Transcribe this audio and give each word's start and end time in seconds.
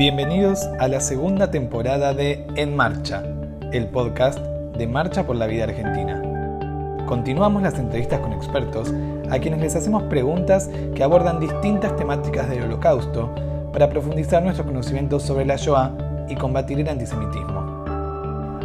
Bienvenidos 0.00 0.64
a 0.78 0.88
la 0.88 0.98
segunda 0.98 1.50
temporada 1.50 2.14
de 2.14 2.46
En 2.56 2.74
Marcha, 2.74 3.22
el 3.70 3.86
podcast 3.88 4.38
de 4.38 4.86
Marcha 4.86 5.26
por 5.26 5.36
la 5.36 5.46
Vida 5.46 5.64
Argentina. 5.64 7.04
Continuamos 7.06 7.62
las 7.62 7.78
entrevistas 7.78 8.20
con 8.20 8.32
expertos 8.32 8.94
a 9.30 9.38
quienes 9.40 9.60
les 9.60 9.76
hacemos 9.76 10.04
preguntas 10.04 10.70
que 10.94 11.02
abordan 11.04 11.38
distintas 11.38 11.94
temáticas 11.96 12.48
del 12.48 12.62
holocausto 12.62 13.28
para 13.74 13.90
profundizar 13.90 14.42
nuestro 14.42 14.64
conocimiento 14.64 15.20
sobre 15.20 15.44
la 15.44 15.56
Shoah 15.56 15.92
y 16.30 16.34
combatir 16.34 16.80
el 16.80 16.88
antisemitismo. 16.88 17.84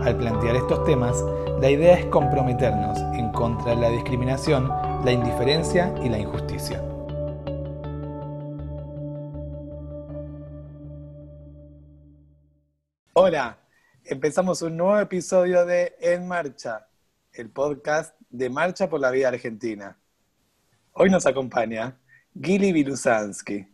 Al 0.06 0.16
plantear 0.16 0.56
estos 0.56 0.86
temas, 0.86 1.22
la 1.60 1.70
idea 1.70 1.96
es 1.96 2.06
comprometernos 2.06 2.98
en 3.20 3.30
contra 3.34 3.76
de 3.76 3.82
la 3.82 3.90
discriminación, 3.90 4.72
la 5.04 5.12
indiferencia 5.12 5.94
y 6.02 6.08
la 6.08 6.18
injusticia. 6.18 6.82
Hola, 13.18 13.58
empezamos 14.04 14.62
un 14.62 14.76
nuevo 14.76 15.00
episodio 15.00 15.66
de 15.66 15.96
En 16.02 16.28
Marcha, 16.28 16.90
el 17.32 17.50
podcast 17.50 18.14
de 18.30 18.50
Marcha 18.50 18.90
por 18.90 19.00
la 19.00 19.10
Vida 19.10 19.30
Argentina. 19.30 19.98
Hoy 20.92 21.10
nos 21.10 21.26
acompaña 21.26 21.98
Gili 22.38 22.74
Vilusansky, 22.74 23.74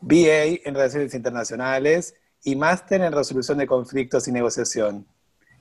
BA 0.00 0.44
en 0.64 0.74
Relaciones 0.76 1.14
Internacionales 1.14 2.14
y 2.44 2.54
máster 2.54 3.00
en 3.00 3.12
Resolución 3.12 3.58
de 3.58 3.66
Conflictos 3.66 4.28
y 4.28 4.30
Negociación. 4.30 5.04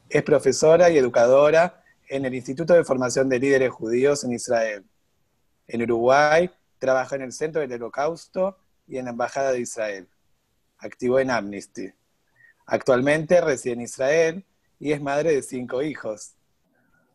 Es 0.08 0.22
profesora 0.22 0.92
y 0.92 1.00
educadora 1.00 1.84
en 2.08 2.26
el 2.26 2.36
Instituto 2.36 2.76
de 2.76 2.84
Formación 2.84 3.28
de 3.28 3.40
Líderes 3.40 3.72
Judíos 3.72 4.24
en 4.24 4.34
Israel. 4.34 4.86
En 5.66 5.82
Uruguay 5.82 6.52
trabaja 6.78 7.16
en 7.16 7.24
el 7.24 7.32
Centro 7.32 7.62
del 7.62 7.74
Holocausto 7.74 8.60
y 8.86 9.00
en 9.00 9.06
la 9.06 9.12
Embajada 9.12 9.52
de 9.52 9.62
Israel. 9.62 10.08
Activó 10.78 11.18
en 11.20 11.32
Amnesty. 11.32 11.92
Actualmente 12.68 13.40
reside 13.42 13.74
en 13.74 13.82
Israel 13.82 14.46
y 14.80 14.92
es 14.92 15.00
madre 15.00 15.36
de 15.36 15.44
cinco 15.44 15.84
hijos. 15.84 16.32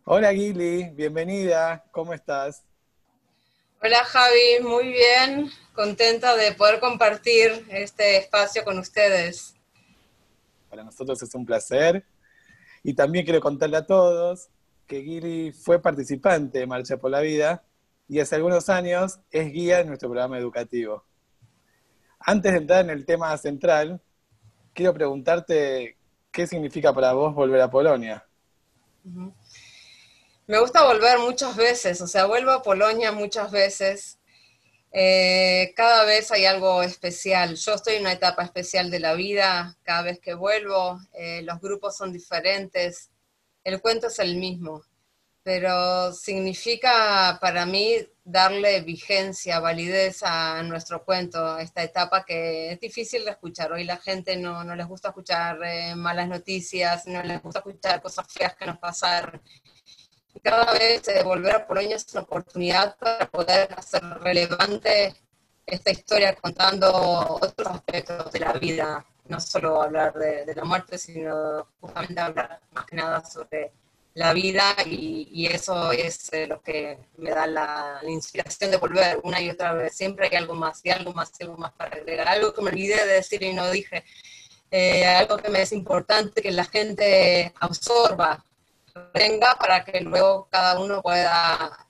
Hola 0.04 0.32
Gili, 0.32 0.90
bienvenida, 0.90 1.84
¿cómo 1.90 2.14
estás? 2.14 2.62
Hola 3.82 4.04
Javi, 4.04 4.62
muy 4.62 4.88
bien, 4.88 5.50
contenta 5.74 6.36
de 6.36 6.52
poder 6.52 6.78
compartir 6.78 7.66
este 7.68 8.18
espacio 8.18 8.62
con 8.62 8.78
ustedes. 8.78 9.54
Para 10.68 10.84
nosotros 10.84 11.20
es 11.20 11.34
un 11.34 11.44
placer. 11.44 12.04
Y 12.84 12.94
también 12.94 13.24
quiero 13.24 13.40
contarle 13.40 13.78
a 13.78 13.86
todos 13.86 14.48
que 14.86 15.02
Gili 15.02 15.52
fue 15.52 15.82
participante 15.82 16.60
de 16.60 16.66
Marcha 16.66 16.96
por 16.96 17.10
la 17.10 17.20
Vida 17.20 17.64
y 18.08 18.20
hace 18.20 18.36
algunos 18.36 18.68
años 18.68 19.18
es 19.30 19.52
guía 19.52 19.78
de 19.78 19.84
nuestro 19.84 20.08
programa 20.08 20.38
educativo. 20.38 21.04
Antes 22.20 22.52
de 22.52 22.58
entrar 22.58 22.84
en 22.84 22.90
el 22.90 23.04
tema 23.04 23.36
central, 23.36 24.00
quiero 24.80 24.94
preguntarte 24.94 25.98
qué 26.32 26.46
significa 26.46 26.94
para 26.94 27.12
vos 27.12 27.34
volver 27.34 27.60
a 27.60 27.70
Polonia. 27.70 28.26
Me 30.46 30.58
gusta 30.58 30.86
volver 30.86 31.18
muchas 31.18 31.54
veces, 31.54 32.00
o 32.00 32.06
sea, 32.06 32.24
vuelvo 32.24 32.50
a 32.50 32.62
Polonia 32.62 33.12
muchas 33.12 33.50
veces. 33.50 34.18
Eh, 34.90 35.74
cada 35.76 36.04
vez 36.04 36.32
hay 36.32 36.46
algo 36.46 36.82
especial. 36.82 37.56
Yo 37.56 37.74
estoy 37.74 37.96
en 37.96 38.00
una 38.00 38.12
etapa 38.12 38.42
especial 38.42 38.90
de 38.90 39.00
la 39.00 39.12
vida, 39.12 39.76
cada 39.82 40.00
vez 40.00 40.18
que 40.18 40.32
vuelvo, 40.32 40.98
eh, 41.12 41.42
los 41.42 41.60
grupos 41.60 41.94
son 41.98 42.10
diferentes, 42.10 43.10
el 43.64 43.82
cuento 43.82 44.06
es 44.06 44.18
el 44.18 44.36
mismo, 44.36 44.82
pero 45.42 46.12
significa 46.12 47.38
para 47.40 47.64
mí 47.66 47.96
darle 48.24 48.80
vigencia, 48.82 49.60
validez 49.60 50.22
a 50.22 50.62
nuestro 50.62 51.04
cuento, 51.04 51.58
esta 51.58 51.82
etapa 51.82 52.24
que 52.24 52.72
es 52.72 52.80
difícil 52.80 53.24
de 53.24 53.32
escuchar. 53.32 53.72
Hoy 53.72 53.84
la 53.84 53.96
gente 53.96 54.36
no, 54.36 54.62
no 54.64 54.76
les 54.76 54.86
gusta 54.86 55.08
escuchar 55.08 55.58
eh, 55.64 55.94
malas 55.96 56.28
noticias, 56.28 57.06
no 57.06 57.22
les 57.22 57.42
gusta 57.42 57.60
escuchar 57.60 58.02
cosas 58.02 58.26
feas 58.28 58.54
que 58.54 58.66
nos 58.66 58.78
pasaron. 58.78 59.40
Cada 60.42 60.72
vez 60.72 61.08
eh, 61.08 61.22
volver 61.24 61.56
a 61.56 61.66
Polonia 61.66 61.96
es 61.96 62.06
una 62.12 62.22
oportunidad 62.22 62.96
para 62.96 63.28
poder 63.30 63.72
hacer 63.76 64.02
relevante 64.20 65.14
esta 65.66 65.90
historia 65.90 66.34
contando 66.36 66.90
otros 67.40 67.68
aspectos 67.68 68.30
de 68.32 68.40
la 68.40 68.52
vida, 68.54 69.04
no 69.26 69.40
solo 69.40 69.82
hablar 69.82 70.14
de, 70.14 70.44
de 70.44 70.54
la 70.54 70.64
muerte, 70.64 70.98
sino 70.98 71.66
justamente 71.80 72.20
hablar 72.20 72.60
más 72.72 72.86
que 72.86 72.96
nada 72.96 73.24
sobre 73.24 73.72
la 74.14 74.32
vida 74.32 74.74
y, 74.86 75.46
eso 75.46 75.92
es 75.92 76.32
eh, 76.32 76.46
lo 76.46 76.60
que 76.60 76.98
me 77.16 77.30
da 77.30 77.46
la, 77.46 78.00
inspiración 78.08 78.70
de 78.70 78.76
volver 78.76 79.20
una 79.22 79.40
y 79.40 79.50
otra 79.50 79.72
vez. 79.74 79.94
Siempre 79.96 80.28
hay 80.30 80.36
algo 80.36 80.54
más 80.54 80.80
y 80.84 80.90
algo 80.90 81.12
más 81.12 81.32
y 81.38 81.44
algo 81.44 81.56
más 81.56 81.72
para 81.72 81.96
agregar. 81.96 82.28
Algo 82.28 82.52
que 82.52 82.62
me 82.62 82.70
olvidé 82.70 83.04
de 83.06 83.14
decir 83.14 83.42
y 83.42 83.52
no 83.52 83.70
dije. 83.70 84.04
Eh, 84.70 85.04
algo 85.04 85.36
que 85.36 85.48
me 85.48 85.62
es 85.62 85.72
importante 85.72 86.42
que 86.42 86.52
la 86.52 86.64
gente 86.64 87.52
absorba, 87.58 88.44
venga 89.12 89.56
para 89.58 89.84
que 89.84 90.00
luego 90.00 90.48
cada 90.50 90.78
uno 90.78 91.02
pueda 91.02 91.88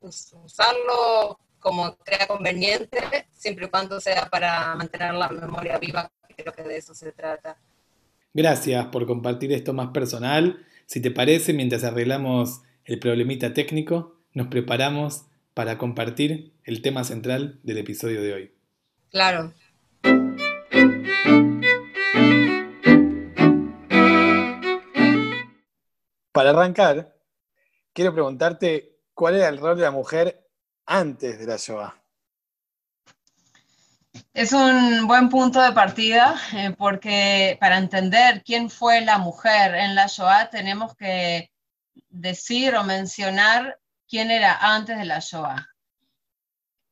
usarlo 0.00 1.38
como 1.58 1.96
crea 1.96 2.26
conveniente, 2.26 3.28
siempre 3.32 3.66
y 3.66 3.68
cuando 3.68 4.00
sea 4.00 4.26
para 4.28 4.74
mantener 4.74 5.14
la 5.14 5.28
memoria 5.28 5.78
viva, 5.78 6.10
creo 6.36 6.52
que 6.52 6.62
de 6.62 6.76
eso 6.78 6.94
se 6.94 7.12
trata. 7.12 7.56
Gracias 8.32 8.86
por 8.86 9.06
compartir 9.06 9.52
esto 9.52 9.72
más 9.72 9.88
personal 9.88 10.66
si 10.90 11.00
te 11.00 11.12
parece, 11.12 11.52
mientras 11.52 11.84
arreglamos 11.84 12.62
el 12.84 12.98
problemita 12.98 13.54
técnico, 13.54 14.16
nos 14.32 14.48
preparamos 14.48 15.24
para 15.54 15.78
compartir 15.78 16.52
el 16.64 16.82
tema 16.82 17.04
central 17.04 17.60
del 17.62 17.78
episodio 17.78 18.20
de 18.20 18.34
hoy. 18.34 18.54
Claro. 19.12 19.54
Para 26.32 26.50
arrancar, 26.50 27.14
quiero 27.92 28.12
preguntarte 28.12 28.98
cuál 29.14 29.36
era 29.36 29.48
el 29.48 29.58
rol 29.58 29.76
de 29.76 29.82
la 29.82 29.92
mujer 29.92 30.44
antes 30.86 31.38
de 31.38 31.46
la 31.46 31.56
Shoah. 31.56 31.99
Es 34.32 34.52
un 34.52 35.06
buen 35.06 35.28
punto 35.28 35.60
de 35.60 35.72
partida 35.72 36.34
eh, 36.54 36.74
porque 36.76 37.56
para 37.60 37.78
entender 37.78 38.42
quién 38.44 38.68
fue 38.70 39.02
la 39.02 39.18
mujer 39.18 39.74
en 39.74 39.94
la 39.94 40.06
Shoah 40.06 40.50
tenemos 40.50 40.96
que 40.96 41.50
decir 42.08 42.74
o 42.74 42.82
mencionar 42.84 43.78
quién 44.08 44.30
era 44.30 44.56
antes 44.60 44.98
de 44.98 45.04
la 45.04 45.20
Shoah. 45.20 45.66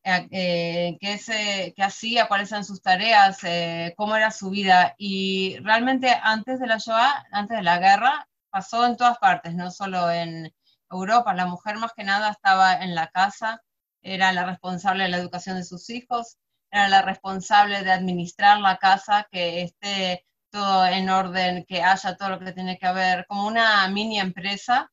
Eh, 0.05 0.97
qué, 1.01 1.73
qué, 1.77 1.83
hacía, 1.83 2.29
cuáles 2.29 2.51
eran 2.53 2.65
sus 2.65 2.81
tareas, 2.81 3.39
eh, 3.45 3.95
cómo 3.97 4.17
era 4.17 4.31
su 4.31 4.51
vida. 4.51 4.95
Y 4.97 5.59
realmente 5.63 6.15
antes 6.23 6.61
de 6.61 6.67
la 6.67 6.79
Shoah, 6.79 7.27
antes 7.33 7.59
de 7.59 7.63
la 7.63 7.79
guerra, 7.79 8.29
pasó 8.51 8.87
en 8.87 8.97
todas 8.97 9.19
partes, 9.19 9.55
no 9.55 9.71
solo 9.71 10.11
en 10.11 10.55
Europa. 10.91 11.35
La 11.35 11.47
mujer 11.47 11.77
más 11.77 11.93
que 11.95 12.05
nada 12.05 12.31
estaba 12.31 12.75
en 12.77 12.95
la 12.95 13.09
casa, 13.09 13.63
era 14.03 14.33
la 14.33 14.47
responsable 14.47 15.05
de 15.05 15.11
la 15.11 15.19
educación 15.19 15.57
de 15.57 15.65
sus 15.65 15.91
hijos, 15.91 16.39
era 16.71 16.89
la 16.89 17.03
responsable 17.03 17.83
de 17.83 17.93
administrar 17.93 18.61
la 18.61 18.77
casa, 18.79 19.27
que 19.31 19.63
esté 19.63 20.27
todo 20.51 20.87
en 20.87 21.09
orden, 21.11 21.65
que 21.67 21.83
haya 21.83 22.17
todo 22.17 22.31
lo 22.31 22.41
que 22.41 22.53
tiene 22.53 22.79
que 22.79 22.87
haber, 22.87 23.27
como 23.27 23.47
una 23.47 23.87
mini 23.89 24.21
empresa, 24.21 24.91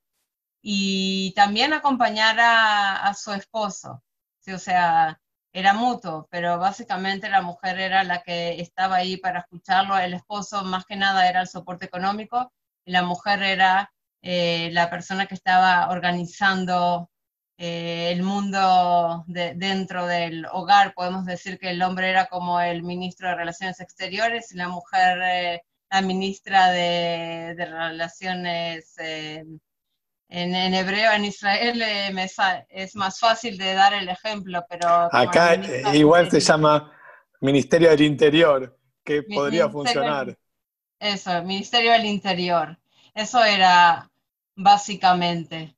y 0.62 1.34
también 1.36 1.74
acompañar 1.74 2.38
a, 2.40 3.14
su 3.14 3.32
esposo. 3.34 4.04
Sí, 4.40 4.52
o 4.52 4.60
sea, 4.60 5.20
era 5.54 5.74
mutuo, 5.74 6.28
pero 6.32 6.60
básicamente 6.60 7.30
la 7.30 7.42
mujer 7.42 7.80
era 7.80 8.04
la 8.04 8.22
que 8.24 8.60
estaba 8.62 8.98
ahí 8.98 9.18
para 9.18 9.42
escucharlo, 9.42 9.98
el 9.98 10.14
esposo 10.16 10.64
más 10.64 10.86
que 10.86 10.96
nada 10.96 11.30
era 11.30 11.42
el 11.42 11.48
soporte 11.48 11.86
económico, 11.86 12.52
y 12.86 12.92
la 12.92 13.04
mujer 13.04 13.44
era 13.44 13.92
eh, 14.22 14.70
la 14.72 14.90
persona 14.90 15.28
que 15.28 15.36
estaba 15.36 15.90
organizando 15.90 17.10
eh, 17.58 18.12
el 18.12 18.22
mundo 18.24 19.24
dentro 19.28 20.06
del 20.08 20.46
hogar, 20.52 20.94
podemos 20.94 21.26
decir 21.26 21.58
que 21.58 21.70
el 21.70 21.82
hombre 21.82 22.10
era 22.10 22.26
como 22.26 22.60
el 22.60 22.84
ministro 22.84 23.30
de 23.30 23.36
Relaciones 23.36 23.80
Exteriores 23.80 24.52
y 24.52 24.58
la 24.58 24.68
mujer 24.68 25.20
eh, 25.24 25.62
la 25.90 26.02
ministra 26.02 26.72
de, 26.72 27.56
Relaciones 27.58 28.94
eh, 28.98 29.46
en, 30.28 30.74
hebreo, 30.74 31.14
en 31.14 31.26
Israel 31.26 31.82
es 32.70 32.96
más 32.96 33.20
fácil 33.20 33.58
de 33.58 33.74
dar 33.74 33.94
el 33.94 34.10
ejemplo, 34.10 34.66
pero... 34.70 35.08
Acá 35.12 35.56
igual 35.94 36.30
se 36.30 36.42
llama 36.42 36.92
Ministerio 37.40 37.90
del 37.92 38.02
Interior, 38.02 38.78
que 39.04 39.24
podría 39.24 39.70
funcionar. 39.70 40.38
Eso, 41.00 41.42
Ministerio 41.44 41.92
del 41.94 42.06
Interior. 42.06 42.78
Eso 43.14 43.44
era 43.44 44.10
básicamente. 44.56 45.76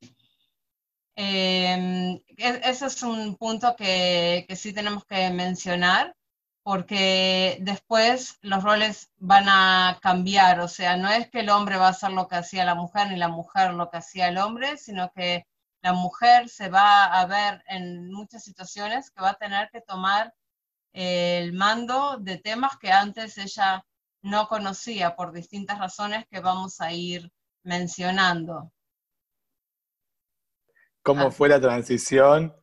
Eh, 1.18 2.22
ese 2.38 2.86
es 2.86 3.04
un 3.04 3.36
punto 3.38 3.76
que, 3.76 4.46
que, 4.48 4.56
sí 4.56 4.72
tenemos 4.72 5.04
que 5.06 5.32
mencionar 5.32 6.16
porque 6.64 7.58
después 7.62 8.38
los 8.42 8.64
roles 8.64 9.12
van 9.18 9.46
a 9.50 10.00
cambiar, 10.02 10.60
o 10.60 10.68
sea, 10.68 10.98
no 10.98 11.10
es 11.10 11.30
que 11.30 11.40
el 11.40 11.50
hombre 11.50 11.78
va 11.78 11.88
a 11.88 11.92
hacer 11.92 12.12
lo 12.12 12.28
que 12.28 12.36
hacía 12.36 12.66
la 12.66 12.76
mujer 12.76 13.10
ni 13.10 13.18
la 13.18 13.30
mujer 13.30 13.74
lo 13.74 13.90
que 13.90 13.98
hacía 13.98 14.28
el 14.28 14.38
hombre, 14.38 14.78
sino 14.78 15.12
que 15.14 15.48
la 15.82 15.94
mujer 15.94 16.50
se 16.50 16.70
va 16.70 17.06
a 17.06 17.26
ver 17.26 17.64
en 17.68 18.12
muchas 18.12 18.44
situaciones 18.44 19.10
que 19.12 19.22
va 19.22 19.32
a 19.32 19.38
tener 19.38 19.70
que 19.72 19.82
tomar 19.82 20.34
el 20.94 21.54
mando 21.54 22.18
de 22.20 22.38
temas 22.38 22.78
que 22.78 22.92
antes 22.92 23.38
ella 23.38 23.86
no 24.22 24.48
conocía 24.48 25.16
por 25.16 25.32
distintas 25.34 25.80
razones 25.80 26.26
que 26.30 26.42
vamos 26.42 26.82
a 26.82 26.92
ir 26.92 27.32
mencionando. 27.64 28.72
¿Cómo 31.08 31.32
fue 31.32 31.48
la 31.48 31.62
transición 31.62 32.54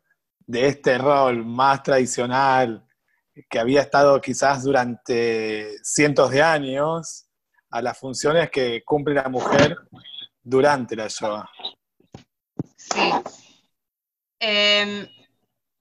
de 0.40 0.66
este 0.66 0.98
rol 0.98 1.46
más 1.46 1.82
tradicional 1.82 2.86
que 3.48 3.58
había 3.58 3.80
estado 3.80 4.20
quizás 4.20 4.64
durante 4.64 5.82
cientos 5.82 6.30
de 6.30 6.42
años 6.42 7.24
a 7.70 7.80
las 7.80 7.98
funciones 7.98 8.50
que 8.50 8.82
cumple 8.84 9.14
la 9.14 9.30
mujer 9.30 9.78
durante 10.42 10.94
la 10.94 11.08
yoga? 11.08 11.48
Sí. 12.76 13.12
Em, 14.38 15.08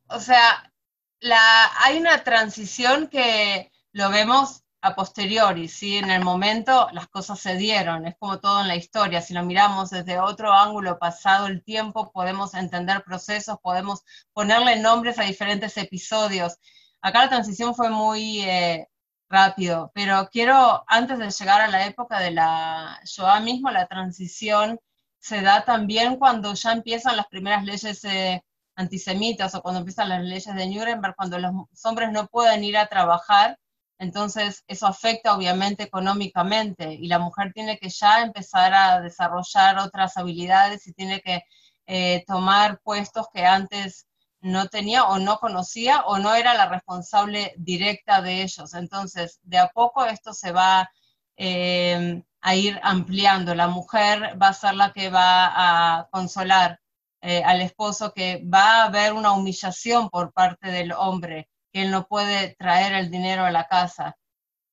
o 0.08 0.20
sea, 0.22 0.72
la, 1.20 1.70
hay 1.84 2.00
una 2.00 2.24
transición 2.24 3.10
que 3.10 3.74
lo 3.92 4.10
vemos 4.10 4.63
a 4.84 4.96
posteriori, 4.96 5.70
¿sí? 5.70 5.98
En 5.98 6.12
el 6.12 6.24
momento 6.24 6.90
las 6.92 7.08
cosas 7.08 7.40
se 7.40 7.56
dieron, 7.56 8.06
es 8.06 8.16
como 8.20 8.40
todo 8.40 8.62
en 8.62 8.68
la 8.68 8.76
historia, 8.76 9.22
si 9.22 9.34
lo 9.34 9.44
miramos 9.44 9.92
desde 9.92 10.20
otro 10.20 10.52
ángulo 10.52 11.00
pasado 11.00 11.48
el 11.48 11.64
tiempo, 11.64 12.12
podemos 12.12 12.54
entender 12.54 13.02
procesos, 13.04 13.58
podemos 13.62 14.04
ponerle 14.34 14.80
nombres 14.82 15.18
a 15.20 15.24
diferentes 15.24 15.78
episodios. 15.78 16.58
Acá 17.02 17.24
la 17.24 17.30
transición 17.30 17.76
fue 17.76 17.90
muy 17.90 18.42
eh, 18.42 18.90
rápido, 19.30 19.90
pero 19.96 20.28
quiero, 20.30 20.84
antes 20.88 21.18
de 21.18 21.32
llegar 21.32 21.62
a 21.62 21.70
la 21.70 21.86
época 21.86 22.20
de 22.20 22.32
la 22.32 23.00
Shoah 23.06 23.40
mismo, 23.40 23.72
la 23.72 23.88
transición 23.88 24.80
se 25.18 25.42
da 25.42 25.64
también 25.64 26.18
cuando 26.18 26.54
ya 26.56 26.74
empiezan 26.74 27.16
las 27.16 27.28
primeras 27.28 27.64
leyes 27.64 28.04
eh, 28.04 28.44
antisemitas 28.76 29.56
o 29.56 29.62
cuando 29.62 29.80
empiezan 29.80 30.10
las 30.10 30.24
leyes 30.24 30.54
de 30.54 30.68
Nuremberg, 30.68 31.16
cuando 31.16 31.40
los 31.40 31.54
hombres 31.86 32.12
no 32.12 32.28
pueden 32.28 32.66
ir 32.66 32.78
a 32.78 32.88
trabajar 32.88 33.58
entonces, 34.04 34.64
eso 34.68 34.86
afecta 34.88 35.34
obviamente 35.34 35.84
económicamente 35.84 36.94
y 36.94 37.08
la 37.08 37.20
mujer 37.20 37.54
tiene 37.54 37.78
que 37.78 37.90
ya 37.90 38.22
empezar 38.22 38.74
a 38.74 39.00
desarrollar 39.02 39.80
otras 39.80 40.18
habilidades 40.18 40.86
y 40.88 40.94
tiene 40.94 41.22
que 41.22 41.44
eh, 41.88 42.24
tomar 42.28 42.80
puestos 42.84 43.28
que 43.34 43.46
antes 43.46 44.08
no 44.42 44.68
tenía 44.68 45.06
o 45.06 45.20
no 45.20 45.38
conocía 45.38 46.02
o 46.02 46.18
no 46.20 46.36
era 46.36 46.54
la 46.54 46.68
responsable 46.68 47.54
directa 47.58 48.22
de 48.22 48.44
ellos. 48.44 48.74
Entonces, 48.74 49.40
de 49.44 49.58
a 49.60 49.70
poco 49.70 50.06
esto 50.06 50.34
se 50.34 50.52
va 50.52 50.92
eh, 51.38 52.22
a 52.42 52.56
ir 52.56 52.80
ampliando. 52.84 53.56
La 53.56 53.68
mujer 53.70 54.38
va 54.42 54.50
a 54.50 54.54
ser 54.54 54.76
la 54.76 54.92
que 54.92 55.10
va 55.10 56.00
a 56.00 56.10
consolar 56.12 56.80
eh, 57.22 57.42
al 57.44 57.62
esposo, 57.62 58.14
que 58.14 58.44
va 58.54 58.82
a 58.82 58.86
haber 58.86 59.14
una 59.14 59.32
humillación 59.32 60.10
por 60.10 60.34
parte 60.34 60.72
del 60.72 60.92
hombre 60.92 61.48
que 61.74 61.82
él 61.82 61.92
no 61.92 62.08
puede 62.08 62.56
traer 62.56 62.94
el 62.94 63.12
dinero 63.12 63.46
a 63.46 63.52
la 63.52 63.68
casa. 63.68 64.18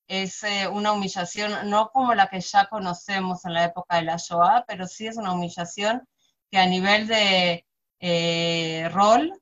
Es 0.09 0.43
eh, 0.45 0.69
una 0.69 0.93
humillación 0.93 1.71
no 1.71 1.91
como 1.91 2.15
la 2.15 2.29
que 2.29 2.41
ya 2.41 2.67
conocemos 2.69 3.45
en 3.45 3.55
la 3.55 3.65
época 3.65 3.97
de 3.97 4.03
la 4.05 4.17
Shoah, 4.17 4.65
pero 4.69 4.87
sí 4.87 5.07
es 5.07 5.17
una 5.17 5.33
humillación 5.33 6.07
que 6.51 6.59
a 6.59 6.67
nivel 6.67 7.07
de 7.09 7.67
eh, 8.01 8.89
rol 8.93 9.33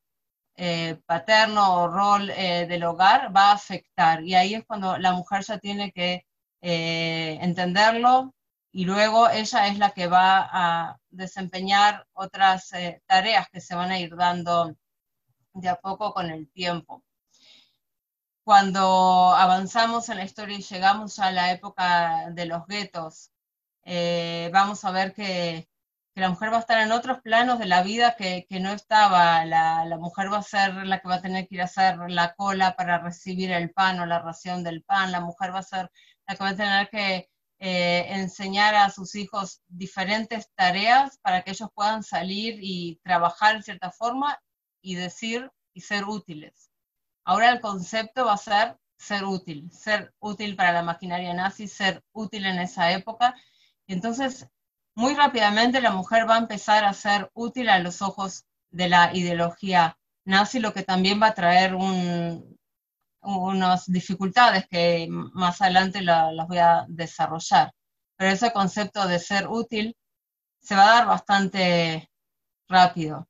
eh, 0.57 1.01
paterno 1.07 1.83
o 1.83 1.89
rol 1.89 2.29
del 2.29 2.85
hogar 2.85 3.35
va 3.37 3.51
a 3.51 3.55
afectar. 3.55 4.23
Y 4.25 4.35
ahí 4.35 4.55
es 4.55 4.65
cuando 4.67 4.99
la 4.99 5.13
mujer 5.13 5.43
ya 5.45 5.59
tiene 5.59 5.93
que 5.93 6.27
entenderlo 6.61 8.35
y 8.73 8.85
luego 8.85 9.31
ella 9.31 9.69
es 9.69 9.79
la 9.79 9.91
que 9.93 10.09
va 10.09 10.49
a 10.53 10.99
desempeñar 11.11 12.07
otras 12.13 12.71
tareas 13.07 13.49
que 13.51 13.61
se 13.61 13.75
van 13.75 13.91
a 13.93 13.99
ir 14.01 14.17
dando 14.17 14.75
de 15.55 15.69
a 15.69 15.77
poco 15.77 16.13
con 16.13 16.31
el 16.31 16.51
tiempo 16.51 17.05
cuando 18.49 19.35
avanzamos 19.35 20.09
en 20.09 20.17
la 20.17 20.25
historia 20.25 20.57
y 20.57 20.63
llegamos 20.63 21.19
a 21.19 21.31
la 21.33 21.53
época 21.53 22.31
de 22.31 22.47
los 22.47 22.67
guetos, 22.67 23.31
eh, 23.85 24.49
vamos 24.55 24.87
a 24.87 24.91
ver 24.91 25.13
que, 25.13 25.69
la 26.15 26.31
mujer 26.31 26.51
va 26.51 26.57
a 26.57 26.61
estar 26.61 26.81
en 26.81 26.93
otros 26.93 27.21
planos 27.21 27.59
de 27.59 27.67
la 27.67 27.83
vida 27.83 28.17
que, 28.17 28.47
no 28.61 28.73
estaba. 28.73 29.45
La, 29.45 29.99
mujer 29.99 30.33
va 30.33 30.39
a 30.39 30.43
ser 30.43 30.73
la 30.87 31.01
que 31.01 31.09
va 31.09 31.17
a 31.17 31.21
tener 31.21 31.47
que 31.47 31.57
ir 31.57 31.61
a 31.61 31.65
hacer 31.65 31.99
la 32.09 32.35
cola 32.37 32.75
para 32.75 32.99
recibir 32.99 33.51
el 33.53 33.71
pan 33.71 34.01
o 34.01 34.07
la 34.07 34.21
ración 34.21 34.65
del 34.65 34.83
pan. 34.83 35.13
La 35.13 35.21
mujer 35.21 35.55
va 35.55 35.59
a 35.59 35.63
ser 35.63 35.91
la 36.27 36.35
que 36.35 36.45
va 36.45 36.51
a 36.51 36.57
tener 36.57 36.89
que 36.89 37.29
eh, 37.59 38.07
enseñar 38.09 38.75
a 38.77 38.89
sus 38.89 39.15
hijos 39.15 39.61
diferentes 39.69 40.51
tareas 40.55 41.19
para 41.19 41.43
que 41.43 41.51
ellos 41.51 41.69
puedan 41.75 42.03
salir 42.03 42.59
y 42.63 42.99
trabajar 43.05 43.57
en 43.57 43.63
cierta 43.63 43.91
forma 43.91 44.41
y 44.81 44.95
decir 44.95 45.51
y 45.75 45.83
ser 45.83 46.07
útiles. 46.07 46.68
Ahora 47.29 47.51
el 47.51 47.61
concepto 47.61 48.25
va 48.25 48.33
a 48.33 48.39
ser 48.39 48.79
ser 48.97 49.25
útil, 49.25 49.71
ser 49.71 50.15
útil 50.19 50.57
para 50.57 50.73
la 50.73 50.83
maquinaria 50.83 51.35
nazi, 51.35 51.69
ser 51.69 52.03
útil 52.13 52.47
en 52.47 52.59
esa 52.59 52.91
época. 52.93 53.35
Y 53.87 53.93
entonces, 53.93 54.49
muy 54.95 55.15
rápidamente 55.15 55.83
la 55.83 55.91
mujer 55.93 56.27
va 56.27 56.37
a 56.37 56.39
empezar 56.39 56.85
a 56.87 56.95
ser 56.95 57.31
útil 57.35 57.69
a 57.69 57.81
los 57.81 58.01
ojos 58.01 58.47
de 58.71 58.89
la 58.89 59.15
ideología 59.15 59.99
nazi, 60.25 60.59
lo 60.59 60.73
que 60.73 60.85
también 60.85 61.21
va 61.23 61.27
a 61.29 61.35
traer 61.35 61.77
unas 63.21 63.87
dificultades 63.93 64.67
que 64.67 65.07
más 65.11 65.61
adelante 65.61 66.01
las 66.01 66.49
voy 66.49 66.59
a 66.59 66.87
desarrollar. 66.89 67.75
Pero 68.17 68.31
ese 68.31 68.53
concepto 68.55 69.07
de 69.07 69.19
ser 69.19 69.49
útil 69.49 69.95
se 70.61 70.75
va 70.77 70.85
a 70.85 70.95
dar 70.95 71.07
bastante 71.07 72.09
rápido. 72.69 73.29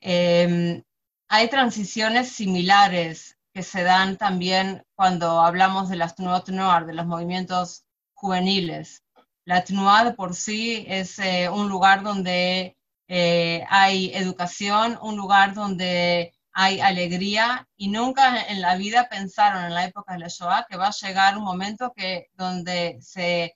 Em, 0.00 0.82
hay 1.28 1.48
transiciones 1.48 2.32
similares 2.32 3.38
que 3.52 3.62
se 3.62 3.82
dan 3.82 4.16
también 4.16 4.84
cuando 4.94 5.40
hablamos 5.40 5.88
de 5.88 5.96
las 5.96 6.14
Tnuot 6.14 6.48
Noir, 6.48 6.86
de 6.86 6.94
los 6.94 7.06
movimientos 7.06 7.84
juveniles. 8.14 9.04
La 9.44 9.64
Tnuá 9.64 10.04
de 10.04 10.12
por 10.12 10.34
sí 10.34 10.84
es 10.88 11.18
eh, 11.18 11.48
un 11.50 11.68
lugar 11.68 12.02
donde 12.02 12.76
eh, 13.08 13.64
hay 13.68 14.10
educación, 14.14 14.98
un 15.02 15.16
lugar 15.16 15.54
donde 15.54 16.34
hay 16.52 16.80
alegría 16.80 17.68
y 17.76 17.88
nunca 17.88 18.42
en 18.42 18.60
la 18.60 18.76
vida 18.76 19.08
pensaron 19.08 19.64
en 19.64 19.74
la 19.74 19.84
época 19.84 20.14
de 20.14 20.20
la 20.20 20.28
Shoah 20.28 20.66
que 20.68 20.76
va 20.76 20.88
a 20.88 20.92
llegar 20.92 21.36
un 21.36 21.44
momento 21.44 21.92
que 21.94 22.28
donde 22.34 22.98
se 23.00 23.54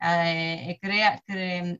eh, 0.00 0.78
crea, 0.80 1.22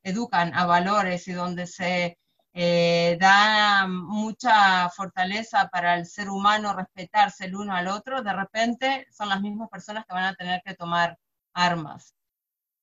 educan 0.02 0.55
a 0.55 0.67
valores 0.67 1.29
y 1.29 1.32
donde 1.32 1.67
se 1.67 2.19
eh, 2.56 3.16
da 3.20 3.88
mucha 3.88 4.88
fortaleza 4.90 5.68
para 5.70 5.96
el 5.96 6.06
ser 6.06 6.30
humano 6.30 6.72
respetarse 6.72 7.46
el 7.46 7.56
uno 7.56 7.74
al 7.74 7.88
otro, 7.88 8.22
de 8.22 8.32
repente 8.32 9.06
son 9.10 9.28
las 9.28 9.40
mismas 9.40 9.68
personas 9.68 10.06
que 10.06 10.14
van 10.14 10.24
a 10.24 10.34
tener 10.36 10.62
que 10.64 10.74
tomar 10.74 11.18
armas. 11.52 12.14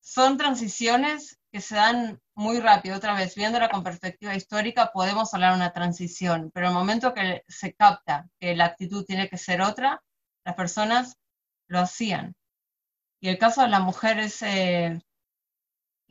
Son 0.01 0.37
transiciones 0.37 1.39
que 1.51 1.61
se 1.61 1.75
dan 1.75 2.19
muy 2.35 2.59
rápido, 2.59 2.97
otra 2.97 3.13
vez, 3.13 3.35
viéndola 3.35 3.69
con 3.69 3.83
perspectiva 3.83 4.35
histórica, 4.35 4.91
podemos 4.93 5.33
hablar 5.33 5.51
de 5.51 5.57
una 5.57 5.73
transición, 5.73 6.51
pero 6.53 6.67
el 6.67 6.73
momento 6.73 7.13
que 7.13 7.43
se 7.47 7.73
capta 7.73 8.27
que 8.39 8.55
la 8.55 8.65
actitud 8.65 9.05
tiene 9.05 9.29
que 9.29 9.37
ser 9.37 9.61
otra, 9.61 10.01
las 10.43 10.55
personas 10.55 11.17
lo 11.67 11.79
hacían. 11.79 12.35
Y 13.21 13.29
el 13.29 13.37
caso 13.37 13.61
de 13.61 13.69
la 13.69 13.79
mujer 13.79 14.19
es 14.19 14.41
eh, 14.41 14.99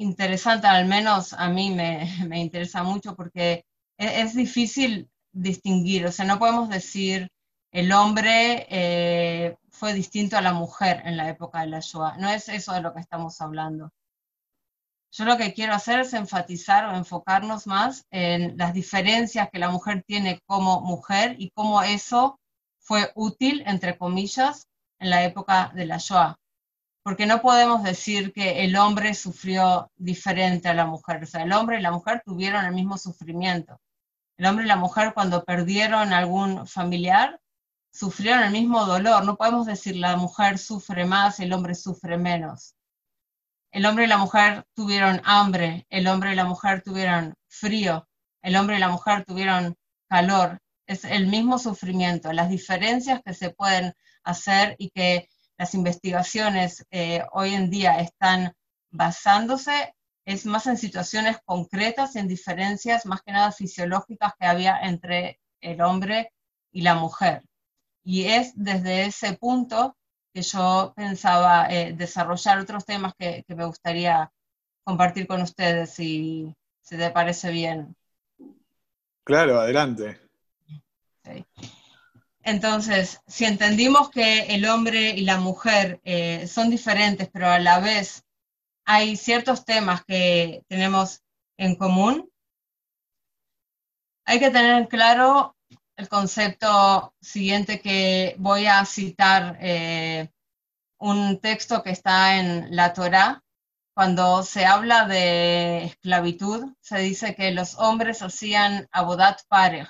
interesante, 0.00 0.66
al 0.66 0.86
menos 0.86 1.32
a 1.34 1.48
mí 1.48 1.70
me, 2.28 2.40
interesa 2.40 2.82
mucho 2.82 3.14
porque 3.14 3.64
e, 3.98 4.22
es, 4.22 4.34
difícil 4.34 5.08
distinguir, 5.32 6.06
o 6.06 6.12
sea, 6.12 6.24
no 6.24 6.38
podemos 6.38 6.68
decir 6.68 7.28
el 7.72 7.92
hombre 7.92 8.66
eh, 8.70 9.56
fue 9.70 9.92
distinto 9.94 10.36
a 10.36 10.40
la 10.40 10.52
mujer 10.52 11.02
en 11.04 11.16
la 11.16 11.28
época 11.28 11.60
de 11.60 11.68
la 11.68 11.80
Shoah, 11.80 12.16
no 12.18 12.28
es 12.30 12.48
eso 12.48 12.72
de 12.72 12.82
lo 12.82 12.92
que 12.92 13.00
estamos 13.00 13.40
hablando. 13.40 13.92
Yo 15.12 15.24
lo 15.24 15.36
que 15.36 15.52
quiero 15.52 15.74
hacer 15.74 16.00
es 16.00 16.14
enfatizar 16.14 16.86
o 16.86 16.96
enfocarnos 16.96 17.66
más 17.66 18.04
en 18.10 18.56
las 18.56 18.72
diferencias 18.72 19.48
que 19.52 19.58
la 19.58 19.68
mujer 19.68 20.04
tiene 20.06 20.40
como 20.46 20.80
mujer 20.82 21.34
y 21.38 21.50
cómo 21.50 21.82
eso 21.82 22.38
fue 22.78 23.10
útil, 23.16 23.62
entre 23.66 23.98
comillas, 23.98 24.68
en 25.00 25.10
la 25.10 25.24
época 25.24 25.72
de 25.74 25.86
la 25.86 25.98
Shoah 25.98 26.40
porque 27.02 27.26
no 27.26 27.40
podemos 27.40 27.82
decir 27.82 28.32
que 28.32 28.64
el 28.64 28.76
hombre 28.76 29.14
sufrió 29.14 29.90
diferente 29.96 30.68
a 30.68 30.74
la 30.74 30.86
mujer. 30.86 31.22
O 31.22 31.26
sea, 31.26 31.42
el 31.42 31.52
hombre 31.52 31.78
y 31.78 31.82
la 31.82 31.92
mujer 31.92 32.22
tuvieron 32.24 32.64
el 32.64 32.74
mismo 32.74 32.98
sufrimiento. 32.98 33.80
El 34.36 34.46
hombre 34.46 34.64
y 34.64 34.68
la 34.68 34.76
mujer 34.76 35.12
cuando 35.14 35.44
perdieron 35.44 36.12
algún 36.12 36.66
familiar 36.66 37.40
sufrieron 37.92 38.42
el 38.42 38.52
mismo 38.52 38.84
dolor. 38.84 39.24
No 39.24 39.36
podemos 39.36 39.66
decir 39.66 39.96
la 39.96 40.16
mujer 40.16 40.58
sufre 40.58 41.04
más 41.04 41.40
el 41.40 41.52
hombre 41.52 41.74
sufre 41.74 42.18
menos. 42.18 42.74
El 43.72 43.86
hombre 43.86 44.04
y 44.04 44.08
la 44.08 44.18
mujer 44.18 44.64
tuvieron 44.74 45.22
hambre, 45.24 45.86
el 45.90 46.06
hombre 46.08 46.32
y 46.32 46.34
la 46.34 46.44
mujer 46.44 46.82
tuvieron 46.82 47.34
frío, 47.48 48.08
el 48.42 48.56
hombre 48.56 48.76
y 48.76 48.80
la 48.80 48.88
mujer 48.88 49.24
tuvieron 49.24 49.76
calor. 50.08 50.58
Es 50.86 51.04
el 51.04 51.28
mismo 51.28 51.58
sufrimiento. 51.58 52.32
Las 52.32 52.50
diferencias 52.50 53.20
que 53.24 53.32
se 53.32 53.50
pueden 53.50 53.94
hacer 54.24 54.74
y 54.78 54.90
que 54.90 55.28
las 55.60 55.74
investigaciones 55.74 56.86
eh, 56.90 57.22
hoy 57.32 57.52
en 57.52 57.68
día 57.68 58.00
están 58.00 58.54
basándose 58.90 59.94
es 60.24 60.46
más 60.46 60.66
en 60.66 60.78
situaciones 60.78 61.36
concretas, 61.44 62.16
en 62.16 62.28
diferencias 62.28 63.04
más 63.04 63.20
que 63.20 63.32
nada 63.32 63.52
fisiológicas 63.52 64.32
que 64.38 64.46
había 64.46 64.78
entre 64.80 65.38
el 65.60 65.82
hombre 65.82 66.32
y 66.72 66.80
la 66.80 66.94
mujer. 66.94 67.42
Y 68.02 68.24
es 68.24 68.52
desde 68.54 69.04
ese 69.04 69.34
punto 69.34 69.98
que 70.32 70.40
yo 70.40 70.94
pensaba 70.96 71.66
eh, 71.68 71.92
desarrollar 71.92 72.58
otros 72.58 72.86
temas 72.86 73.12
que, 73.18 73.44
me 73.48 73.66
gustaría 73.66 74.32
compartir 74.82 75.26
con 75.26 75.42
ustedes, 75.42 75.90
si, 75.90 76.54
si 76.80 76.96
te 76.96 77.10
parece 77.10 77.50
bien. 77.50 77.94
Claro, 79.24 79.60
adelante. 79.60 80.18
Entonces, 82.50 83.20
si 83.28 83.44
entendimos 83.44 84.10
que 84.10 84.40
el 84.52 84.66
hombre 84.66 85.10
y 85.10 85.20
la 85.20 85.38
mujer 85.38 86.00
eh, 86.02 86.48
son 86.48 86.68
diferentes, 86.68 87.30
pero 87.32 87.48
a 87.48 87.60
la 87.60 87.78
vez 87.78 88.24
hay 88.84 89.16
ciertos 89.16 89.64
temas 89.64 90.04
que 90.04 90.64
tenemos 90.66 91.22
en 91.56 91.76
común, 91.76 92.28
hay 94.24 94.40
que 94.40 94.50
tener 94.50 94.88
claro 94.88 95.56
el 95.96 96.08
concepto 96.08 97.14
siguiente 97.20 97.80
que 97.80 98.34
voy 98.38 98.66
a 98.66 98.84
citar 98.84 99.56
eh, 99.60 100.28
un 100.98 101.38
texto 101.38 101.84
que 101.84 101.90
está 101.90 102.40
en 102.40 102.74
la 102.74 102.92
Torá. 102.92 103.44
Cuando 103.94 104.42
se 104.42 104.66
habla 104.66 105.06
de 105.06 105.84
esclavitud, 105.84 106.74
se 106.80 106.98
dice 106.98 107.36
que 107.36 107.52
los 107.52 107.78
hombres 107.78 108.22
hacían 108.22 108.88
abodat 108.90 109.40
parej. 109.46 109.88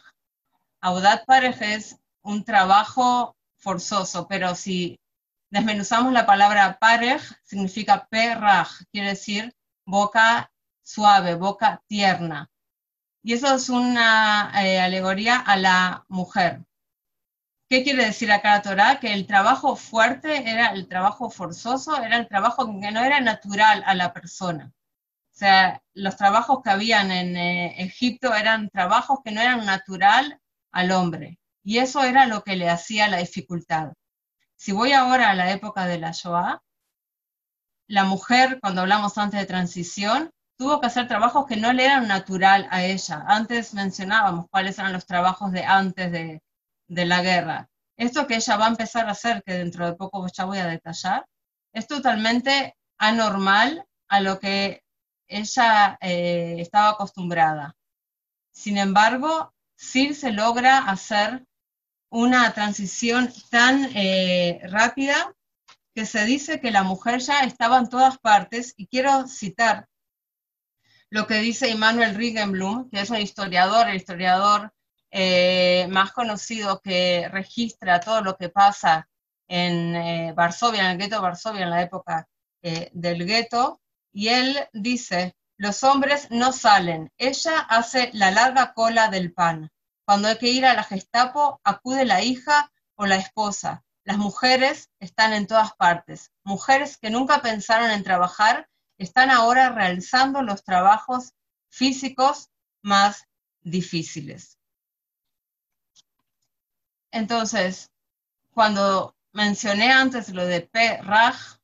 Abodat 0.83 1.25
parej 1.25 1.57
es 1.63 2.01
un 2.31 2.45
trabajo 2.45 3.37
forzoso, 3.59 4.27
pero 4.29 4.55
si 4.55 4.99
desmenuzamos 5.51 6.13
la 6.13 6.27
palabra 6.27 6.79
parej, 6.79 7.23
significa 7.43 8.07
perraj, 8.09 8.71
quiere 8.93 9.09
decir 9.11 9.55
boca 9.85 10.51
suave, 10.83 11.35
boca 11.35 11.83
tierna. 11.89 12.51
Y 13.23 13.35
eso 13.35 13.55
es 13.55 13.69
una 13.69 14.53
eh, 14.65 14.81
alegoría 14.81 15.39
a 15.39 15.57
la 15.57 16.05
mujer. 16.09 16.65
¿Qué 17.69 17.85
quiere 17.85 18.07
decir 18.07 18.33
acá 18.33 18.57
la 18.57 18.63
Torah? 18.63 19.01
Que 19.01 19.13
el 19.13 19.27
trabajo 19.27 19.77
fuerte 19.77 20.51
era 20.51 20.69
el 20.69 20.89
trabajo 20.89 21.31
forzoso, 21.31 22.03
era 22.03 22.17
el 22.17 22.29
trabajo 22.29 22.67
que 22.81 22.91
no 22.91 23.05
era 23.05 23.21
natural 23.21 23.83
a 23.87 23.95
la 23.95 24.13
persona. 24.13 24.73
O 25.33 25.37
sea, 25.41 25.83
los 25.95 26.17
trabajos 26.17 26.63
que 26.63 26.71
habían 26.71 27.11
en 27.11 27.37
eh, 27.37 27.83
Egipto 27.83 28.35
eran 28.35 28.71
trabajos 28.71 29.21
que 29.25 29.33
no 29.33 29.41
eran 29.41 29.65
natural 29.67 30.41
al 30.73 30.91
hombre. 30.93 31.40
Y 31.63 31.79
eso 31.79 32.03
era 32.03 32.27
lo 32.27 32.43
que 32.43 32.57
le 32.57 32.69
hacía 32.71 33.09
la 33.09 33.19
dificultad. 33.19 33.93
Si 34.57 34.73
voy 34.73 34.93
ahora 34.93 35.31
a 35.31 35.35
la 35.35 35.51
época 35.53 35.87
de 35.87 35.99
la 35.99 36.13
Shoah, 36.13 36.61
la 37.87 38.05
mujer, 38.05 38.61
cuando 38.61 38.83
hablamos 38.83 39.19
antes 39.19 39.41
de 39.41 39.47
transición, 39.47 40.31
tuvo 40.57 40.81
que 40.81 40.87
hacer 40.87 41.09
trabajos 41.09 41.47
que 41.47 41.57
no 41.57 41.73
le 41.73 41.87
eran 41.87 42.07
natural 42.07 42.69
a 42.71 42.85
ella. 42.85 43.25
Antes 43.27 43.75
mencionábamos 43.75 44.47
cuáles 44.51 44.79
eran 44.79 44.93
los 44.93 45.07
trabajos 45.07 45.53
de 45.53 45.65
antes 45.65 46.13
de, 46.13 46.43
la 46.89 47.23
guerra. 47.23 47.69
Esto 47.97 48.27
que 48.27 48.37
ella 48.37 48.57
va 48.57 48.67
a 48.67 48.69
empezar 48.69 49.09
a 49.09 49.13
hacer, 49.13 49.43
que 49.45 49.55
dentro 49.55 49.87
de 49.87 49.95
poco 49.95 50.27
ya 50.33 50.45
voy 50.45 50.59
a 50.59 50.67
detallar, 50.67 51.27
es 51.73 51.87
totalmente 51.87 52.77
anormal 52.99 53.85
a 54.09 54.21
lo 54.21 54.39
que 54.39 54.83
ella 55.27 55.97
eh, 56.01 56.57
estaba 56.59 56.91
acostumbrada. 56.91 57.75
Sin 58.53 58.77
embargo, 58.79 59.55
sí 59.77 60.15
se 60.15 60.31
logra 60.31 60.79
hacer 60.79 61.47
una 62.11 62.53
transición 62.53 63.33
tan 63.51 63.91
eh, 63.95 64.61
rápida 64.65 65.35
que 65.95 66.07
se 66.07 66.25
dice 66.25 66.61
que 66.61 66.71
la 66.71 66.83
mujer 66.83 67.21
ya 67.21 67.41
estaba 67.41 67.79
en 67.79 67.89
todas 67.89 68.19
partes, 68.19 68.75
y 68.77 68.87
quiero 68.87 69.27
citar 69.27 69.89
lo 71.09 71.27
que 71.27 71.37
dice 71.37 71.69
Immanuel 71.69 72.15
Riegenblum, 72.15 72.91
que 72.91 73.01
es 73.01 73.11
un 73.11 73.19
historiador, 73.19 73.89
el 73.89 73.97
historiador 73.97 74.73
eh, 75.11 75.89
más 75.91 76.13
conocido 76.13 76.81
que 76.81 77.29
registra 77.31 77.99
todo 78.01 78.23
lo 78.23 78.37
que 78.37 78.49
pasa 78.49 79.09
en 79.49 79.97
eh, 79.97 80.33
Varsovia, 80.37 80.85
en 80.85 80.91
el 80.93 80.99
gueto 80.99 81.17
de 81.17 81.23
Varsovia, 81.23 81.65
en 81.65 81.71
la 81.71 81.83
época 81.83 82.29
del 82.63 83.25
gueto, 83.25 83.81
y 84.13 84.29
él 84.29 84.69
dice, 84.75 85.35
los 85.57 85.83
hombres 85.83 86.31
no 86.31 86.53
salen, 86.53 87.11
ella 87.17 87.59
hace 87.61 88.11
la 88.13 88.31
larga 88.31 88.75
cola 88.75 89.09
del 89.09 89.33
pan. 89.33 89.71
Cuando 90.11 90.27
hay 90.27 90.39
que 90.39 90.49
ir 90.49 90.67
a 90.67 90.75
la 90.75 90.83
Gestapo, 90.83 91.61
acude 91.63 92.05
la 92.05 92.21
hija 92.21 92.73
o 92.97 93.07
la 93.07 93.15
esposa. 93.15 93.85
Las 94.03 94.19
mujeres 94.19 94.91
están 94.99 95.33
en 95.33 95.47
todas 95.47 95.73
partes, 95.77 96.33
mujeres 96.43 96.99
que 96.99 97.11
nunca 97.11 97.43
pensaron 97.43 97.93
en 97.93 98.03
trabajar 98.03 98.69
están 98.99 99.31
ahora 99.31 99.69
realizando 99.69 100.43
los 100.43 100.65
trabajos 100.65 101.35
físicos 101.69 102.51
más 102.83 103.29
difíciles. 103.61 104.59
Entonces, 107.13 107.93
cuando 108.53 109.15
mencioné 109.31 109.93
antes 109.93 110.31
lo 110.31 110.45
de 110.45 110.63
P-Raj, 110.63 111.61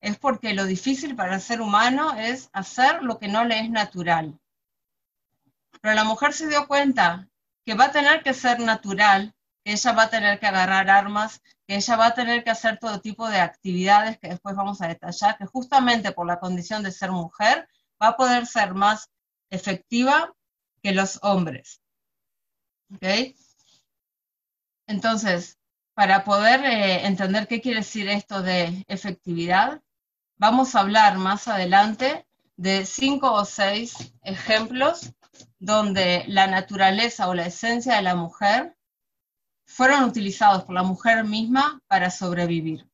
es 0.00 0.18
porque 0.18 0.52
lo 0.52 0.64
difícil 0.64 1.14
para 1.14 1.36
el 1.36 1.40
ser 1.40 1.60
humano 1.60 2.16
es 2.16 2.50
hacer 2.52 3.04
lo 3.04 3.20
que 3.20 3.28
no 3.28 3.44
le 3.44 3.60
es 3.60 3.70
natural. 3.70 4.36
Pero 5.80 5.94
la 5.94 6.02
mujer 6.02 6.32
se 6.32 6.48
dio 6.48 6.66
cuenta 6.66 7.28
que 7.64 7.74
va 7.74 7.86
a 7.86 7.92
tener 7.92 8.22
que 8.22 8.34
ser 8.34 8.60
natural, 8.60 9.34
que 9.64 9.72
ella 9.72 9.92
va 9.92 10.04
a 10.04 10.10
tener 10.10 10.38
que 10.38 10.46
agarrar 10.46 10.90
armas, 10.90 11.40
que 11.66 11.76
ella 11.76 11.96
va 11.96 12.06
a 12.06 12.14
tener 12.14 12.44
que 12.44 12.50
hacer 12.50 12.78
todo 12.78 13.00
tipo 13.00 13.28
de 13.28 13.40
actividades 13.40 14.18
que 14.18 14.28
después 14.28 14.54
vamos 14.54 14.82
a 14.82 14.88
detallar, 14.88 15.38
que 15.38 15.46
justamente 15.46 16.12
por 16.12 16.26
la 16.26 16.38
condición 16.38 16.82
de 16.82 16.92
ser 16.92 17.10
mujer 17.10 17.68
va 18.02 18.08
a 18.08 18.16
poder 18.16 18.46
ser 18.46 18.74
más 18.74 19.08
efectiva 19.50 20.32
que 20.82 20.92
los 20.92 21.18
hombres. 21.22 21.80
Entonces, 24.86 25.58
para 25.94 26.24
poder 26.24 26.64
eh, 26.64 27.06
entender 27.06 27.48
qué 27.48 27.60
quiere 27.60 27.80
decir 27.80 28.08
esto 28.08 28.42
de 28.42 28.84
efectividad, 28.88 29.80
vamos 30.36 30.74
a 30.74 30.80
hablar 30.80 31.16
más 31.16 31.48
adelante 31.48 32.26
de 32.56 32.84
cinco 32.84 33.32
o 33.32 33.44
seis 33.44 34.12
ejemplos 34.22 35.12
donde 35.58 36.24
la 36.28 36.46
naturaleza 36.46 37.28
o 37.28 37.34
la 37.34 37.46
esencia 37.46 37.96
de 37.96 38.02
la 38.02 38.14
mujer 38.14 38.76
fueron 39.66 40.04
utilizados 40.04 40.64
por 40.64 40.74
la 40.74 40.82
mujer 40.82 41.24
misma 41.24 41.80
para 41.86 42.10
sobrevivir. 42.10 42.88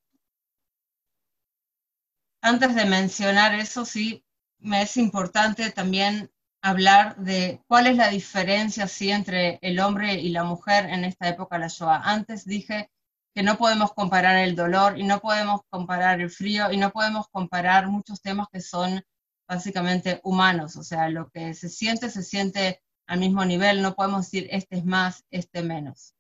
Antes 2.43 2.75
de 2.75 2.85
mencionar 2.87 3.55
eso, 3.55 3.85
sí, 3.85 4.25
me 4.59 4.83
es 4.83 4.97
importante 4.97 5.71
también 5.71 6.31
hablar 6.63 7.17
de 7.17 7.63
cuál 7.67 7.87
es 7.87 7.97
la 7.97 8.09
diferencia 8.09 8.87
sí, 8.87 9.11
entre 9.11 9.59
el 9.63 9.81
hombre 9.81 10.15
y 10.15 10.31
la 10.31 10.45
mujer 10.45 10.87
en 10.87 11.05
esta 11.05 11.29
época 11.29 11.57
de 11.57 11.61
la 11.61 11.69
Shoah. 11.69 12.03
Antes 12.05 12.45
dije 12.45 12.91
que 13.35 13.43
no 13.43 13.57
podemos 13.57 13.93
comparar 13.93 14.37
el 14.39 14.57
dolor 14.57 14.99
y 14.99 15.05
no 15.05 15.21
podemos 15.21 15.61
comparar 15.71 16.21
el 16.21 16.31
frío 16.31 16.71
y 16.73 16.77
no 16.77 16.91
podemos 16.91 17.29
comparar 17.29 17.89
muchos 17.89 18.21
temas 18.21 18.49
que 18.53 18.61
son 18.61 19.03
básicamente 19.51 20.21
humanos, 20.23 20.77
o 20.77 20.85
sea, 20.85 21.09
lo 21.09 21.29
que 21.29 21.55
se 21.55 21.69
siente 21.69 22.09
se 22.09 22.23
siente 22.23 22.85
al 23.09 23.19
mismo 23.19 23.45
nivel, 23.45 23.83
no 23.83 23.97
podemos 23.97 24.31
decir 24.31 24.47
este 24.53 24.77
es 24.77 24.85
más, 24.85 25.25
este 25.33 25.65
menos. 25.65 26.15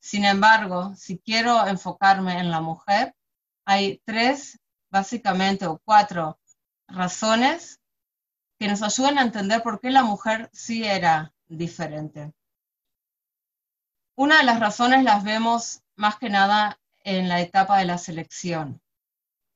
Sin 0.00 0.26
embargo, 0.26 0.94
si 0.94 1.18
quiero 1.18 1.66
enfocarme 1.66 2.38
en 2.38 2.50
la 2.50 2.60
mujer, 2.60 3.16
hay 3.64 4.02
tres, 4.04 4.60
básicamente, 4.90 5.66
o 5.66 5.80
cuatro 5.82 6.38
razones 6.86 7.80
que 8.58 8.68
nos 8.68 8.82
ayudan 8.82 9.16
a 9.16 9.22
entender 9.22 9.62
por 9.62 9.80
qué 9.80 9.90
la 9.90 10.02
mujer 10.02 10.50
sí 10.52 10.84
era 10.84 11.32
diferente. 11.46 12.34
Una 14.14 14.36
de 14.40 14.44
las 14.44 14.60
razones 14.60 15.04
las 15.04 15.24
vemos 15.24 15.82
más 15.96 16.18
que 16.18 16.28
nada 16.28 16.78
en 17.02 17.30
la 17.30 17.40
etapa 17.40 17.78
de 17.78 17.86
la 17.86 17.96
selección. 17.96 18.82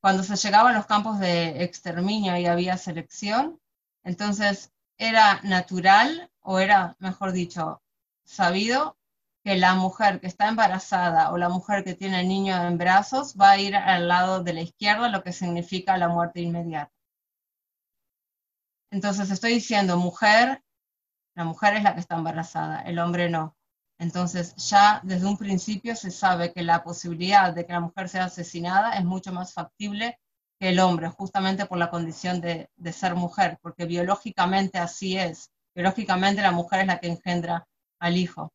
Cuando 0.09 0.25
se 0.25 0.37
llegaba 0.37 0.71
a 0.71 0.73
los 0.73 0.87
campos 0.87 1.21
de 1.21 1.63
exterminio 1.63 2.35
y 2.39 2.47
había 2.47 2.79
selección, 2.79 3.61
entonces 4.03 4.73
era 4.97 5.43
natural 5.43 6.31
o 6.41 6.61
era, 6.61 6.97
mejor 6.99 7.33
dicho, 7.33 7.83
sabido 8.25 8.97
que 9.45 9.59
la 9.59 9.75
mujer 9.75 10.19
que 10.19 10.27
está 10.27 10.49
embarazada 10.49 11.31
o 11.31 11.37
la 11.37 11.51
mujer 11.51 11.85
que 11.85 11.93
tiene 11.93 12.23
el 12.23 12.29
niño 12.29 12.57
en 12.57 12.79
brazos 12.79 13.37
va 13.39 13.51
a 13.51 13.59
ir 13.59 13.77
al 13.77 14.09
lado 14.09 14.43
de 14.43 14.55
la 14.55 14.63
izquierda, 14.63 15.11
lo 15.11 15.23
que 15.23 15.35
significa 15.35 15.99
la 15.99 16.09
muerte 16.09 16.41
inmediata. 16.41 16.95
Entonces 18.91 19.31
estoy 19.31 19.53
diciendo 19.53 19.99
mujer, 19.99 20.65
la 21.35 21.45
mujer 21.45 21.77
es 21.77 21.83
la 21.83 21.93
que 21.93 22.01
está 22.01 22.17
embarazada, 22.17 22.81
el 22.81 22.99
hombre 22.99 23.29
no. 23.29 23.58
Entonces 23.99 24.55
ya 24.57 25.01
desde 25.03 25.27
un 25.27 25.37
principio 25.37 25.97
se 25.97 26.11
sabe 26.11 26.53
que 26.53 26.63
la 26.63 26.85
posibilidad 26.85 27.53
de 27.53 27.67
que 27.67 27.73
la 27.73 27.81
mujer 27.81 28.09
sea 28.09 28.25
asesinada 28.25 28.93
es 28.93 29.05
mucho 29.05 29.33
más 29.33 29.53
factible 29.53 30.19
que 30.61 30.71
el 30.71 30.81
hombre, 30.81 31.09
justamente 31.09 31.67
por 31.67 31.79
la 31.79 31.91
condición 31.91 32.41
de, 32.41 32.71
de 32.77 32.93
ser 32.93 33.15
mujer, 33.15 33.59
porque 33.63 33.87
biológicamente 33.87 34.79
así 34.79 35.17
es. 35.17 35.51
Biológicamente 35.75 36.43
la 36.43 36.53
mujer 36.53 36.81
es 36.81 36.87
la 36.87 36.99
que 36.99 37.09
engendra 37.09 37.67
al 38.01 38.17
hijo 38.17 38.53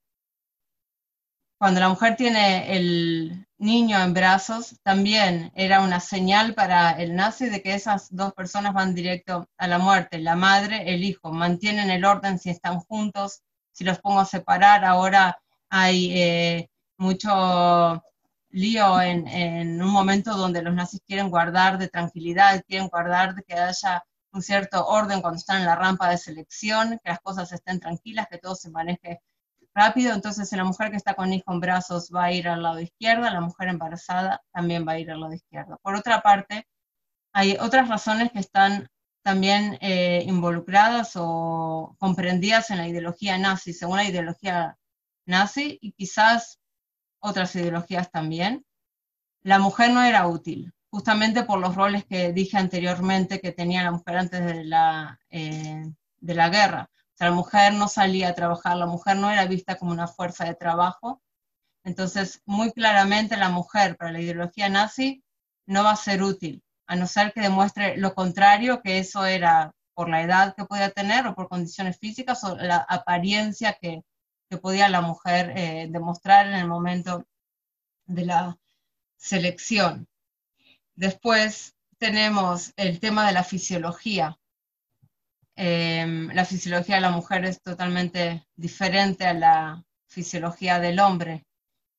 cuando 1.63 1.79
la 1.79 1.87
mujer 1.87 2.17
tiene 2.17 2.75
el 2.75 3.47
niño 3.57 3.97
en 3.97 4.13
brazos, 4.13 4.75
también 4.83 5.49
era 5.55 5.79
una 5.79 6.01
señal 6.01 6.53
para 6.55 6.91
el 6.91 7.15
nazi 7.15 7.47
de 7.47 7.61
que 7.61 7.73
esas 7.73 8.13
dos 8.13 8.33
personas 8.33 8.73
van 8.73 8.93
directo 8.93 9.47
a 9.57 9.67
la 9.69 9.79
muerte, 9.79 10.19
la 10.19 10.35
madre, 10.35 10.93
el 10.93 11.05
hijo, 11.05 11.31
mantienen 11.31 11.89
el 11.89 12.03
orden 12.03 12.37
si 12.37 12.49
están 12.49 12.81
juntos, 12.81 13.43
si 13.73 13.83
los 13.83 13.99
pongo 13.99 14.19
a 14.21 14.25
separar, 14.25 14.85
ahora 14.85 15.37
hay 15.69 16.11
eh, 16.17 16.69
mucho 16.97 18.03
lío 18.49 19.01
en, 19.01 19.27
en, 19.27 19.81
un 19.81 19.89
momento 19.89 20.37
donde 20.37 20.61
los 20.61 20.73
nazis 20.73 21.01
quieren 21.05 21.29
guardar 21.29 21.77
de 21.77 21.89
tranquilidad, 21.89 22.63
quieren 22.67 22.87
guardar 22.87 23.35
de 23.35 23.43
que 23.43 23.55
haya 23.55 24.03
un 24.31 24.41
cierto 24.41 24.85
orden 24.87 25.21
cuando 25.21 25.37
están 25.37 25.59
en 25.59 25.65
la 25.65 25.75
rampa 25.75 26.09
de 26.09 26.17
selección, 26.17 26.99
que 27.03 27.09
las 27.09 27.19
cosas 27.19 27.51
estén 27.51 27.79
tranquilas, 27.79 28.27
que 28.29 28.37
todo 28.37 28.55
se 28.55 28.69
maneje 28.69 29.21
rápido. 29.73 30.13
Entonces, 30.13 30.51
la 30.53 30.63
mujer 30.63 30.91
que 30.91 30.97
está 30.97 31.15
con 31.15 31.33
hijo 31.33 31.51
en 31.51 31.59
brazos 31.59 32.09
va 32.13 32.25
a 32.25 32.31
ir 32.31 32.47
al 32.47 32.63
lado 32.63 32.79
izquierdo, 32.79 33.29
la 33.29 33.41
mujer 33.41 33.69
embarazada 33.69 34.41
también 34.51 34.87
va 34.87 34.93
a 34.93 34.99
ir 34.99 35.11
al 35.11 35.19
lado 35.21 35.33
izquierdo. 35.33 35.79
Por 35.83 35.95
otra 35.95 36.21
parte, 36.21 36.67
hay 37.33 37.57
otras 37.59 37.89
razones 37.89 38.31
que 38.31 38.39
están 38.39 38.87
también 39.23 39.77
eh, 39.81 40.23
involucradas 40.27 41.13
o 41.15 41.95
comprendidas 41.97 42.69
en 42.69 42.77
la 42.77 42.87
ideología 42.87 43.37
nazi, 43.37 43.73
según 43.73 43.97
la 43.97 44.05
ideología 44.05 44.77
nazi 45.25 45.79
y 45.81 45.93
quizás 45.93 46.59
otras 47.19 47.55
ideologías 47.55 48.11
también. 48.11 48.65
La 49.41 49.59
mujer 49.59 49.91
no 49.91 50.03
era 50.03 50.27
útil, 50.27 50.73
justamente 50.89 51.43
por 51.43 51.59
los 51.59 51.75
roles 51.75 52.05
que 52.05 52.33
dije 52.33 52.57
anteriormente 52.57 53.39
que 53.39 53.53
tenía 53.53 53.83
la 53.83 53.91
mujer 53.91 54.17
antes 54.17 54.45
de 54.45 54.65
la, 54.65 55.19
eh, 55.29 55.85
de 56.17 56.35
la 56.35 56.49
guerra. 56.49 56.89
La 57.19 57.31
mujer 57.31 57.73
no 57.73 57.87
salía 57.87 58.29
a 58.29 58.35
trabajar, 58.35 58.75
la 58.75 58.85
mujer 58.85 59.15
no 59.17 59.31
era 59.31 59.45
vista 59.45 59.77
como 59.77 59.91
una 59.91 60.07
fuerza 60.07 60.45
de 60.45 60.55
trabajo. 60.55 61.21
Entonces, 61.85 62.41
muy 62.45 62.71
claramente 62.73 63.37
la 63.37 63.49
mujer 63.49 63.95
para 63.95 64.11
la 64.11 64.19
ideología 64.19 64.67
nazi 64.67 65.23
no 65.65 65.83
va 65.83 65.91
a 65.91 65.95
ser 65.95 66.23
útil, 66.23 66.61
a 66.87 66.95
no 66.95 67.07
ser 67.07 67.33
que 67.33 67.41
demuestre 67.41 67.97
lo 67.97 68.13
contrario, 68.13 68.81
que 68.81 68.99
eso 68.99 69.25
era 69.25 69.73
por 69.93 70.09
la 70.09 70.21
edad 70.21 70.55
que 70.55 70.65
podía 70.65 70.89
tener 70.91 71.25
o 71.27 71.35
por 71.35 71.49
condiciones 71.49 71.97
físicas 71.99 72.43
o 72.43 72.55
la 72.55 72.77
apariencia 72.77 73.77
que, 73.79 74.01
que 74.49 74.57
podía 74.57 74.89
la 74.89 75.01
mujer 75.01 75.53
eh, 75.55 75.87
demostrar 75.89 76.47
en 76.47 76.55
el 76.55 76.67
momento 76.67 77.25
de 78.05 78.25
la 78.25 78.57
selección. 79.17 80.07
Después 80.95 81.75
tenemos 81.97 82.73
el 82.75 82.99
tema 82.99 83.25
de 83.25 83.33
la 83.33 83.43
fisiología. 83.43 84.37
Em, 85.55 86.29
la 86.29 86.45
fisiología 86.45 86.95
de 86.95 87.01
la 87.01 87.11
mujer 87.11 87.45
es 87.45 87.61
totalmente 87.61 88.45
diferente 88.55 89.25
a 89.25 89.33
la 89.33 89.85
fisiología 90.07 90.79
del 90.79 90.99
hombre. 90.99 91.45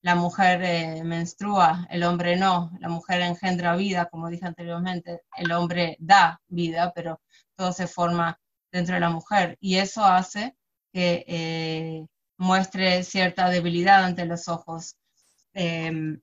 La 0.05 0.15
mujer 0.15 0.63
eh, 0.63 1.03
menstrua, 1.03 1.87
el 1.91 2.03
hombre 2.05 2.37
no. 2.37 2.71
La 2.79 2.91
mujer 2.91 3.23
engendra 3.23 3.75
vida, 3.75 4.07
como 4.11 4.29
dije 4.29 4.45
anteriormente. 4.47 5.23
El 5.35 5.51
hombre 5.53 5.97
da 5.99 6.43
vida, 6.47 6.93
pero 6.95 7.23
todo 7.57 7.73
se 7.73 7.87
forma 7.87 8.39
dentro 8.71 8.95
de 8.97 9.01
la 9.01 9.09
mujer. 9.09 9.57
Y 9.61 9.77
eso 9.79 10.05
hace 10.05 10.57
que 10.93 11.25
eh, 11.27 12.07
muestre 12.37 13.03
cierta 13.03 13.49
debilidad 13.49 14.05
ante 14.05 14.27
los 14.27 14.47
ojos 14.49 14.97
em, 15.55 16.21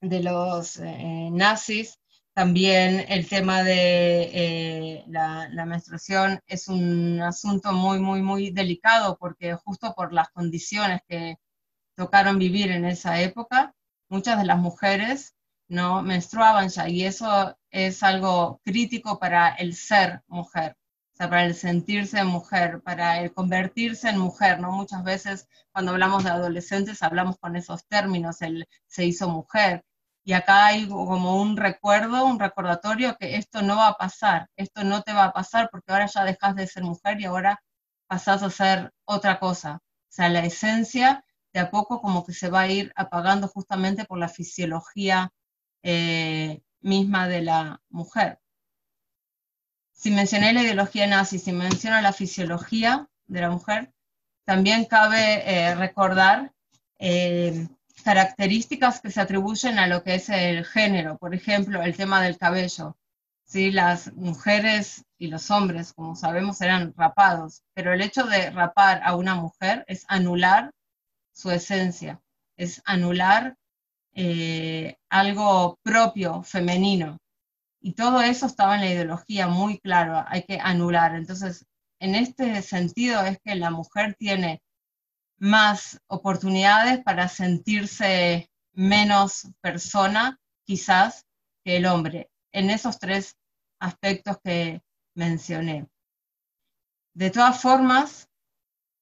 de 0.00 0.22
los 0.22 0.76
eh, 0.76 1.30
nazis. 1.32 1.98
También 2.32 3.04
el 3.08 3.28
tema 3.28 3.64
de 3.64 4.30
eh, 4.32 5.04
la, 5.08 5.48
menstruación 5.66 6.40
es 6.46 6.68
un 6.68 7.20
asunto 7.22 7.72
muy, 7.72 7.98
muy, 7.98 8.22
muy 8.22 8.50
delicado 8.52 9.16
porque 9.18 9.54
justo 9.54 9.94
por 9.96 10.12
las 10.12 10.28
condiciones 10.30 11.00
que 11.08 11.36
tocaron 11.96 12.38
vivir 12.38 12.70
en 12.70 12.84
esa 12.84 13.20
época, 13.20 13.74
muchas 14.08 14.38
de 14.38 14.44
las 14.44 14.58
mujeres 14.58 15.34
no 15.68 16.02
menstruaban 16.02 16.68
ya 16.68 16.88
y 16.88 17.04
eso 17.04 17.56
es 17.70 18.02
algo 18.02 18.60
crítico 18.64 19.18
para 19.18 19.50
el 19.54 19.74
ser 19.74 20.22
mujer, 20.26 20.76
o 21.14 21.16
sea, 21.16 21.28
para 21.30 21.44
el 21.44 21.54
sentirse 21.54 22.22
mujer, 22.24 22.82
para 22.82 23.20
el 23.20 23.32
convertirse 23.32 24.08
en 24.10 24.18
mujer, 24.18 24.60
¿no? 24.60 24.72
Muchas 24.72 25.04
veces 25.04 25.48
cuando 25.72 25.92
hablamos 25.92 26.24
de 26.24 26.30
adolescentes 26.30 27.02
hablamos 27.02 27.38
con 27.38 27.56
esos 27.56 27.86
términos, 27.86 28.42
el 28.42 28.66
se 28.86 29.04
hizo 29.06 29.28
mujer, 29.28 29.84
y 30.24 30.32
acá 30.32 30.66
hay 30.66 30.88
como 30.88 31.40
un 31.40 31.56
recuerdo, 31.56 32.24
un 32.24 32.40
recordatorio 32.40 33.16
que 33.18 33.36
esto 33.36 33.62
no 33.62 33.76
va 33.76 33.88
a 33.88 33.96
pasar, 33.96 34.48
esto 34.56 34.82
no 34.84 35.02
te 35.02 35.12
va 35.12 35.24
a 35.24 35.32
pasar 35.32 35.68
porque 35.70 35.92
ahora 35.92 36.06
ya 36.06 36.24
dejas 36.24 36.54
de 36.56 36.66
ser 36.66 36.82
mujer 36.82 37.20
y 37.20 37.26
ahora 37.26 37.60
pasás 38.06 38.42
a 38.42 38.50
ser 38.50 38.92
otra 39.04 39.38
cosa. 39.38 39.80
O 39.82 40.12
sea, 40.14 40.28
la 40.30 40.44
esencia 40.44 41.23
de 41.54 41.60
a 41.60 41.70
poco 41.70 42.02
como 42.02 42.26
que 42.26 42.32
se 42.32 42.50
va 42.50 42.62
a 42.62 42.68
ir 42.68 42.92
apagando 42.96 43.46
justamente 43.48 44.04
por 44.04 44.18
la 44.18 44.28
fisiología 44.28 45.32
eh, 45.82 46.60
misma 46.80 47.28
de 47.28 47.42
la 47.42 47.80
mujer. 47.88 48.40
Si 49.92 50.10
mencioné 50.10 50.52
la 50.52 50.62
ideología 50.62 51.06
nazi, 51.06 51.38
si 51.38 51.52
menciono 51.52 52.00
la 52.00 52.12
fisiología 52.12 53.08
de 53.26 53.40
la 53.40 53.50
mujer, 53.50 53.92
también 54.44 54.84
cabe 54.84 55.42
eh, 55.46 55.74
recordar 55.76 56.52
eh, 56.98 57.68
características 58.04 59.00
que 59.00 59.12
se 59.12 59.20
atribuyen 59.20 59.78
a 59.78 59.86
lo 59.86 60.02
que 60.02 60.16
es 60.16 60.28
el 60.28 60.64
género, 60.64 61.16
por 61.18 61.34
ejemplo, 61.34 61.82
el 61.82 61.96
tema 61.96 62.20
del 62.20 62.36
cabello. 62.36 62.96
¿sí? 63.44 63.70
Las 63.70 64.12
mujeres 64.14 65.04
y 65.18 65.28
los 65.28 65.52
hombres, 65.52 65.92
como 65.92 66.16
sabemos, 66.16 66.60
eran 66.60 66.92
rapados, 66.96 67.62
pero 67.74 67.92
el 67.92 68.02
hecho 68.02 68.24
de 68.24 68.50
rapar 68.50 69.00
a 69.04 69.14
una 69.14 69.36
mujer 69.36 69.84
es 69.86 70.04
anular 70.08 70.72
su 71.34 71.50
esencia, 71.50 72.22
es 72.56 72.80
anular 72.86 73.56
eh, 74.14 74.96
algo 75.10 75.78
propio, 75.82 76.42
femenino. 76.42 77.18
Y 77.80 77.92
todo 77.94 78.22
eso 78.22 78.46
estaba 78.46 78.76
en 78.76 78.80
la 78.82 78.90
ideología 78.90 79.46
muy 79.48 79.78
claro, 79.80 80.24
hay 80.26 80.44
que 80.44 80.58
anular. 80.60 81.14
Entonces, 81.16 81.66
en 81.98 82.14
este 82.14 82.62
sentido 82.62 83.22
es 83.24 83.38
que 83.44 83.56
la 83.56 83.70
mujer 83.70 84.14
tiene 84.14 84.62
más 85.38 86.00
oportunidades 86.06 87.02
para 87.02 87.28
sentirse 87.28 88.48
menos 88.72 89.48
persona, 89.60 90.38
quizás, 90.64 91.26
que 91.64 91.76
el 91.76 91.86
hombre, 91.86 92.30
en 92.52 92.70
esos 92.70 92.98
tres 92.98 93.36
aspectos 93.80 94.38
que 94.42 94.82
mencioné. 95.14 95.88
De 97.14 97.30
todas 97.30 97.60
formas, 97.60 98.28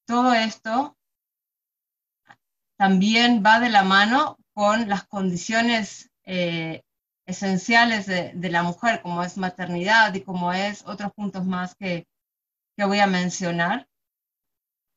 todo 0.07 0.33
esto 0.35 0.97
también 2.83 3.45
va 3.47 3.61
de 3.61 3.71
la 3.71 3.85
mano 3.85 4.39
con 4.55 4.89
las 4.89 5.05
condiciones 5.05 6.11
eh, 6.25 6.83
esenciales 7.27 8.07
de, 8.07 8.51
la 8.51 8.65
mujer, 8.65 9.03
como 9.03 9.23
es 9.23 9.39
maternidad 9.39 10.13
y 10.15 10.23
como 10.23 10.53
es 10.53 10.85
otros 10.85 11.13
puntos 11.13 11.47
más 11.47 11.77
que, 11.77 12.09
que 12.77 12.85
voy 12.85 12.99
a 12.99 13.07
mencionar 13.07 13.87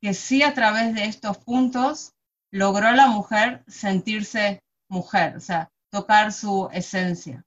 que 0.01 0.15
sí 0.15 0.41
a 0.41 0.55
través 0.55 0.95
de 0.95 1.05
estos 1.05 1.37
puntos 1.37 2.13
logró 2.49 2.89
la 2.93 3.05
mujer 3.05 3.63
sentirse 3.67 4.63
mujer, 4.87 5.37
o 5.37 5.39
sea, 5.39 5.69
tocar 5.91 6.33
su 6.33 6.67
esencia. 6.73 7.45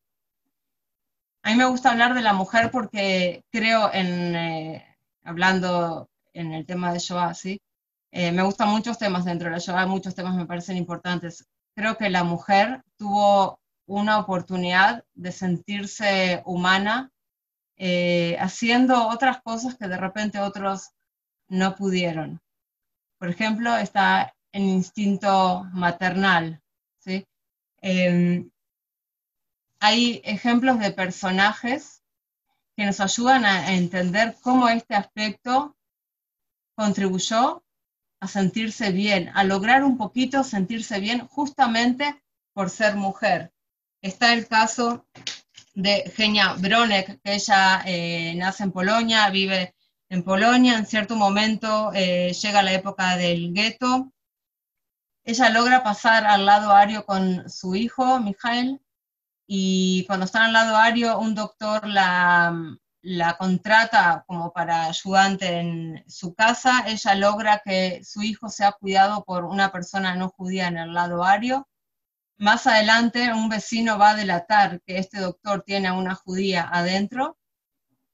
A 1.42 1.50
mí 1.50 1.56
me 1.56 1.66
gusta 1.66 1.90
hablar 1.90 2.14
de 2.14 2.22
la 2.22 2.32
mujer 2.32 2.70
porque 2.70 3.42
creo 3.50 3.92
en, 3.92 4.36
eh, 4.36 4.96
hablando 5.24 6.08
en 6.32 6.52
el 6.52 6.64
tema 6.64 6.92
de 6.92 7.00
Shoah, 7.00 7.34
¿sí? 7.34 7.60
Eh, 8.10 8.32
me 8.32 8.42
gustan 8.42 8.70
muchos 8.70 8.98
temas 8.98 9.24
dentro 9.24 9.48
de 9.48 9.52
la 9.52 9.58
Shoah, 9.58 9.86
muchos 9.86 10.14
temas 10.14 10.34
me 10.34 10.46
parecen 10.46 10.76
importantes. 10.76 11.46
Creo 11.74 11.96
que 11.96 12.08
la 12.08 12.24
mujer 12.24 12.82
tuvo 12.96 13.60
una 13.86 14.18
oportunidad 14.18 15.04
de 15.14 15.32
sentirse 15.32 16.42
humana 16.44 17.10
eh, 17.76 18.36
haciendo 18.40 19.08
otras 19.08 19.40
cosas 19.42 19.76
que 19.76 19.88
de 19.88 19.96
repente 19.96 20.40
otros 20.40 20.90
no 21.48 21.76
pudieron. 21.76 22.40
Por 23.18 23.28
ejemplo, 23.28 23.76
está 23.76 24.34
el 24.52 24.62
instinto 24.62 25.64
maternal. 25.72 26.60
¿sí? 26.98 27.26
Em, 27.80 28.50
hay 29.80 30.20
ejemplos 30.24 30.78
de 30.80 30.92
personajes 30.92 32.02
que 32.76 32.84
nos 32.84 33.00
ayudan 33.00 33.44
a 33.44 33.72
entender 33.74 34.36
cómo 34.42 34.68
este 34.68 34.94
aspecto 34.94 35.76
contribuyó 36.74 37.62
a 38.20 38.28
sentirse 38.28 38.92
bien, 38.92 39.30
a 39.34 39.44
lograr 39.44 39.84
un 39.84 39.96
poquito 39.96 40.42
sentirse 40.44 41.00
bien 41.00 41.26
justamente 41.26 42.22
por 42.52 42.70
ser 42.70 42.96
mujer. 42.96 43.52
Está 44.02 44.32
el 44.34 44.46
caso 44.48 45.06
de 45.74 46.10
Genia 46.16 46.54
Bronek, 46.54 47.20
que 47.22 47.34
ella 47.34 47.82
eh, 47.86 48.34
nace 48.36 48.64
en 48.64 48.72
Polonia, 48.72 49.30
vive 49.30 49.74
en 50.08 50.22
Polonia, 50.22 50.76
en 50.76 50.86
cierto 50.86 51.14
momento 51.14 51.92
eh, 51.94 52.32
llega 52.32 52.62
la 52.62 52.72
época 52.72 53.16
del 53.16 53.52
gueto. 53.52 54.12
Ella 55.24 55.50
logra 55.50 55.82
pasar 55.82 56.26
al 56.26 56.46
lado 56.46 56.72
ario 56.72 57.04
con 57.04 57.48
su 57.50 57.74
hijo, 57.74 58.18
Mijael, 58.18 58.80
y 59.46 60.04
cuando 60.06 60.24
está 60.24 60.44
al 60.44 60.52
lado 60.52 60.76
ario, 60.76 61.18
un 61.18 61.34
doctor 61.34 61.86
la, 61.86 62.78
la 63.08 63.36
contrata 63.36 64.24
como 64.26 64.52
para 64.52 64.86
ayudante 64.86 65.60
en 65.60 66.04
su 66.08 66.34
casa. 66.34 66.84
Ella 66.86 67.14
logra 67.14 67.62
que 67.64 68.04
su 68.04 68.22
hijo 68.22 68.48
sea 68.48 68.72
cuidado 68.72 69.24
por 69.24 69.44
una 69.44 69.72
persona 69.72 70.14
no 70.14 70.28
judía 70.28 70.68
en 70.68 70.78
el 70.78 70.94
lado 70.94 71.24
ario. 71.24 71.68
Más 72.36 72.66
adelante, 72.66 73.32
un 73.32 73.48
vecino 73.48 73.98
va 73.98 74.10
a 74.10 74.16
delatar 74.16 74.80
que 74.86 74.98
este 74.98 75.20
doctor 75.20 75.62
tiene 75.62 75.88
a 75.88 75.94
una 75.94 76.14
judía 76.14 76.68
adentro 76.70 77.38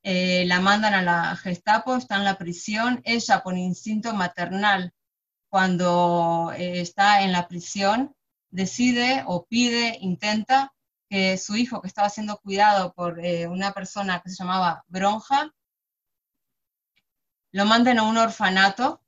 eh, 0.07 0.45
la 0.47 0.61
mandan 0.61 0.93
a 0.93 1.01
la 1.01 1.35
Gestapo, 1.35 1.97
está 1.97 2.17
en 2.17 2.25
la 2.25 2.37
prisión, 2.37 3.01
ella 3.05 3.43
por 3.43 3.57
instinto 3.57 4.13
maternal, 4.13 4.93
cuando 5.49 6.53
eh, 6.55 6.83
está 6.83 7.23
en 7.23 7.33
la 7.33 7.49
prisión, 7.49 8.15
decide 8.51 9.25
o 9.27 9.47
pide, 9.47 9.97
intenta 10.03 10.74
su 11.39 11.57
hijo, 11.57 11.81
que 11.81 11.89
estaba 11.89 12.11
siendo 12.11 12.39
cuidado 12.39 12.93
por 12.93 13.25
eh, 13.25 13.47
una 13.47 13.73
persona 13.73 14.21
que 14.21 14.31
se 14.31 14.37
llamaba 14.37 14.85
Bronja, 14.89 15.53
lo 17.53 17.65
manden 17.65 17.99
a 17.99 18.03
un 18.03 18.19
orfanato, 18.19 19.01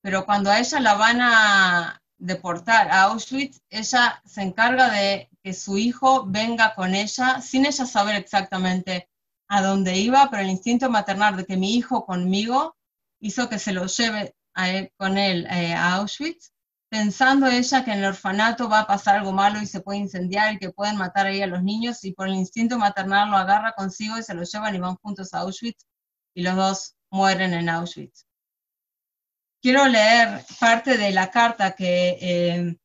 pero 0.00 0.24
cuando 0.24 0.50
a 0.50 0.58
ella 0.58 0.80
la 0.80 0.94
van 0.94 1.20
a 1.20 2.02
deportar 2.16 2.90
a 2.90 3.02
Auschwitz, 3.02 3.60
ella 3.68 4.22
se 4.24 4.42
encarga 4.42 4.90
de 4.90 5.28
que 5.42 5.52
su 5.52 5.76
hijo 5.76 6.24
venga 6.26 6.74
con 6.74 6.94
ella, 6.94 7.40
sin 7.40 7.66
ella 7.66 7.84
saber 7.84 8.16
exactamente 8.16 9.10
a 9.48 9.62
dónde 9.62 9.98
iba, 9.98 10.28
pero 10.30 10.42
el 10.42 10.50
instinto 10.50 10.88
maternal 10.90 11.36
de 11.36 11.44
que 11.44 11.56
mi 11.56 11.76
hijo 11.76 12.06
conmigo 12.06 12.76
hizo 13.20 13.48
que 13.48 13.58
se 13.58 13.72
lo 13.72 13.86
lleve 13.86 14.34
con 14.96 15.18
él 15.18 15.46
eh, 15.50 15.74
a 15.74 15.96
Auschwitz, 15.96 16.49
pensando 16.90 17.46
ella 17.46 17.84
que 17.84 17.92
en 17.92 18.00
el 18.00 18.06
orfanato 18.06 18.68
va 18.68 18.80
a 18.80 18.86
pasar 18.86 19.16
algo 19.16 19.32
malo 19.32 19.62
y 19.62 19.66
se 19.66 19.80
puede 19.80 20.00
incendiar 20.00 20.52
y 20.52 20.58
que 20.58 20.70
pueden 20.70 20.96
matar 20.96 21.26
ahí 21.26 21.40
a 21.40 21.46
los 21.46 21.62
niños, 21.62 22.04
y 22.04 22.12
por 22.12 22.26
el 22.26 22.34
instinto 22.34 22.78
maternal 22.78 23.30
lo 23.30 23.36
agarra 23.36 23.72
consigo 23.72 24.18
y 24.18 24.22
se 24.24 24.34
lo 24.34 24.42
llevan 24.42 24.74
y 24.74 24.80
van 24.80 24.96
juntos 24.96 25.32
a 25.32 25.38
Auschwitz, 25.38 25.86
y 26.34 26.42
los 26.42 26.56
dos 26.56 26.96
mueren 27.10 27.54
en 27.54 27.68
Auschwitz. 27.68 28.26
Quiero 29.62 29.86
leer 29.86 30.44
parte 30.58 30.98
de 30.98 31.12
la 31.12 31.30
carta 31.30 31.76
que 31.76 32.18
eh, 32.20 32.76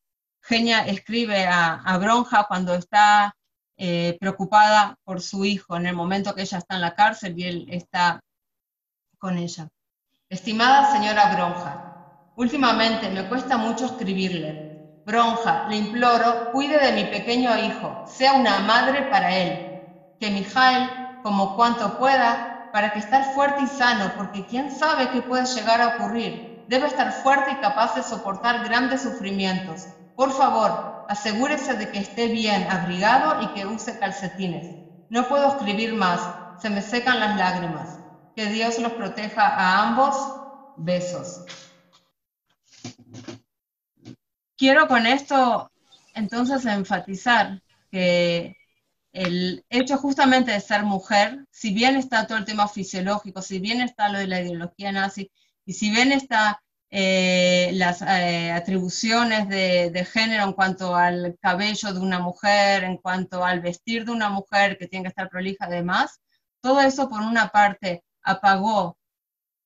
Genia 0.42 0.86
escribe 0.86 1.48
a, 1.48 1.98
Bronja 1.98 2.46
cuando 2.48 2.76
está 2.76 3.36
eh, 3.78 4.18
preocupada 4.20 4.96
por 5.04 5.22
su 5.22 5.46
hijo 5.46 5.76
en 5.78 5.88
el 5.88 5.96
momento 5.96 6.36
que 6.36 6.42
ella 6.44 6.60
está 6.60 6.76
en 6.76 6.82
la 6.82 6.94
cárcel 6.94 7.34
y 7.40 7.44
él 7.46 7.66
está 7.70 8.20
con 9.18 9.38
ella. 9.38 9.70
Estimada 10.30 10.92
señora 10.92 11.34
Bronja, 11.34 11.95
últimamente 12.36 13.10
me 13.10 13.28
cuesta 13.28 13.58
mucho 13.58 13.86
escribirle. 13.86 14.62
Bronja, 15.06 15.66
le 15.70 15.78
imploro, 15.78 16.52
cuide 16.52 16.80
de 16.80 16.92
mi 16.92 17.06
pequeño 17.06 17.58
hijo, 17.58 18.06
sea 18.06 18.34
una 18.34 18.60
madre 18.60 19.04
para 19.04 19.36
él. 19.36 19.60
Que 20.20 20.32
Mijael, 20.32 20.90
como 21.22 21.56
cuanto 21.56 21.98
pueda, 21.98 22.70
para 22.72 22.92
que 22.92 23.00
estar 23.00 23.24
fuerte 23.34 23.64
y 23.64 23.68
sano, 23.68 24.14
porque 24.16 24.46
quién 24.46 24.70
sabe 24.70 25.10
qué 25.10 25.22
puede 25.22 25.46
llegar 25.46 25.82
a 25.82 25.88
ocurrir 25.88 26.56
debe 26.68 26.88
estar 26.88 27.12
fuerte 27.12 27.52
y 27.52 27.56
capaz 27.58 27.94
de 27.94 28.04
soportar 28.04 28.64
grandes 28.64 29.02
sufrimientos. 29.02 29.90
Por 30.16 30.32
favor, 30.32 31.04
asegúrese 31.08 31.76
de 31.76 31.90
que 31.90 32.00
esté 32.00 32.28
bien 32.28 32.66
abrigado 32.70 33.36
y 33.42 33.48
que 33.50 33.66
use 33.66 33.98
calcetines. 33.98 34.76
No 35.10 35.28
puedo 35.28 35.48
escribir 35.48 35.94
más, 35.94 36.22
se 36.56 36.70
me 36.70 36.82
secan 36.82 37.20
las 37.20 37.36
lágrimas. 37.36 38.00
Que 38.36 38.48
Dios 38.48 38.78
los 38.80 38.94
proteja 38.94 39.48
a 39.48 39.82
ambos. 39.82 40.16
Besos. 40.76 41.42
Quiero 44.58 44.88
con 44.88 45.06
esto 45.06 45.72
entonces 46.14 46.66
enfatizar 46.66 47.62
que 47.92 48.56
el 49.12 49.66
hecho 49.70 49.98
justamente 49.98 50.52
de 50.52 50.62
ser 50.62 50.84
mujer, 50.84 51.46
si 51.52 51.74
bien 51.74 51.96
está 51.98 52.28
todo 52.28 52.38
el 52.38 52.46
tema 52.46 52.68
fisiológico, 52.68 53.42
si 53.42 53.60
bien 53.60 53.82
está 53.82 54.10
lo 54.10 54.20
de 54.20 54.28
la 54.28 54.42
ideología 54.42 54.92
nazi, 54.92 55.32
y 55.66 55.74
si 55.74 55.90
bien 55.92 56.12
está 56.12 56.62
eh, 56.90 57.72
las 57.74 58.02
eh, 58.02 58.52
atribuciones 58.52 59.50
de, 59.50 60.06
género 60.06 60.44
en 60.46 60.54
cuanto 60.54 60.96
al 60.96 61.38
cabello 61.42 61.94
de 61.94 62.00
una 62.00 62.20
mujer, 62.20 62.84
en 62.86 62.98
cuanto 62.98 63.44
al 63.44 63.60
vestir 63.62 64.06
de 64.06 64.12
una 64.12 64.30
mujer 64.30 64.78
que 64.78 64.88
tiene 64.88 65.04
que 65.04 65.10
estar 65.10 65.30
prolija 65.30 65.66
además, 65.66 66.22
todo 66.62 66.82
eso 66.82 67.10
por 67.10 67.22
una 67.22 67.50
parte 67.50 68.04
apagó 68.22 68.98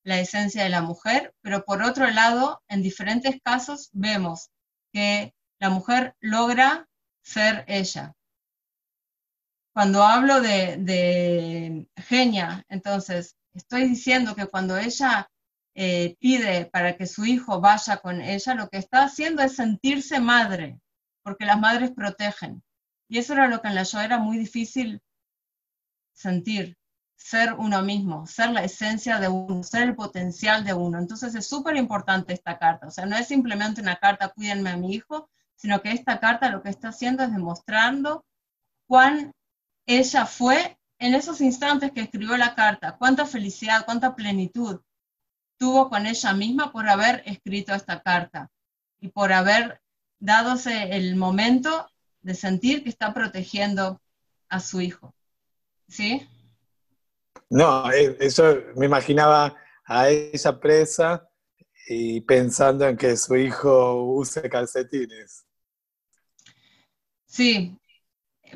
la 0.02 0.18
esencia 0.20 0.64
de 0.64 0.70
la 0.70 0.82
mujer, 0.82 1.34
pero 1.42 1.64
por 1.64 1.82
otro 1.82 2.08
lado, 2.10 2.62
en 2.68 2.82
diferentes 2.82 3.36
casos 3.44 3.90
vemos 3.92 4.50
que 4.92 5.34
la 5.58 5.70
mujer 5.70 6.16
logra 6.20 6.88
ser 7.22 7.64
ella. 7.68 8.14
Cuando 9.72 10.02
hablo 10.02 10.40
de, 10.40 11.86
genia, 11.96 12.64
entonces, 12.68 13.36
estoy 13.54 13.88
diciendo 13.88 14.34
que 14.34 14.46
cuando 14.46 14.76
ella 14.76 15.30
eh, 15.74 16.16
pide 16.18 16.66
para 16.66 16.96
que 16.96 17.06
su 17.06 17.24
hijo 17.24 17.60
vaya 17.60 17.98
con 17.98 18.20
ella, 18.20 18.54
lo 18.54 18.68
que 18.68 18.78
está 18.78 19.04
haciendo 19.04 19.42
es 19.42 19.56
sentirse 19.56 20.18
madre, 20.18 20.80
porque 21.22 21.44
las 21.44 21.60
madres 21.60 21.92
protegen. 21.92 22.62
Y 23.08 23.18
eso 23.18 23.32
era 23.34 23.48
lo 23.48 23.60
que 23.60 23.68
en 23.68 23.74
la 23.76 23.84
yo 23.84 24.00
era 24.00 24.18
muy 24.18 24.38
difícil 24.38 25.00
sentir, 26.12 26.76
ser 27.22 27.52
uno 27.52 27.82
mismo, 27.82 28.26
ser 28.26 28.50
la 28.50 28.64
esencia 28.64 29.20
de 29.20 29.28
uno, 29.28 29.62
ser 29.62 29.82
el 29.82 29.94
potencial 29.94 30.64
de 30.64 30.72
uno. 30.72 30.98
Entonces 30.98 31.34
es 31.34 31.46
súper 31.46 31.76
importante 31.76 32.32
esta 32.32 32.58
carta. 32.58 32.86
O 32.86 32.90
sea, 32.90 33.04
no 33.06 33.16
es 33.16 33.28
simplemente 33.28 33.82
una 33.82 33.96
carta, 33.96 34.30
cuídenme 34.30 34.70
a 34.70 34.76
mi 34.76 34.94
hijo, 34.94 35.28
sino 35.54 35.82
que 35.82 35.92
esta 35.92 36.18
carta 36.18 36.50
lo 36.50 36.62
que 36.62 36.70
está 36.70 36.88
haciendo 36.88 37.22
es 37.22 37.30
demostrando 37.30 38.24
cuán 38.86 39.32
ella 39.86 40.24
fue 40.24 40.78
en 40.98 41.14
esos 41.14 41.40
instantes 41.42 41.92
que 41.92 42.00
escribió 42.00 42.36
la 42.36 42.54
carta, 42.54 42.96
cuánta 42.96 43.26
felicidad, 43.26 43.84
cuánta 43.84 44.16
plenitud, 44.16 44.80
tuvo 45.58 45.90
con 45.90 46.06
ella 46.06 46.32
misma 46.32 46.72
por 46.72 46.88
haber 46.88 47.22
escrito 47.26 47.74
esta 47.74 48.00
carta 48.00 48.50
y 48.98 49.08
por 49.08 49.32
haber 49.32 49.82
dadose 50.18 50.96
el 50.96 51.16
momento 51.16 51.86
de 52.22 52.34
sentir 52.34 52.82
que 52.82 52.88
está 52.88 53.12
protegiendo 53.12 54.00
a 54.48 54.58
su 54.60 54.80
hijo. 54.80 55.14
¿Sí? 55.86 56.26
No, 57.50 57.90
eh, 57.90 58.16
eso 58.20 58.58
me 58.76 58.86
imaginaba 58.86 59.56
a 59.84 60.08
ella 60.08 60.60
presa 60.60 61.28
y 61.88 62.20
pensando 62.20 62.86
en 62.86 62.96
que 62.96 63.16
su 63.16 63.36
hijo 63.36 64.04
use 64.04 64.48
calcetines. 64.48 65.44
Sí, 67.26 67.76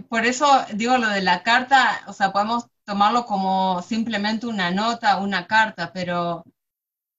por 0.08 0.24
eso 0.24 0.46
digo 0.74 0.96
lo 0.98 1.08
de 1.08 1.22
la 1.22 1.42
carta, 1.42 2.02
o 2.06 2.12
sea, 2.12 2.32
podemos 2.32 2.66
tomarlo 2.84 3.26
como 3.26 3.82
simplemente 3.82 4.46
una 4.46 4.70
nota, 4.70 5.18
una 5.18 5.46
carta, 5.46 5.92
pero 5.92 6.44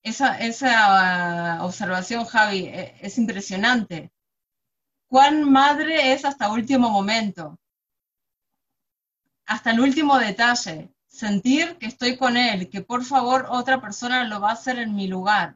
esa, 0.02 0.38
esa 0.40 1.64
observación, 1.66 2.26
Javi, 2.26 2.68
e, 2.68 2.96
es 3.02 3.18
impresionante. 3.18 4.12
¿Cuán 5.08 5.52
madre 5.52 6.14
es 6.14 6.24
hasta 6.26 6.52
último 6.52 6.90
momento? 6.90 7.58
Hasta 9.46 9.72
el 9.72 9.80
último 9.80 10.18
detalle. 10.18 10.95
Sentir 11.16 11.78
que 11.78 11.86
estoy 11.86 12.18
con 12.18 12.36
él, 12.36 12.70
que 12.70 12.82
por 12.82 13.06
favor 13.06 13.48
otra 13.50 13.80
persona 13.80 14.26
lo 14.26 14.42
va 14.42 14.50
a 14.50 14.54
hacer 14.54 14.80
en 14.80 14.94
mi 14.96 15.08
lugar. 15.08 15.56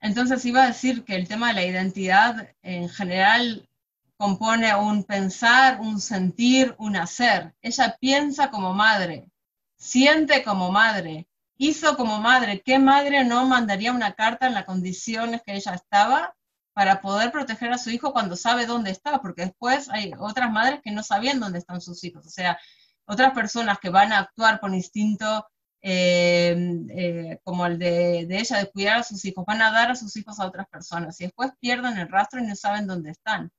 Entonces 0.00 0.42
iba 0.46 0.62
a 0.62 0.68
decir 0.68 1.04
que 1.04 1.16
el 1.16 1.28
tema 1.28 1.48
de 1.48 1.54
la 1.54 1.66
identidad 1.66 2.48
en 2.62 2.88
general 2.88 3.68
compone 4.16 4.74
un 4.74 5.04
pensar, 5.04 5.80
un 5.82 6.00
sentir, 6.00 6.74
un 6.78 6.96
hacer. 6.96 7.54
Ella 7.60 7.98
piensa 8.00 8.50
como 8.50 8.72
madre, 8.72 9.30
siente 9.76 10.42
como 10.42 10.72
madre, 10.72 11.28
hizo 11.58 11.94
como 11.98 12.20
madre. 12.22 12.62
¿Qué 12.62 12.78
madre 12.78 13.22
no 13.22 13.46
mandaría 13.46 13.92
una 13.92 14.14
carta 14.14 14.46
en 14.46 14.54
las 14.54 14.64
condiciones 14.64 15.42
que 15.44 15.56
ella 15.56 15.74
estaba 15.74 16.34
para 16.72 17.02
poder 17.02 17.30
proteger 17.30 17.70
a 17.70 17.76
su 17.76 17.90
hijo 17.90 18.14
cuando 18.14 18.34
sabe 18.34 18.64
dónde 18.64 18.92
está? 18.92 19.20
Porque 19.20 19.42
después 19.42 19.90
hay 19.90 20.10
otras 20.18 20.50
madres 20.50 20.80
que 20.82 20.90
no 20.90 21.02
sabían 21.02 21.38
dónde 21.38 21.58
están 21.58 21.82
sus 21.82 22.02
hijos. 22.02 22.26
O 22.26 22.30
sea, 22.30 22.58
otras 23.06 23.32
personas 23.32 23.78
que 23.78 23.90
van 23.90 24.12
a 24.12 24.20
actuar 24.20 24.60
por 24.60 24.74
instinto 24.74 25.46
eh, 25.84 26.56
eh, 26.90 27.40
como 27.42 27.66
el 27.66 27.76
de, 27.78 28.20
ella, 28.20 28.58
de 28.58 28.70
cuidar 28.70 28.98
a 29.00 29.02
sus 29.02 29.24
hijos, 29.24 29.44
van 29.44 29.62
a 29.62 29.72
dar 29.72 29.90
a 29.90 29.96
sus 29.96 30.16
hijos 30.16 30.38
a 30.38 30.46
otras 30.46 30.68
personas 30.68 31.20
y 31.20 31.24
después 31.24 31.50
pierden 31.58 31.98
el 31.98 32.08
rastro 32.08 32.40
y 32.40 32.46
no 32.46 32.54
saben 32.54 32.86
dónde 32.86 33.10
están. 33.10 33.50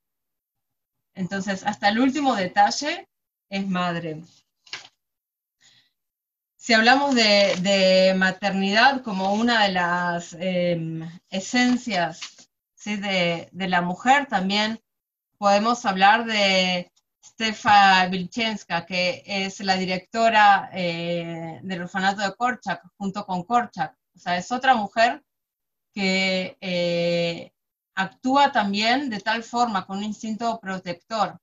Entonces, 1.15 1.63
hasta 1.65 1.89
el 1.89 1.99
último 1.99 2.35
detalle 2.35 3.09
es 3.49 3.67
madre. 3.67 4.23
Si 6.55 6.73
hablamos 6.73 7.13
de, 7.13 8.13
maternidad 8.17 9.01
como 9.01 9.33
una 9.33 9.63
de 9.65 9.73
las 9.73 10.33
em, 10.39 11.01
esencias 11.29 12.49
de, 12.85 13.49
la 13.51 13.81
mujer, 13.81 14.27
también 14.27 14.79
podemos 15.37 15.85
hablar 15.85 16.23
de 16.23 16.89
Stefa 17.43 18.05
Vilchenska, 18.07 18.85
que 18.85 19.21
es 19.25 19.59
la 19.59 19.75
directora 19.75 20.69
eh, 20.71 21.59
del 21.61 21.81
orfanato 21.81 22.21
de 22.21 22.33
Korchak, 22.35 22.81
junto 22.97 23.25
con 23.25 23.43
Korchak. 23.43 23.97
O 24.15 24.17
sea, 24.17 24.37
es 24.37 24.49
otra 24.49 24.75
mujer 24.75 25.21
que 25.93 26.57
eh, 26.61 27.51
actúa 27.95 28.53
también 28.53 29.09
de 29.09 29.19
tal 29.19 29.43
forma, 29.43 29.85
con 29.85 29.97
un 29.97 30.05
instinto 30.05 30.57
protector. 30.61 31.37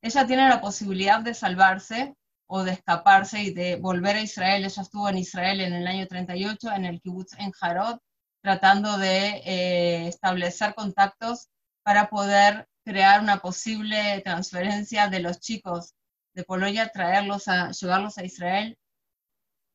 Ella 0.00 0.24
tiene 0.24 0.48
la 0.48 0.60
posibilidad 0.60 1.20
de 1.20 1.34
salvarse 1.34 2.14
o 2.46 2.62
de 2.62 2.72
escaparse 2.72 3.42
y 3.42 3.52
de 3.52 3.74
volver 3.74 4.16
a 4.16 4.22
Israel. 4.22 4.64
Ella 4.64 4.82
estuvo 4.82 5.08
en 5.08 5.18
Israel 5.18 5.60
en 5.62 5.72
el 5.72 5.86
año 5.88 6.06
38, 6.06 6.70
en 6.70 6.84
el 6.84 7.00
kibbutz 7.00 7.32
en 7.38 7.50
Jarod, 7.50 7.98
tratando 8.40 8.98
de 8.98 9.42
eh, 9.44 10.06
establecer 10.06 10.76
contactos 10.76 11.48
para 11.82 12.08
poder 12.08 12.68
crear 12.84 13.20
una 13.20 13.38
posible 13.40 14.20
transferencia 14.24 15.08
de 15.08 15.20
los 15.20 15.40
chicos 15.40 15.94
de 16.34 16.44
Polonia, 16.44 16.90
traerlos 16.92 17.48
a, 17.48 17.70
llevarlos 17.70 18.18
a 18.18 18.24
Israel. 18.24 18.76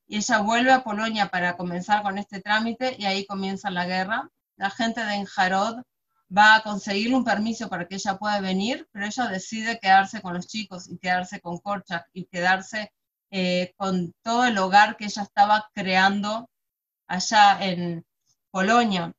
Y 0.08 0.18
ella 0.18 0.40
vuelve 0.40 0.72
a 0.72 0.84
Polonia 0.84 1.28
para 1.30 1.58
comenzar 1.58 2.04
con 2.04 2.18
este 2.18 2.42
trámite 2.42 2.96
y 2.98 3.06
ahí 3.06 3.26
comienza 3.26 3.70
la 3.70 3.86
guerra. 3.86 4.30
La 4.56 4.70
gente 4.70 5.04
de 5.04 5.16
Enjarod 5.16 5.82
va 6.36 6.56
a 6.56 6.64
conseguirle 6.64 7.16
un 7.16 7.24
permiso 7.24 7.70
para 7.70 7.88
que 7.88 7.96
ella 7.96 8.18
pueda 8.18 8.40
venir, 8.40 8.88
pero 8.92 9.06
ella 9.06 9.28
decide 9.28 9.80
quedarse 9.80 10.22
con 10.22 10.34
los 10.34 10.48
chicos 10.48 10.90
y 10.90 10.98
quedarse 10.98 11.40
con 11.40 11.58
Korchak 11.60 12.08
y 12.14 12.26
quedarse 12.26 12.92
eh, 13.32 13.74
con 13.78 14.14
todo 14.24 14.46
el 14.46 14.58
hogar 14.58 14.98
que 14.98 15.06
ella 15.06 15.24
estaba 15.24 15.70
creando 15.74 16.50
allá 17.08 17.58
en 17.62 18.06
Polonia. 18.52 19.14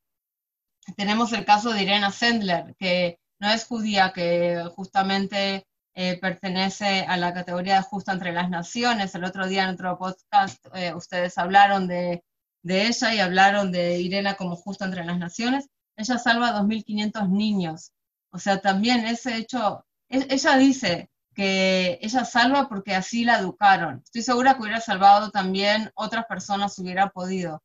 Tenemos 0.95 1.33
el 1.33 1.45
caso 1.45 1.71
de 1.71 1.83
Irena 1.83 2.11
Sendler, 2.11 2.75
que 2.79 3.19
no 3.39 3.49
es 3.49 3.65
judía, 3.65 4.11
que 4.13 4.63
justamente 4.75 5.65
eh, 5.95 6.19
pertenece 6.19 7.05
a 7.07 7.17
la 7.17 7.33
categoría 7.33 7.77
de 7.77 7.81
justa 7.81 8.13
entre 8.13 8.31
las 8.33 8.49
naciones. 8.49 9.15
El 9.15 9.23
otro 9.23 9.47
día 9.47 9.63
en 9.63 9.69
otro 9.69 9.97
podcast 9.97 10.65
eh, 10.75 10.93
ustedes 10.93 11.37
hablaron 11.37 11.87
de, 11.87 12.23
de, 12.63 12.87
ella 12.87 13.13
y 13.13 13.19
hablaron 13.19 13.71
de 13.71 13.99
Irena 13.99 14.35
como 14.35 14.55
justa 14.55 14.85
entre 14.85 15.05
las 15.05 15.17
naciones. 15.17 15.67
Ella 15.95 16.17
salva 16.19 16.49
a 16.49 16.61
2.500 16.61 17.29
niños. 17.29 17.91
O 18.31 18.39
sea, 18.39 18.61
también 18.61 19.05
ese 19.07 19.37
hecho, 19.37 19.85
e, 20.09 20.27
ella 20.29 20.57
dice, 20.57 21.09
que 21.37 21.99
ella 22.01 22.25
salva 22.25 22.67
porque 22.67 22.95
así 22.95 23.23
la 23.23 23.37
educaron. 23.39 24.01
Estoy 24.03 24.23
segura 24.23 24.55
que 24.55 24.61
hubiera 24.63 24.81
salvado 24.81 25.29
también 25.29 25.91
otras 25.95 26.25
personas 26.25 26.77
hubiera 26.79 27.09
podido. 27.09 27.61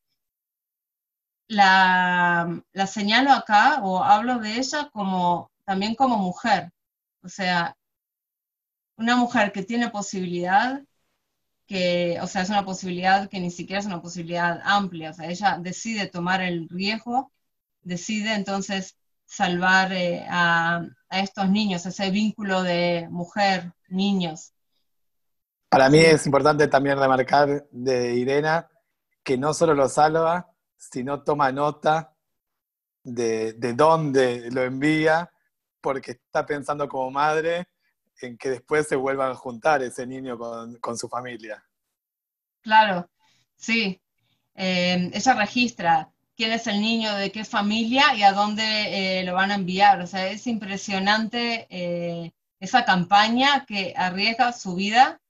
La, 1.48 2.62
la 2.72 2.86
señalo 2.86 3.32
acá 3.32 3.80
o 3.82 4.02
hablo 4.04 4.38
de 4.38 4.58
ella 4.58 4.90
como 4.92 5.51
también 5.64 5.94
como 5.94 6.18
mujer. 6.18 6.72
O 7.22 7.28
sea, 7.28 7.76
una 8.96 9.16
mujer 9.16 9.52
que 9.52 9.62
tiene 9.62 9.90
posibilidad, 9.90 10.82
que, 11.66 12.18
o 12.20 12.26
sea, 12.26 12.42
es 12.42 12.50
una 12.50 12.64
posibilidad 12.64 13.28
que 13.28 13.40
ni 13.40 13.50
siquiera 13.50 13.80
es 13.80 13.86
una 13.86 14.02
posibilidad 14.02 14.60
amplia. 14.64 15.10
O 15.10 15.14
sea, 15.14 15.28
ella 15.28 15.58
decide 15.60 16.06
tomar 16.08 16.40
el 16.42 16.68
riesgo, 16.68 17.32
decide 17.82 18.34
entonces 18.34 18.96
salvar 19.24 19.92
eh, 19.92 20.26
a, 20.28 20.84
a 21.08 21.20
estos 21.20 21.48
niños, 21.48 21.86
ese 21.86 22.10
vínculo 22.10 22.62
de 22.62 23.08
mujer, 23.10 23.72
niños. 23.88 24.52
Para 25.68 25.88
mí 25.88 26.00
es 26.00 26.26
importante 26.26 26.68
también 26.68 26.98
remarcar 26.98 27.66
de 27.70 28.14
Irena 28.14 28.68
que 29.22 29.38
no 29.38 29.54
solo 29.54 29.74
lo 29.74 29.88
salva, 29.88 30.52
sino 30.76 31.22
toma 31.22 31.50
nota 31.50 32.12
de, 33.02 33.54
de 33.54 33.72
dónde 33.72 34.50
lo 34.50 34.62
envía, 34.62 35.31
porque 35.82 36.12
está 36.12 36.46
pensando 36.46 36.88
como 36.88 37.10
madre 37.10 37.66
en 38.20 38.38
que 38.38 38.50
después 38.50 38.88
se 38.88 38.96
vuelvan 38.96 39.32
a 39.32 39.34
juntar 39.34 39.82
ese 39.82 40.06
niño 40.06 40.38
con, 40.38 40.76
con 40.76 40.96
su 40.96 41.08
familia. 41.08 41.62
Claro, 42.62 43.10
sí. 43.56 44.00
Eh, 44.54 45.10
ella 45.12 45.34
registra 45.34 46.12
quién 46.36 46.52
es 46.52 46.66
el 46.66 46.80
niño, 46.80 47.14
de 47.14 47.32
qué 47.32 47.44
familia 47.44 48.14
y 48.14 48.22
a 48.22 48.32
dónde 48.32 49.20
eh, 49.20 49.24
lo 49.24 49.34
van 49.34 49.50
a 49.50 49.56
enviar. 49.56 50.00
O 50.00 50.06
sea, 50.06 50.28
es 50.28 50.46
impresionante 50.46 51.66
eh, 51.70 52.32
esa 52.60 52.84
campaña 52.84 53.64
que 53.66 53.94
arriesga 53.96 54.52
su 54.52 54.74
vida 54.76 55.20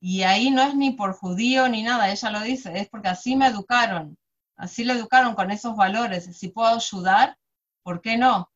y 0.00 0.22
ahí 0.22 0.50
no 0.50 0.62
es 0.62 0.74
ni 0.74 0.90
por 0.92 1.12
judío 1.12 1.68
ni 1.68 1.82
nada, 1.82 2.10
ella 2.10 2.30
lo 2.30 2.40
dice, 2.40 2.76
es 2.76 2.88
porque 2.88 3.08
así 3.08 3.36
me 3.36 3.46
educaron, 3.46 4.18
así 4.56 4.84
le 4.84 4.94
educaron 4.94 5.36
con 5.36 5.52
esos 5.52 5.76
valores. 5.76 6.24
Si 6.36 6.48
puedo 6.48 6.74
ayudar, 6.74 7.38
¿por 7.84 8.00
qué 8.00 8.16
no? 8.16 8.51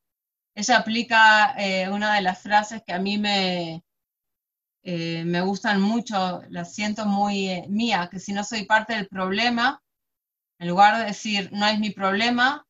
Ella 0.57 0.79
aplica 0.79 1.55
eh, 1.57 1.89
una 1.89 2.15
de 2.15 2.23
las 2.23 2.43
frases 2.43 2.83
que 2.85 2.93
a 2.93 2.99
mí 2.99 3.19
me, 3.19 3.85
me 4.83 5.41
gustan 5.43 5.81
mucho, 5.81 6.43
la 6.49 6.65
siento 6.65 7.07
muy 7.07 7.63
mía, 7.69 8.09
que 8.11 8.19
si 8.19 8.33
no 8.33 8.43
soy 8.43 8.65
parte 8.65 8.95
del 8.95 9.07
problema, 9.07 9.81
en 10.59 10.69
lugar 10.69 10.99
de 10.99 11.05
decir, 11.05 11.51
no 11.53 11.67
es 11.67 11.79
mi 11.79 11.91
problema, 11.91 12.67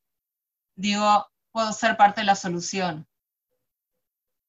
digo, 0.77 1.27
puedo 1.53 1.73
ser 1.73 1.97
parte 1.97 2.21
de 2.21 2.27
la 2.27 2.35
solución. 2.35 3.07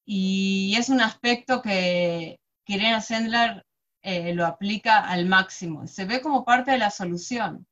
Y 0.05 0.75
es 0.77 0.89
un 0.89 1.01
aspecto 1.01 1.61
que, 1.61 2.39
Irena 2.65 2.99
Sendler 2.99 3.65
eh, 4.01 4.33
lo 4.33 4.45
aplica 4.45 4.99
al 4.99 5.25
máximo. 5.25 5.87
Se 5.87 6.03
ve 6.03 6.21
como 6.21 6.43
parte 6.43 6.71
de 6.71 6.77
la 6.77 6.91
solución, 6.91 7.65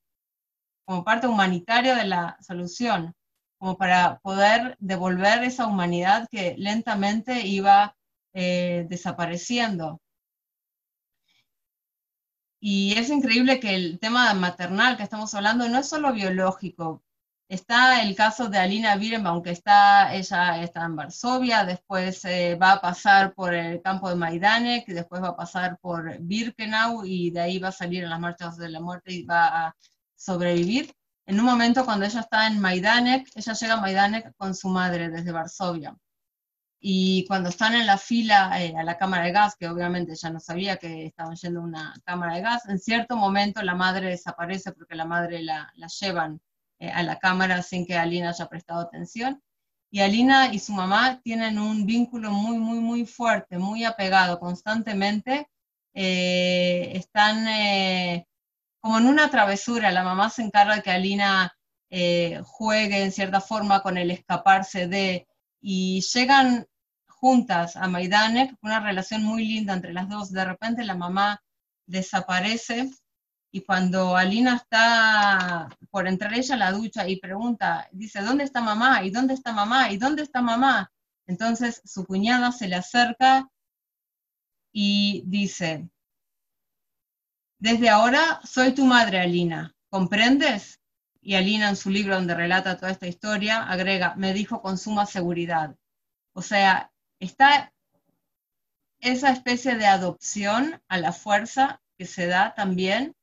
como 0.85 1.03
parte 1.03 1.27
humanitaria 1.27 1.95
de 1.95 2.05
la 2.05 2.37
solución, 2.39 3.13
como 3.65 3.79
para 3.79 4.19
poder 4.19 4.77
devolver 4.79 5.43
esa 5.43 5.65
humanidad 5.65 6.27
que 6.29 6.53
lentamente 6.55 7.47
iba 7.47 7.95
eh, 8.31 8.85
desapareciendo. 8.87 9.99
Y 12.59 12.93
es 12.95 13.09
increíble 13.09 13.59
que 13.59 13.73
el 13.73 13.97
tema 13.97 14.31
maternal 14.35 14.97
que 14.97 15.01
estamos 15.03 15.33
hablando 15.33 15.67
no 15.67 15.79
es 15.79 15.89
solo 15.89 16.13
biológico. 16.13 17.03
Está 17.49 18.03
el 18.03 18.15
caso 18.15 18.49
de 18.49 18.59
Alina 18.59 18.95
Birenbaum, 18.97 19.41
que 19.41 19.49
está, 19.49 20.13
ella 20.13 20.61
está 20.61 20.85
en 20.85 20.95
Varsovia, 20.95 21.65
después 21.65 22.23
eh, 22.25 22.59
va 22.61 22.73
a 22.73 22.81
pasar 22.81 23.33
por 23.33 23.55
el 23.55 23.81
campo 23.81 24.09
de 24.09 24.15
Majdanek, 24.15 24.85
después 24.85 25.23
va 25.23 25.29
a 25.29 25.35
pasar 25.35 25.79
por 25.79 26.19
Birkenau 26.19 27.03
y 27.03 27.31
de 27.31 27.41
ahí 27.41 27.57
va 27.57 27.69
a 27.69 27.71
salir 27.71 28.03
en 28.03 28.11
las 28.11 28.19
marchas 28.19 28.57
de 28.57 28.69
la 28.69 28.79
muerte 28.79 29.11
y 29.11 29.23
va 29.25 29.65
a 29.65 29.75
sobrevivir. 30.15 30.93
En 31.27 31.39
un 31.39 31.45
momento 31.45 31.85
cuando 31.85 32.05
ella 32.05 32.21
está 32.21 32.47
en 32.47 32.59
Majdanek, 32.59 33.29
ella 33.35 33.53
llega 33.53 33.73
a 33.73 33.81
Majdanek 33.81 34.35
con 34.35 34.55
su 34.55 34.69
madre 34.69 35.09
desde 35.09 35.31
Varsovia 35.31 35.95
y 36.87 37.25
cuando 37.25 37.49
están 37.49 37.73
en 37.73 37.87
la 37.87 37.97
fila 37.97 38.61
eh, 38.61 38.75
a 38.77 38.83
la 38.83 38.95
cámara 38.95 39.25
de 39.25 39.31
gas, 39.31 39.55
que 39.55 39.67
obviamente 39.67 40.13
ya 40.13 40.29
no 40.29 40.39
sabía 40.39 40.77
que 40.77 41.07
estaban 41.07 41.35
yendo 41.35 41.61
a 41.61 41.63
una 41.63 41.93
cámara 42.03 42.35
de 42.35 42.41
gas, 42.41 42.69
en 42.69 42.77
cierto 42.77 43.17
momento 43.17 43.63
la 43.63 43.73
madre 43.73 44.09
desaparece 44.09 44.71
porque 44.71 44.93
la 44.93 45.05
madre 45.05 45.41
la, 45.41 45.71
la 45.77 45.87
llevan 45.87 46.39
eh, 46.77 46.91
a 46.91 47.01
la 47.01 47.17
cámara 47.17 47.63
sin 47.63 47.87
que 47.87 47.95
Alina 47.95 48.29
haya 48.29 48.47
prestado 48.47 48.81
atención. 48.81 49.41
Y 49.89 50.01
Alina 50.01 50.53
y 50.53 50.59
su 50.59 50.73
mamá 50.73 51.21
tienen 51.23 51.57
un 51.57 51.87
vínculo 51.87 52.29
muy, 52.31 52.59
muy, 52.59 52.79
muy 52.79 53.05
fuerte, 53.07 53.57
muy 53.57 53.83
apegado 53.83 54.39
constantemente. 54.39 55.49
Eh, 55.95 56.91
están 56.93 57.47
como 58.85 58.99
en 58.99 59.07
una 59.07 59.31
travesura. 59.31 59.91
La 59.91 60.03
mamá 60.03 60.29
se 60.29 60.43
encarga 60.43 60.75
de 60.75 60.83
que 60.83 60.91
Alina 60.91 61.57
juegue 62.43 63.01
en 63.01 63.11
cierta 63.11 63.41
forma 63.41 63.81
con 63.81 63.97
el 63.97 64.11
escaparse 64.11 64.87
de 64.87 65.27
y 65.59 66.01
llegan 66.01 66.67
juntas 67.07 67.77
a 67.77 67.87
Maidanek, 67.87 68.55
una 68.61 68.79
relación 68.81 69.23
muy 69.23 69.43
linda 69.43 69.73
entre 69.73 69.91
las 69.91 70.07
dos. 70.07 70.31
De 70.31 70.45
repente 70.45 70.83
la 70.83 70.93
mamá 70.93 71.41
desaparece 71.87 72.91
y 73.51 73.61
cuando 73.61 74.15
Alina 74.15 74.57
está 74.57 75.67
por 75.89 76.07
entrar 76.07 76.35
ella 76.35 76.53
a 76.53 76.59
la 76.59 76.71
ducha 76.71 77.07
y 77.07 77.19
pregunta, 77.19 77.89
dice, 77.91 78.21
¿dónde 78.21 78.43
está 78.43 78.61
mamá? 78.61 79.03
¿Y 79.03 79.09
dónde 79.09 79.33
está 79.33 79.51
mamá? 79.51 79.91
¿Y 79.91 79.97
dónde 79.97 80.21
está 80.21 80.43
mamá? 80.43 80.91
Entonces 81.25 81.81
su 81.85 82.05
cuñada 82.05 82.51
se 82.51 82.67
le 82.67 82.75
acerca 82.75 83.49
y 84.71 85.23
dice, 85.25 85.89
desde 87.65 87.89
ahora 87.89 88.39
soy 88.43 88.75
tu 88.75 88.85
madre, 88.85 89.19
Alina, 89.19 89.75
¿comprendes? 89.89 90.79
Y 91.19 91.33
Alina 91.33 91.67
en 91.69 91.75
su 91.75 91.89
libro 91.89 92.13
donde 92.13 92.35
relata 92.35 92.77
toda 92.77 92.91
esta 92.91 93.07
historia 93.07 93.63
agrega, 93.63 94.13
me 94.15 94.33
dijo 94.33 94.61
con 94.61 94.77
suma 94.77 95.07
seguridad. 95.07 95.75
O 96.33 96.43
sea, 96.43 96.91
está 97.19 97.73
esa 98.99 99.31
especie 99.31 99.77
de 99.77 99.87
adopción 99.87 100.79
a 100.87 100.99
la 100.99 101.11
fuerza 101.11 101.81
que 101.97 102.05
se 102.05 102.27
da 102.27 102.53
también 102.53 103.15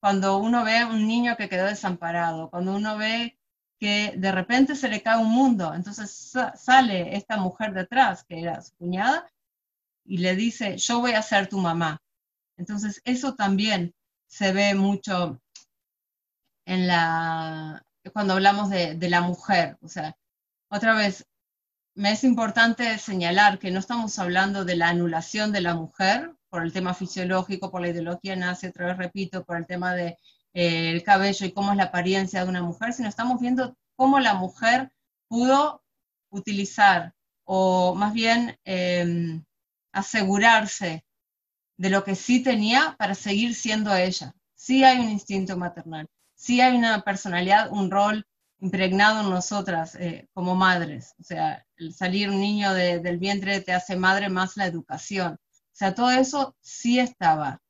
cuando 0.00 0.38
uno 0.38 0.64
ve 0.64 0.78
a 0.78 0.88
un 0.88 1.06
niño 1.06 1.36
que 1.36 1.48
quedó 1.48 1.66
desamparado, 1.66 2.50
cuando 2.50 2.74
uno 2.74 2.98
ve 2.98 3.38
que 3.78 4.14
de 4.16 4.32
repente 4.32 4.74
se 4.74 4.88
le 4.88 5.02
cae 5.02 5.18
un 5.20 5.30
mundo, 5.30 5.72
entonces 5.72 6.32
sale 6.56 7.14
esta 7.14 7.36
mujer 7.36 7.72
detrás, 7.72 8.24
que 8.24 8.40
era 8.40 8.60
su 8.60 8.74
cuñada, 8.74 9.30
y 10.04 10.18
le 10.18 10.34
dice, 10.34 10.78
yo 10.78 10.98
voy 10.98 11.12
a 11.12 11.22
ser 11.22 11.46
tu 11.46 11.58
mamá. 11.58 12.00
Entonces 12.56 13.00
eso 13.04 13.34
también 13.34 13.94
se 14.26 14.52
ve 14.52 14.74
mucho 14.74 15.40
en 16.66 16.86
la, 16.86 17.84
cuando 18.12 18.34
hablamos 18.34 18.70
de, 18.70 18.94
de 18.94 19.10
la 19.10 19.20
mujer, 19.20 19.76
o 19.82 19.88
sea, 19.88 20.16
otra 20.68 20.94
vez, 20.94 21.26
me 21.94 22.12
es 22.12 22.24
importante 22.24 22.98
señalar 22.98 23.58
que 23.58 23.70
no 23.70 23.78
estamos 23.78 24.18
hablando 24.18 24.64
de 24.64 24.76
la 24.76 24.88
anulación 24.88 25.52
de 25.52 25.60
la 25.60 25.74
mujer 25.74 26.34
por 26.50 26.64
el 26.64 26.72
tema 26.72 26.94
fisiológico, 26.94 27.70
por 27.70 27.80
la 27.80 27.88
ideología 27.88 28.34
nazi, 28.36 28.66
otra 28.66 28.86
vez 28.86 28.96
repito, 28.96 29.44
por 29.44 29.56
el 29.56 29.66
tema 29.66 29.94
del 29.94 30.16
de, 30.52 30.96
eh, 30.96 31.02
cabello 31.04 31.46
y 31.46 31.52
cómo 31.52 31.72
es 31.72 31.76
la 31.76 31.84
apariencia 31.84 32.42
de 32.42 32.48
una 32.48 32.62
mujer, 32.62 32.92
sino 32.92 33.08
estamos 33.08 33.40
viendo 33.40 33.76
cómo 33.96 34.18
la 34.20 34.34
mujer 34.34 34.92
pudo 35.28 35.82
utilizar 36.30 37.14
o 37.44 37.94
más 37.94 38.12
bien 38.12 38.58
em, 38.64 39.44
asegurarse 39.92 41.03
de 41.76 41.90
lo 41.90 42.04
que 42.04 42.14
sí 42.14 42.42
tenía 42.42 42.94
para 42.98 43.14
seguir 43.14 43.54
siendo 43.54 43.94
ella. 43.94 44.34
Sí 44.54 44.84
hay 44.84 44.98
un 45.00 45.10
instinto 45.10 45.56
maternal, 45.56 46.08
sí 46.34 46.60
hay 46.60 46.76
una 46.76 47.02
personalidad, 47.02 47.70
un 47.70 47.90
rol 47.90 48.26
impregnado 48.60 49.20
en 49.20 49.30
nosotras 49.30 49.94
eh, 49.96 50.28
como 50.32 50.54
madres. 50.54 51.14
O 51.20 51.24
sea, 51.24 51.66
salir 51.94 52.30
un 52.30 52.40
niño 52.40 52.72
del 52.72 53.18
vientre 53.18 53.60
te 53.60 53.72
hace 53.72 53.96
madre 53.96 54.28
más 54.28 54.56
la 54.56 54.66
educación. 54.66 55.34
O 55.34 55.76
sea, 55.76 55.94
todo 55.94 56.10
eso 56.10 56.56
sí 56.60 56.98
estaba. 56.98 57.60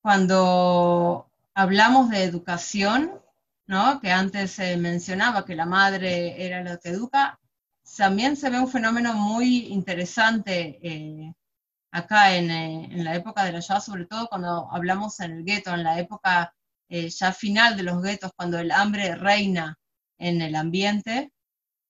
Cuando 0.00 1.30
hablamos 1.54 2.08
de 2.08 2.22
educación, 2.24 3.20
¿no? 3.66 4.00
que 4.00 4.10
antes 4.10 4.52
se 4.52 4.76
mencionaba 4.76 5.44
que 5.44 5.54
la 5.54 5.66
madre 5.66 6.46
era 6.46 6.62
la 6.62 6.78
que 6.78 6.90
educa, 6.90 7.38
también 7.96 8.36
se 8.36 8.48
ve 8.50 8.58
un 8.58 8.68
fenómeno 8.68 9.14
muy 9.14 9.66
interesante 9.66 10.78
eh, 10.82 11.34
acá 11.90 12.34
en, 12.36 12.50
eh, 12.50 12.88
en, 12.92 13.04
la 13.04 13.14
época 13.14 13.44
de 13.44 13.52
la 13.52 13.60
Shoah, 13.60 13.80
sobre 13.80 14.06
todo 14.06 14.28
cuando 14.28 14.68
hablamos 14.72 15.20
en 15.20 15.32
el 15.32 15.44
gueto, 15.44 15.74
en 15.74 15.84
la 15.84 15.98
época 15.98 16.54
eh, 16.88 17.08
ya 17.10 17.32
final 17.32 17.76
de 17.76 17.82
los 17.82 18.02
guetos, 18.02 18.32
cuando 18.36 18.58
el 18.58 18.70
hambre 18.72 19.14
reina 19.14 19.78
en 20.18 20.42
el 20.42 20.54
ambiente, 20.56 21.32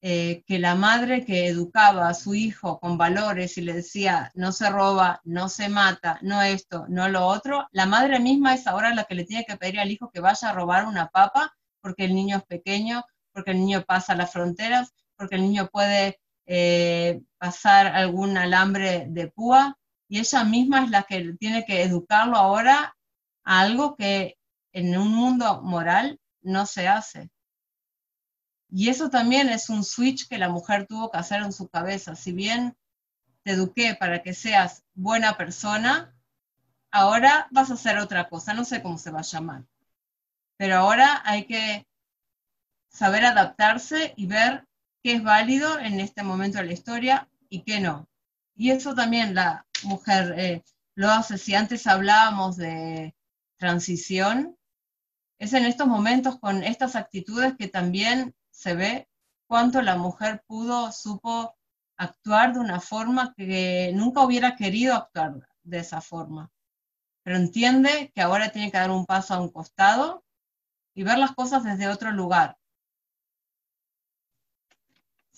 eh, 0.00 0.44
que 0.46 0.58
la 0.60 0.76
madre 0.76 1.24
que 1.24 1.48
educaba 1.48 2.08
a 2.08 2.14
su 2.14 2.34
hijo 2.34 2.78
con 2.78 2.98
valores 2.98 3.58
y 3.58 3.62
le 3.62 3.72
decía, 3.72 4.30
no 4.34 4.52
se 4.52 4.70
roba, 4.70 5.20
no 5.24 5.48
se 5.48 5.68
mata, 5.68 6.18
no 6.22 6.40
esto, 6.42 6.86
no 6.88 7.08
lo 7.08 7.26
otro, 7.26 7.66
la 7.72 7.86
madre 7.86 8.20
misma 8.20 8.54
es 8.54 8.66
ahora 8.66 8.94
la 8.94 9.04
que 9.04 9.16
le 9.16 9.24
tiene 9.24 9.44
que 9.44 9.56
pedir 9.56 9.80
al 9.80 9.90
hijo 9.90 10.10
que 10.10 10.20
vaya 10.20 10.50
a 10.50 10.52
robar 10.52 10.86
una 10.86 11.08
papa 11.08 11.52
porque 11.80 12.04
el 12.04 12.14
niño 12.14 12.38
es 12.38 12.44
pequeño, 12.44 13.04
porque 13.32 13.52
el 13.52 13.58
niño 13.58 13.84
pasa 13.84 14.14
las 14.14 14.32
fronteras, 14.32 14.92
porque 15.16 15.36
el 15.36 15.42
niño 15.42 15.68
puede 15.72 16.20
pasar 17.38 17.88
algún 17.88 18.38
alambre 18.38 19.04
de 19.08 19.28
púa, 19.28 19.78
y 20.08 20.18
ella 20.18 20.44
misma 20.44 20.84
es 20.84 20.90
la 20.90 21.02
que 21.02 21.34
tiene 21.38 21.64
que 21.64 21.82
educarlo 21.82 22.36
ahora 22.36 22.96
a 23.44 23.60
algo 23.60 23.94
que 23.96 24.38
en 24.72 24.96
un 24.96 25.14
mundo 25.14 25.62
moral 25.62 26.18
no 26.42 26.66
se 26.66 26.88
hace. 26.88 27.30
Y 28.70 28.88
eso 28.88 29.10
también 29.10 29.48
es 29.48 29.70
un 29.70 29.84
switch 29.84 30.28
que 30.28 30.38
la 30.38 30.48
mujer 30.48 30.86
tuvo 30.86 31.10
que 31.10 31.18
hacer 31.18 31.42
en 31.42 31.52
su 31.52 31.68
cabeza. 31.68 32.14
Si 32.14 32.32
bien 32.32 32.76
te 33.42 33.52
eduqué 33.52 33.94
para 33.94 34.22
que 34.22 34.34
seas 34.34 34.84
buena 34.94 35.36
persona, 35.36 36.14
ahora 36.90 37.48
vas 37.50 37.70
a 37.70 37.74
hacer 37.74 37.98
otra 37.98 38.28
cosa, 38.28 38.54
no 38.54 38.64
sé 38.64 38.82
cómo 38.82 38.98
se 38.98 39.10
va 39.10 39.20
a 39.20 39.22
llamar. 39.22 39.64
Pero 40.56 40.76
ahora 40.76 41.22
hay 41.24 41.46
que 41.46 41.86
saber 42.88 43.24
adaptarse 43.24 44.14
y 44.16 44.26
ver 44.26 44.66
qué 45.02 45.14
es 45.14 45.22
válido 45.22 45.78
en 45.78 46.00
este 46.00 46.22
momento 46.22 46.58
de 46.58 46.64
la 46.64 46.72
historia 46.72 47.28
y 47.48 47.62
qué 47.62 47.80
no. 47.80 48.08
Y 48.56 48.70
eso 48.70 48.94
también 48.94 49.34
la 49.34 49.67
mujer 49.84 50.34
eh, 50.38 50.64
lo 50.94 51.10
hace. 51.10 51.38
Si 51.38 51.54
antes 51.54 51.86
hablábamos 51.86 52.56
de 52.56 53.14
transición, 53.56 54.56
es 55.38 55.52
en 55.52 55.64
estos 55.64 55.86
momentos 55.86 56.38
con 56.38 56.64
estas 56.64 56.96
actitudes 56.96 57.54
que 57.56 57.68
también 57.68 58.34
se 58.50 58.74
ve 58.74 59.08
cuánto 59.46 59.82
la 59.82 59.96
mujer 59.96 60.42
pudo, 60.46 60.92
supo 60.92 61.56
actuar 61.96 62.54
de 62.54 62.60
una 62.60 62.80
forma 62.80 63.34
que 63.36 63.92
nunca 63.94 64.22
hubiera 64.22 64.56
querido 64.56 64.94
actuar 64.94 65.48
de 65.62 65.78
esa 65.78 66.00
forma. 66.00 66.50
Pero 67.22 67.36
entiende 67.36 68.10
que 68.14 68.20
ahora 68.20 68.50
tiene 68.50 68.70
que 68.70 68.78
dar 68.78 68.90
un 68.90 69.06
paso 69.06 69.34
a 69.34 69.40
un 69.40 69.50
costado 69.50 70.24
y 70.94 71.02
ver 71.02 71.18
las 71.18 71.32
cosas 71.32 71.64
desde 71.64 71.88
otro 71.88 72.10
lugar. 72.10 72.56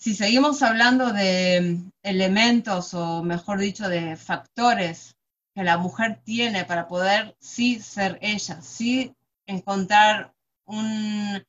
Si 0.01 0.15
seguimos 0.15 0.63
hablando 0.63 1.13
de 1.13 1.79
elementos 2.01 2.95
o 2.95 3.21
mejor 3.21 3.59
dicho 3.59 3.87
de 3.87 4.17
factores 4.17 5.15
que 5.53 5.63
la 5.63 5.77
mujer 5.77 6.19
tiene 6.23 6.65
para 6.65 6.87
poder 6.87 7.37
sí 7.39 7.79
ser 7.79 8.17
ella, 8.19 8.63
sí 8.63 9.15
encontrar 9.45 10.33
un, 10.65 11.45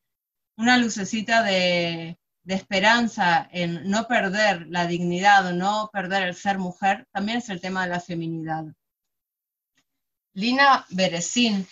una 0.58 0.76
lucecita 0.76 1.42
de, 1.42 2.18
esperanza 2.44 3.48
en 3.52 3.88
no 3.88 4.06
perder 4.06 4.66
la 4.68 4.86
dignidad 4.86 5.46
o 5.46 5.54
no 5.54 5.88
perder 5.90 6.24
el 6.24 6.34
ser 6.34 6.58
mujer, 6.58 7.08
también 7.10 7.38
es 7.38 7.48
el 7.48 7.62
tema 7.62 7.84
de 7.84 7.88
la 7.88 8.00
feminidad. 8.00 8.66
Lina 10.34 10.84
Berezin, 10.90 11.66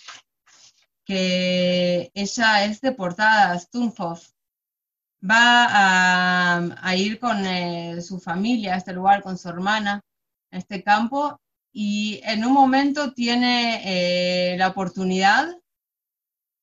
que 1.05 2.09
ella 2.15 2.65
es 2.65 2.81
deportada 2.81 3.51
a 3.51 3.53
va 5.23 6.77
a, 6.81 6.95
ir 6.95 7.19
con 7.19 7.45
eh, 7.45 8.01
su 8.01 8.19
familia 8.19 8.73
a 8.73 8.77
este 8.77 8.93
lugar, 8.93 9.21
con 9.21 9.37
su 9.37 9.49
hermana, 9.49 10.01
a 10.51 10.57
este 10.57 10.83
campo, 10.83 11.39
y 11.71 12.21
en 12.23 12.43
un 12.45 12.53
momento 12.53 13.13
tiene 13.13 13.81
eh, 14.53 14.57
la 14.57 14.69
oportunidad 14.69 15.47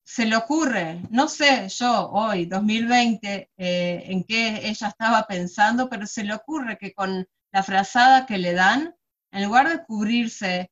se 0.05 0.25
le 0.25 0.37
ocurre, 0.37 1.03
no 1.11 1.29
sé 1.29 1.69
yo 1.69 2.09
hoy, 2.11 2.47
2020, 2.47 3.51
eh, 3.59 4.03
en 4.07 4.25
qué 4.25 4.67
ella 4.67 4.89
estaba 4.89 5.27
pensando, 5.27 5.91
pero 5.91 6.07
se 6.07 6.25
le 6.25 6.33
ocurre 6.33 6.79
que 6.79 6.95
con 6.95 7.29
la 7.53 7.63
frazada 7.63 8.25
que 8.25 8.39
le 8.39 8.55
dan, 8.55 8.95
en 9.33 9.45
lugar 9.45 9.69
de 9.69 9.85
cubrirse 9.85 10.71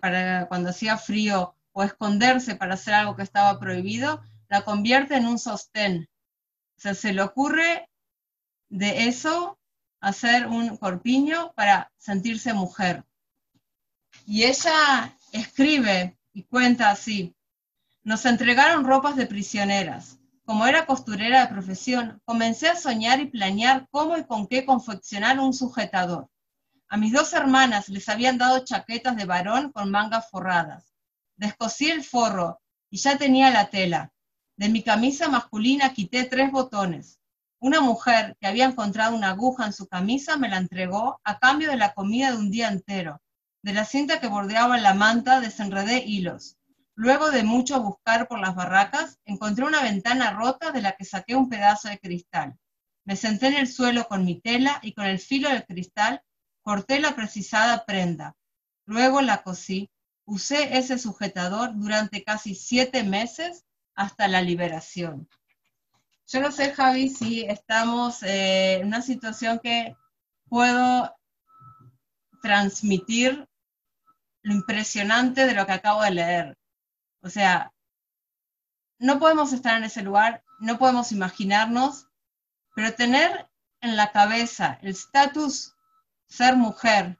para 0.00 0.48
cuando 0.48 0.70
hacía 0.70 0.96
frío 0.96 1.54
o 1.72 1.84
esconderse 1.84 2.56
para 2.56 2.74
hacer 2.74 2.94
algo 2.94 3.14
que 3.14 3.22
estaba 3.22 3.60
prohibido, 3.60 4.22
la 4.48 4.62
convierte 4.62 5.14
en 5.14 5.26
un 5.26 5.38
sostén. 5.38 6.08
Se 6.78 7.12
le 7.12 7.22
ocurre 7.22 7.90
de 8.68 9.08
eso 9.08 9.58
hacer 10.00 10.46
un 10.46 10.76
corpiño 10.76 11.52
para 11.54 11.90
sentirse 11.98 12.52
mujer. 12.52 13.04
Y 14.26 14.44
ella 14.44 15.16
escribe 15.32 16.16
y 16.32 16.44
cuenta 16.44 16.90
así, 16.90 17.34
nos 18.04 18.24
entregaron 18.26 18.84
ropas 18.84 19.16
de 19.16 19.26
prisioneras. 19.26 20.18
Como 20.44 20.66
era 20.66 20.86
costurera 20.86 21.40
de 21.40 21.52
profesión, 21.52 22.22
comencé 22.24 22.68
a 22.68 22.76
soñar 22.76 23.20
y 23.20 23.26
planear 23.26 23.86
cómo 23.90 24.16
y 24.16 24.24
con 24.24 24.46
qué 24.46 24.64
confeccionar 24.64 25.38
un 25.40 25.52
sujetador. 25.52 26.30
A 26.88 26.96
mis 26.96 27.12
dos 27.12 27.34
hermanas 27.34 27.90
les 27.90 28.08
habían 28.08 28.38
dado 28.38 28.64
chaquetas 28.64 29.16
de 29.16 29.26
varón 29.26 29.72
con 29.72 29.90
mangas 29.90 30.30
forradas. 30.30 30.94
Descosí 31.36 31.90
el 31.90 32.02
forro 32.02 32.62
y 32.88 32.96
ya 32.96 33.18
tenía 33.18 33.50
la 33.50 33.68
tela. 33.68 34.10
De 34.58 34.68
mi 34.68 34.82
camisa 34.82 35.28
masculina 35.28 35.94
quité 35.94 36.24
tres 36.24 36.50
botones. 36.50 37.20
Una 37.60 37.80
mujer 37.80 38.36
que 38.40 38.48
había 38.48 38.64
encontrado 38.64 39.14
una 39.14 39.28
aguja 39.28 39.64
en 39.64 39.72
su 39.72 39.86
camisa 39.86 40.36
me 40.36 40.48
la 40.48 40.56
entregó 40.56 41.20
a 41.22 41.38
cambio 41.38 41.70
de 41.70 41.76
la 41.76 41.94
comida 41.94 42.32
de 42.32 42.38
un 42.38 42.50
día 42.50 42.66
entero. 42.66 43.22
De 43.62 43.72
la 43.72 43.84
cinta 43.84 44.18
que 44.18 44.26
bordeaba 44.26 44.76
la 44.78 44.94
manta 44.94 45.38
desenredé 45.38 46.02
hilos. 46.04 46.56
Luego 46.96 47.30
de 47.30 47.44
mucho 47.44 47.80
buscar 47.80 48.26
por 48.26 48.40
las 48.40 48.56
barracas, 48.56 49.20
encontré 49.24 49.64
una 49.64 49.80
ventana 49.80 50.32
rota 50.32 50.72
de 50.72 50.82
la 50.82 50.96
que 50.96 51.04
saqué 51.04 51.36
un 51.36 51.48
pedazo 51.48 51.88
de 51.88 52.00
cristal. 52.00 52.58
Me 53.04 53.14
senté 53.14 53.46
en 53.46 53.54
el 53.54 53.68
suelo 53.68 54.08
con 54.08 54.24
mi 54.24 54.40
tela 54.40 54.80
y 54.82 54.92
con 54.92 55.06
el 55.06 55.20
filo 55.20 55.50
del 55.50 55.66
cristal 55.66 56.20
corté 56.62 56.98
la 56.98 57.14
precisada 57.14 57.84
prenda. 57.84 58.34
Luego 58.86 59.20
la 59.20 59.44
cosí. 59.44 59.88
Usé 60.24 60.76
ese 60.76 60.98
sujetador 60.98 61.78
durante 61.78 62.24
casi 62.24 62.56
siete 62.56 63.04
meses 63.04 63.64
hasta 63.98 64.28
la 64.28 64.40
liberación. 64.42 65.28
Yo 66.28 66.40
no 66.40 66.52
sé, 66.52 66.72
Javi, 66.72 67.08
si 67.08 67.42
estamos 67.42 68.22
eh, 68.22 68.74
en 68.74 68.86
una 68.86 69.02
situación 69.02 69.58
que 69.58 69.96
puedo 70.48 71.12
transmitir 72.40 73.48
lo 74.42 74.54
impresionante 74.54 75.46
de 75.46 75.54
lo 75.54 75.66
que 75.66 75.72
acabo 75.72 76.02
de 76.02 76.12
leer. 76.12 76.58
O 77.22 77.28
sea, 77.28 77.72
no 79.00 79.18
podemos 79.18 79.52
estar 79.52 79.76
en 79.76 79.84
ese 79.84 80.02
lugar, 80.02 80.44
no 80.60 80.78
podemos 80.78 81.10
imaginarnos, 81.10 82.06
pero 82.76 82.94
tener 82.94 83.50
en 83.80 83.96
la 83.96 84.12
cabeza 84.12 84.78
el 84.80 84.90
estatus 84.90 85.74
ser 86.28 86.54
mujer 86.54 87.18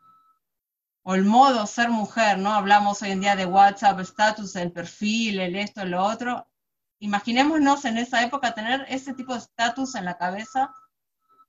o 1.03 1.17
el 1.17 1.25
modo 1.25 1.67
ser 1.67 1.88
mujer, 1.88 2.38
¿no? 2.38 2.53
Hablamos 2.53 3.03
hoy 3.03 3.11
en 3.11 3.21
día 3.21 3.35
de 3.35 3.47
WhatsApp, 3.47 3.99
estatus, 3.99 4.55
el 4.55 4.71
perfil, 4.71 5.41
el 5.41 5.57
esto, 5.57 5.85
lo 5.85 6.05
otro. 6.05 6.47
Imaginémonos 7.00 7.84
en 7.84 7.98
esa 7.98 8.22
época 8.24 8.54
tener 8.54 8.84
ese 8.88 9.14
tipo 9.14 9.32
de 9.32 9.38
estatus 9.38 9.94
en 9.94 10.04
la 10.04 10.18
cabeza 10.18 10.74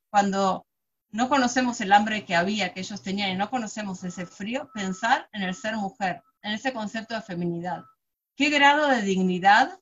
cuando 0.09 0.65
no 1.12 1.27
conocemos 1.27 1.81
el 1.81 1.91
hambre 1.91 2.23
que 2.23 2.35
había, 2.35 2.71
que 2.73 2.81
ellos 2.81 3.01
tenían, 3.01 3.31
y 3.31 3.35
no 3.35 3.49
conocemos 3.49 4.03
ese 4.03 4.27
frío, 4.27 4.69
pensar 4.73 5.27
en 5.33 5.41
el 5.41 5.55
ser 5.55 5.75
mujer, 5.75 6.21
en 6.43 6.53
ese 6.53 6.71
concepto 6.71 7.15
de 7.15 7.21
feminidad. 7.21 7.83
¿Qué 8.35 8.49
grado 8.49 8.88
de 8.88 9.01
dignidad 9.01 9.79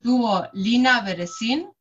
tuvo 0.00 0.48
Lina 0.52 1.00
Berezin 1.00 1.72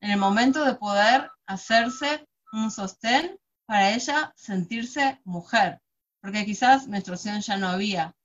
en 0.00 0.10
el 0.10 0.18
momento 0.18 0.64
de 0.64 0.74
poder 0.74 1.30
hacerse 1.46 2.26
un 2.52 2.70
sostén 2.70 3.38
para 3.66 3.92
ella 3.92 4.32
sentirse 4.34 5.20
mujer? 5.24 5.80
Porque 6.20 6.44
quizás 6.44 6.88
menstruación 6.88 7.40
ya 7.40 7.56
no 7.56 7.68
había, 7.68 8.16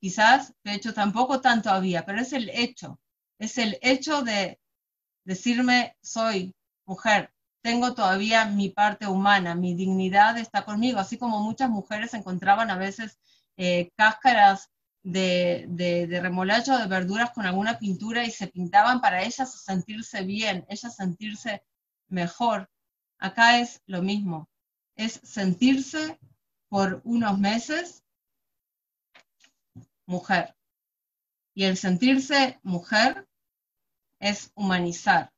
quizás 0.00 0.54
de 0.62 0.74
hecho 0.74 0.94
tampoco 0.94 1.40
tanto 1.40 1.70
había, 1.70 2.06
pero 2.06 2.20
es 2.20 2.32
el 2.32 2.50
hecho, 2.50 3.00
es 3.38 3.58
el 3.58 3.78
hecho 3.82 4.22
de 4.22 4.58
decirme 5.24 5.96
soy 6.02 6.54
mujer, 6.86 7.32
tengo 7.62 7.94
todavía 7.94 8.44
mi 8.46 8.68
parte 8.68 9.06
humana, 9.06 9.56
mi 9.56 9.74
dignidad 9.74 10.38
está 10.38 10.64
conmigo, 10.64 11.00
así 11.00 11.18
como 11.18 11.42
muchas 11.42 11.68
mujeres 11.68 12.14
encontraban 12.14 12.70
a 12.70 12.78
veces 12.78 13.18
eh, 13.56 13.90
cáscaras 13.96 14.70
de, 15.02 15.66
de, 15.68 16.06
de, 16.06 16.18
o 16.20 16.78
de 16.78 16.86
verduras 16.86 17.30
con 17.30 17.46
alguna 17.46 17.78
pintura 17.78 18.24
y 18.24 18.30
se 18.30 18.48
pintaban 18.48 19.00
para 19.00 19.22
ellas 19.22 19.62
sentirse 19.62 20.22
bien, 20.22 20.64
ellas 20.68 20.96
sentirse 20.96 21.64
mejor. 22.08 22.70
Acá 23.18 23.58
es 23.60 23.82
lo 23.86 24.02
mismo, 24.02 24.48
es 24.94 25.20
sentirse 25.24 26.18
por 26.68 27.00
unos 27.04 27.38
meses 27.38 28.04
mujer. 30.06 30.55
Y 31.56 31.64
el 31.64 31.78
sentirse 31.78 32.60
mujer 32.62 33.26
es 34.20 34.52
humanizar. 34.54 35.32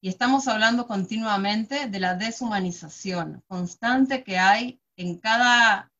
Y 0.00 0.08
estamos 0.08 0.48
hablando 0.48 0.86
continuamente 0.86 1.86
de 1.86 2.00
la 2.00 2.14
deshumanización 2.14 3.44
constante 3.46 4.24
que 4.24 4.38
hay 4.38 4.80
en 4.96 5.18
cada 5.18 5.92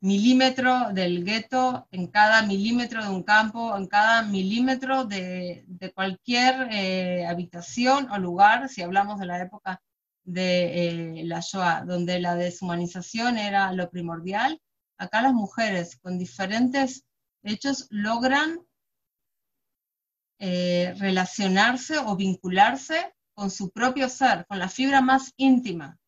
milímetro 0.00 0.94
del 0.94 1.26
gueto, 1.26 1.86
en 1.90 2.06
cada 2.06 2.40
milímetro 2.40 3.02
de 3.02 3.10
un 3.10 3.22
campo, 3.22 3.76
en 3.76 3.86
cada 3.86 4.22
milímetro 4.22 5.04
de, 5.04 5.66
cualquier 5.94 6.68
eh, 6.70 7.26
habitación 7.26 8.10
o 8.10 8.18
lugar, 8.18 8.70
si 8.70 8.80
hablamos 8.80 9.20
de 9.20 9.26
la 9.26 9.42
época 9.42 9.82
de 10.24 11.18
eh, 11.20 11.24
la 11.24 11.40
Shoah, 11.40 11.84
donde 11.84 12.18
la 12.18 12.34
deshumanización 12.34 13.36
era 13.36 13.72
lo 13.72 13.90
primordial, 13.90 14.58
acá 14.96 15.20
las 15.20 15.34
mujeres 15.34 15.96
con 15.96 16.18
diferentes 16.18 17.04
hechos 17.44 17.86
logran 17.90 18.58
eh, 20.38 20.94
relacionarse 20.98 21.98
o 21.98 22.16
vincularse 22.16 23.14
con 23.34 23.50
su 23.50 23.70
propio 23.70 24.08
ser, 24.08 24.46
con 24.46 24.58
la 24.58 24.68
fibra 24.68 25.00
más 25.00 25.32
íntima 25.36 25.98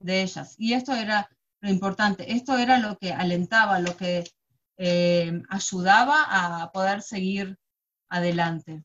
de 0.00 0.22
ellas. 0.22 0.54
Y 0.58 0.74
esto 0.74 0.94
era 0.94 1.30
lo 1.60 1.70
importante, 1.70 2.32
esto 2.32 2.58
era 2.58 2.78
lo 2.78 2.98
que 2.98 3.12
alentaba, 3.12 3.78
lo 3.80 3.96
que 3.96 4.24
eh, 4.76 5.42
ayudaba 5.48 6.24
a 6.28 6.70
poder 6.72 7.02
seguir 7.02 7.58
adelante. 8.08 8.84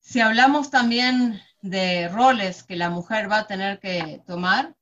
Si 0.00 0.20
hablamos 0.20 0.70
también 0.70 1.40
de 1.62 2.08
roles 2.08 2.62
que 2.62 2.76
la 2.76 2.90
mujer 2.90 3.30
va 3.30 3.40
a 3.40 3.46
tener 3.46 3.80
que 3.80 4.22
tomar, 4.26 4.76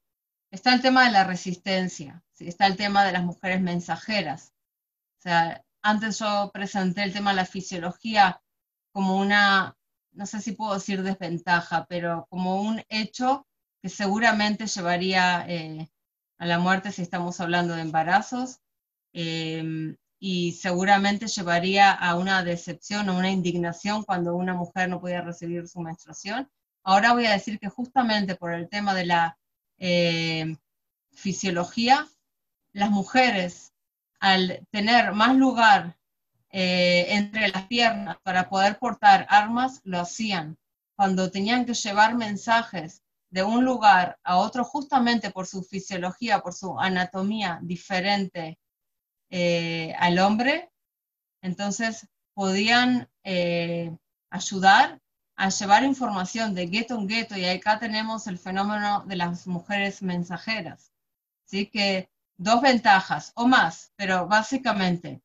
está 0.51 0.75
el 0.75 0.83
tema 0.83 1.05
de 1.05 1.13
la 1.13 1.25
resistencia, 1.25 2.24
está 2.41 2.67
el 2.67 2.77
tema 2.77 3.05
de 3.05 3.13
las 3.13 3.25
mujeres 3.25 3.61
mensajeras. 3.61 4.53
O 5.19 5.23
sea, 5.23 5.65
antes 5.83 6.19
yo 6.19 6.51
presenté 6.53 7.03
el 7.03 7.13
tema 7.13 7.31
de 7.31 7.37
la 7.37 7.47
fisiología 7.47 8.41
como 8.93 9.17
una, 9.17 9.77
no 10.13 10.27
sé 10.27 10.41
si 10.41 10.53
puedo 10.53 10.75
decir 10.75 11.03
desventaja, 11.03 11.87
pero 11.89 12.27
como 12.31 12.63
un 12.63 12.83
hecho 12.89 13.47
que 13.83 13.89
seguramente 13.89 14.67
llevaría 14.67 15.45
eh, 15.49 15.91
a 16.39 16.47
la 16.47 16.59
muerte 16.59 16.93
si 16.93 17.03
estamos 17.03 17.41
hablando 17.41 17.75
de 17.75 17.83
embarazos, 17.83 18.61
em, 19.13 19.97
y 20.19 20.53
seguramente 20.53 21.27
llevaría 21.27 21.93
a 21.93 22.17
una 22.17 22.43
decepción 22.45 23.09
o 23.09 23.19
una 23.19 23.31
indignación 23.31 24.05
cuando 24.05 24.35
una 24.35 24.55
mujer 24.55 24.89
no 24.89 25.01
podía 25.01 25.21
recibir 25.21 25.69
su 25.69 25.81
menstruación. 25.81 26.51
Ahora 26.83 27.13
voy 27.13 27.27
a 27.27 27.33
decir 27.33 27.59
que 27.59 27.69
justamente 27.69 28.37
por 28.37 28.53
el 28.55 28.69
tema 28.69 28.95
de 28.95 29.07
la 29.07 29.39
em, 29.79 30.57
fisiología, 31.13 32.09
las 32.75 32.91
mujeres, 32.91 33.73
al 34.21 34.67
tener 34.71 35.13
más 35.13 35.35
lugar 35.37 35.97
eh, 36.51 37.07
entre 37.15 37.49
las 37.49 37.67
piernas 37.67 38.19
para 38.23 38.51
poder 38.51 38.79
portar 38.79 39.27
armas, 39.31 39.81
lo 39.85 40.01
hacían. 40.01 40.59
Cuando 40.97 41.31
tenían 41.31 41.65
que 41.65 41.75
llevar 41.75 42.15
mensajes 42.15 43.03
de 43.31 43.43
un 43.43 43.65
lugar 43.65 44.19
a 44.23 44.37
otro 44.37 44.65
justamente 44.65 45.31
por 45.31 45.47
su 45.47 45.63
fisiología, 45.63 46.41
por 46.41 46.53
su 46.53 46.79
anatomía 46.79 47.59
diferente 47.63 48.59
eh, 49.31 49.95
al 49.99 50.19
hombre, 50.19 50.71
entonces 51.43 52.09
podían 52.35 53.09
eh, 53.23 53.97
ayudar 54.31 55.01
a 55.37 55.49
llevar 55.49 55.85
información 55.85 56.55
de 56.55 56.67
gueto 56.67 56.95
en 56.97 57.09
gueto 57.09 57.37
y 57.37 57.45
acá 57.45 57.79
tenemos 57.79 58.27
el 58.27 58.39
fenómeno 58.39 59.05
de 59.07 59.17
las 59.17 59.47
mujeres 59.47 60.03
mensajeras. 60.03 60.93
Así 61.45 61.67
que 61.67 62.09
dos 62.37 62.61
ventajas 62.61 63.33
o 63.37 63.47
más, 63.47 63.93
pero 63.97 64.27
básicamente 64.27 65.23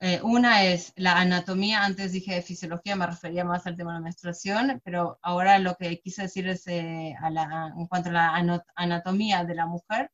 eh, 0.00 0.20
una 0.22 0.64
es 0.64 0.92
la 0.96 1.18
anatomía, 1.18 1.84
antes 1.84 2.12
dije 2.12 2.34
de 2.34 2.42
fisiología, 2.42 2.96
me 2.96 3.06
refería 3.06 3.44
más 3.44 3.66
al 3.66 3.76
tema 3.76 3.92
de 3.92 3.98
la 3.98 4.04
menstruación, 4.04 4.80
pero 4.84 5.18
ahora 5.22 5.58
lo 5.58 5.76
que 5.76 6.00
quise 6.00 6.22
decir 6.22 6.48
es 6.48 6.66
eh, 6.68 7.14
en 7.14 7.86
cuanto 7.86 8.08
a 8.10 8.12
la 8.12 8.64
anatomía 8.76 9.44
de 9.44 9.54
la 9.54 9.66
mujer, 9.66 10.10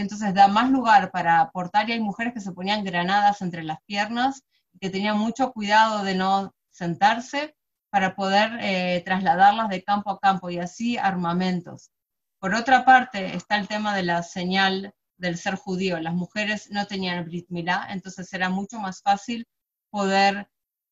entonces 0.00 0.34
da 0.34 0.48
más 0.48 0.70
lugar 0.70 1.10
para 1.10 1.40
aportar 1.40 1.88
y 1.88 1.92
hay 1.92 2.00
mujeres 2.00 2.34
que 2.34 2.40
se 2.40 2.52
ponían 2.52 2.84
granadas 2.84 3.42
entre 3.42 3.62
las 3.62 3.78
piernas, 3.84 4.42
que 4.80 4.90
tenían 4.90 5.18
mucho 5.18 5.52
cuidado 5.52 6.04
de 6.04 6.14
no 6.14 6.54
sentarse 6.70 7.56
para 7.90 8.14
poder 8.14 8.58
eh, 8.60 9.02
trasladarlas 9.04 9.68
de 9.68 9.82
campo 9.82 10.10
a 10.10 10.18
campo 10.18 10.50
y 10.50 10.58
así 10.58 10.98
armamentos. 10.98 11.90
Por 12.38 12.54
otra 12.54 12.84
parte 12.84 13.34
está 13.34 13.56
el 13.56 13.66
tema 13.66 13.96
de 13.96 14.04
la 14.04 14.22
señal 14.22 14.94
del 15.18 15.36
ser 15.36 15.56
judío. 15.56 16.00
Las 16.00 16.14
mujeres 16.14 16.70
no 16.70 16.86
tenían 16.86 17.24
Brit 17.24 17.46
Milá, 17.50 17.88
entonces 17.90 18.32
era 18.32 18.48
mucho 18.48 18.80
más 18.80 19.02
fácil 19.02 19.46
poder 19.90 20.48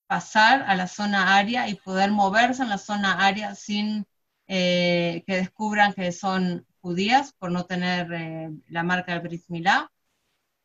pasar 0.06 0.62
a 0.62 0.76
la 0.76 0.86
zona 0.86 1.36
aria 1.36 1.68
y 1.68 1.74
poder 1.74 2.10
moverse 2.10 2.62
en 2.62 2.68
la 2.68 2.78
zona 2.78 3.26
aria 3.26 3.54
sin 3.54 4.06
eh, 4.46 5.24
que 5.26 5.36
descubran 5.36 5.92
que 5.92 6.12
son 6.12 6.66
judías 6.80 7.32
por 7.32 7.50
no 7.50 7.64
tener 7.64 8.12
eh, 8.12 8.50
la 8.68 8.82
marca 8.82 9.12
del 9.12 9.22
Brit 9.22 9.44
Milá. 9.48 9.90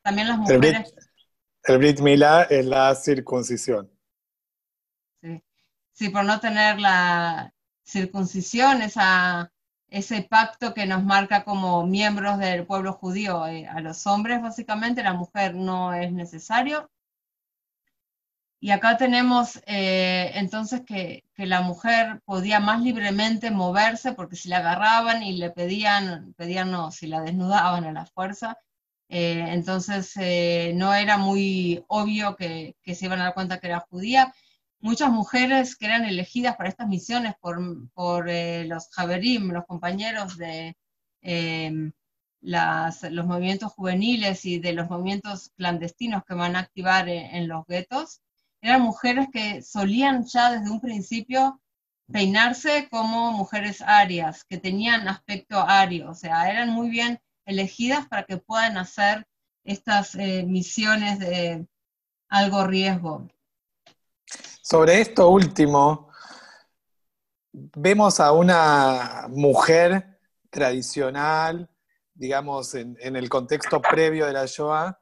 También 0.04 0.28
las 0.28 0.38
mujeres... 0.38 0.94
El 1.64 1.78
Brit, 1.78 2.00
Milá 2.00 2.44
es 2.44 2.66
la 2.66 2.94
circuncisión. 2.96 3.92
Sí. 5.22 5.44
sí, 5.92 6.10
por 6.10 6.26
no 6.26 6.40
tener 6.40 6.80
la 6.80 7.54
circuncisión, 7.84 8.82
esa 8.82 9.52
ese 9.92 10.24
pacto 10.24 10.74
que 10.74 10.86
nos 10.86 11.04
marca 11.04 11.44
como 11.44 11.86
miembros 11.86 12.40
del 12.40 12.66
pueblo 12.66 12.94
judío. 12.94 13.46
Eh, 13.48 13.68
a 13.68 13.82
los 13.82 14.08
hombres, 14.08 14.42
básicamente, 14.42 15.04
la 15.04 15.14
mujer 15.14 15.54
no 15.54 15.94
es 15.94 16.12
necesario. 16.14 16.90
Y 18.60 18.72
acá 18.72 18.96
tenemos 18.98 19.62
eh, 19.66 20.32
entonces 20.36 20.82
que, 20.86 21.24
la 21.36 21.62
mujer 21.62 22.22
podía 22.24 22.60
más 22.60 22.82
libremente 22.82 23.50
moverse 23.50 24.14
porque 24.14 24.36
si 24.36 24.48
la 24.48 24.58
agarraban 24.58 25.24
y 25.24 25.38
le 25.38 25.50
pedían, 25.50 26.34
pedían 26.38 26.70
no, 26.70 26.92
si 26.92 27.08
la 27.08 27.22
desnudaban 27.22 27.84
a 27.86 27.92
la 27.92 28.06
fuerza, 28.06 28.60
eh, 29.10 29.44
entonces 29.50 30.14
no 30.76 30.94
era 30.94 31.18
muy 31.18 31.84
obvio 31.88 32.36
que, 32.36 32.76
que, 32.84 32.94
se 32.96 33.06
iban 33.06 33.22
a 33.22 33.26
dar 33.26 33.34
cuenta 33.34 33.60
que 33.60 33.68
era 33.68 33.80
judía 33.90 34.32
muchas 34.82 35.12
mujeres 35.12 35.76
que 35.76 35.86
eran 35.86 36.06
elegidas 36.06 36.56
para 36.56 36.70
estas 36.70 36.88
misiones 36.88 37.36
por, 37.40 38.30
eh, 38.30 38.66
los 38.66 38.90
Javerim, 38.90 39.52
los 39.52 39.66
compañeros 39.66 40.38
de 40.38 40.76
em, 41.22 41.92
los 42.42 43.26
movimientos 43.26 43.72
juveniles 43.74 44.46
y 44.46 44.60
de 44.60 44.74
los 44.74 44.90
movimientos 44.90 45.52
clandestinos 45.56 46.24
que 46.26 46.34
van 46.34 46.56
a 46.56 46.60
activar 46.60 47.08
en, 47.08 47.48
los 47.48 47.66
guetos, 47.68 48.22
eran 48.62 48.82
mujeres 48.82 49.28
que 49.32 49.62
solían 49.62 50.26
ya 50.26 50.52
desde 50.52 50.72
un 50.72 50.82
principio 50.82 51.62
peinarse 52.12 52.90
como 52.90 53.32
mujeres 53.32 53.82
arias, 53.82 54.44
que 54.44 54.58
tenían 54.58 55.08
aspecto 55.08 55.62
ario, 55.62 56.10
o 56.12 56.16
sea, 56.16 56.50
eran 56.50 56.70
muy 56.70 56.90
bien 56.90 57.20
elegidas 57.46 58.08
para 58.08 58.24
que 58.24 58.38
puedan 58.38 58.78
hacer 58.78 59.28
estas 59.64 60.16
eh, 60.16 60.44
misiones 60.48 61.20
de 61.20 61.68
algo 62.30 62.66
riesgo. 62.66 63.28
Sobre 64.62 65.02
esto 65.02 65.30
último, 65.30 66.12
vemos 67.52 68.20
a 68.20 68.32
una 68.32 69.28
mujer 69.30 70.20
tradicional, 70.50 71.70
digamos, 72.14 72.76
en, 72.76 72.98
el 73.00 73.30
contexto 73.30 73.82
previo 73.82 74.26
de 74.26 74.34
la 74.34 74.46
Shoah, 74.46 75.00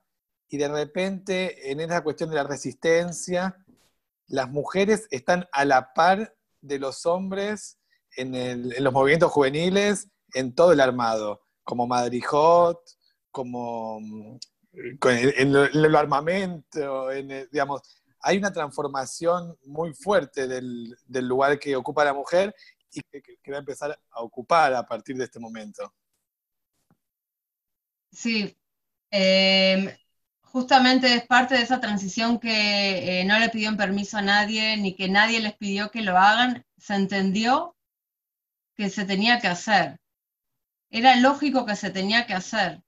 y 0.48 0.58
de 0.58 0.68
repente 0.68 1.72
en 1.72 1.80
esa 1.80 2.02
cuestión 2.02 2.30
de 2.30 2.38
la 2.38 2.44
resistencia, 2.44 3.64
las 4.28 4.50
mujeres 4.50 5.08
están 5.12 5.48
a 5.52 5.66
la 5.66 5.94
par 5.94 6.36
de 6.62 6.80
los 6.80 7.06
hombres 7.06 7.78
en, 8.16 8.70
los 8.84 8.94
movimientos 8.94 9.32
juveniles, 9.32 10.10
en 10.34 10.56
todo 10.56 10.72
el 10.72 10.80
armado, 10.80 11.42
como 11.64 11.88
Madrijot, 11.88 12.80
como 13.32 14.00
en, 14.74 15.56
el 15.56 15.96
armamento, 15.96 17.12
en, 17.12 17.48
digamos, 17.52 17.82
hay 18.22 18.38
una 18.38 18.52
transformación 18.52 19.58
muy 19.66 19.94
fuerte 19.94 20.48
del, 20.48 20.96
lugar 21.08 21.60
que 21.60 21.76
ocupa 21.76 22.06
la 22.06 22.14
mujer 22.14 22.54
y 22.92 23.02
que, 23.02 23.52
va 23.52 23.58
a 23.58 23.60
empezar 23.60 24.00
a 24.12 24.22
ocupar 24.22 24.74
a 24.74 24.86
partir 24.86 25.16
de 25.16 25.26
este 25.26 25.40
momento. 25.40 25.94
Sí, 28.12 28.58
em, 29.12 29.90
justamente 30.42 31.14
es 31.14 31.26
parte 31.28 31.56
de 31.56 31.62
esa 31.62 31.80
transición 31.80 32.40
que 32.40 33.22
eh, 33.22 33.26
no 33.26 33.38
le 33.40 33.50
pidieron 33.50 33.78
permiso 33.78 34.18
a 34.18 34.22
nadie, 34.22 34.78
ni 34.78 34.96
que 34.96 35.08
nadie 35.08 35.40
les 35.40 35.56
pidió 35.56 35.92
que 35.92 36.02
lo 36.02 36.18
hagan, 36.18 36.66
se 36.78 36.96
entendió 36.96 37.76
que 38.76 38.90
se 38.90 39.06
tenía 39.06 39.40
que 39.40 39.48
hacer. 39.48 40.00
Era 40.90 41.16
lógico 41.18 41.66
que 41.66 41.76
se 41.76 41.92
tenía 41.92 42.26
que 42.26 42.34
hacer. 42.34 42.82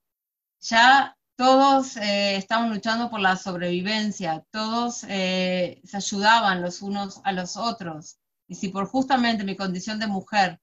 Ya 0.61 1.17
todos 1.41 1.97
eh, 1.97 2.35
estaban 2.35 2.69
luchando 2.69 3.09
por 3.09 3.19
la 3.19 3.35
sobrevivencia, 3.35 4.45
todos 4.51 5.03
eh, 5.09 5.81
se 5.83 5.97
ayudaban 5.97 6.61
los 6.61 6.83
unos 6.83 7.19
a 7.23 7.31
los 7.31 7.57
otros. 7.57 8.19
Y 8.47 8.53
si 8.53 8.69
por 8.69 8.85
justamente 8.85 9.43
mi 9.43 9.55
condición 9.55 9.97
de 9.97 10.05
mujer 10.05 10.59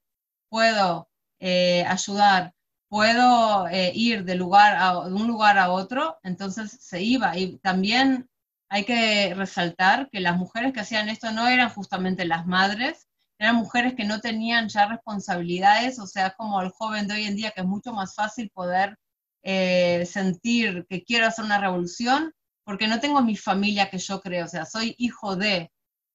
puedo 0.47 1.09
eh, 1.41 1.83
ayudar, 1.85 2.53
puedo 2.87 3.67
ir 3.93 4.23
de, 4.23 4.35
lugar 4.35 4.77
a, 4.77 4.99
un 4.99 5.27
lugar 5.27 5.57
a 5.57 5.69
otro, 5.69 6.17
entonces 6.23 6.71
se 6.71 7.01
iba. 7.03 7.37
Y 7.37 7.57
también 7.57 8.29
hay 8.69 8.85
que 8.85 9.33
resaltar 9.35 10.09
que 10.09 10.21
las 10.21 10.37
mujeres 10.37 10.71
que 10.71 10.79
hacían 10.79 11.09
esto 11.09 11.33
no 11.33 11.49
eran 11.49 11.71
justamente 11.71 12.23
las 12.23 12.45
madres, 12.45 13.09
eran 13.37 13.57
mujeres 13.57 13.95
que 13.95 14.05
no 14.05 14.21
tenían 14.21 14.69
ya 14.69 14.85
responsabilidades, 14.87 15.99
o 15.99 16.07
sea, 16.07 16.31
como 16.37 16.61
el 16.61 16.69
joven 16.69 17.05
de 17.09 17.15
hoy 17.15 17.25
en 17.25 17.35
día, 17.35 17.51
que 17.51 17.61
es 17.61 17.67
mucho 17.67 17.91
más 17.91 18.15
fácil 18.15 18.49
poder 18.51 18.97
eh, 19.43 20.05
sentir 20.05 20.85
que 20.89 21.03
quiero 21.03 21.27
hacer 21.27 21.45
una 21.45 21.59
revolución, 21.59 22.33
porque 22.63 22.87
no 22.87 22.99
tengo 22.99 23.21
mi 23.21 23.35
familia 23.35 23.89
que 23.89 23.97
yo 23.97 24.21
creo, 24.21 24.45
o 24.45 24.47
sea, 24.47 24.65
soy 24.65 24.95
hijo 24.97 25.35
de 25.35 25.71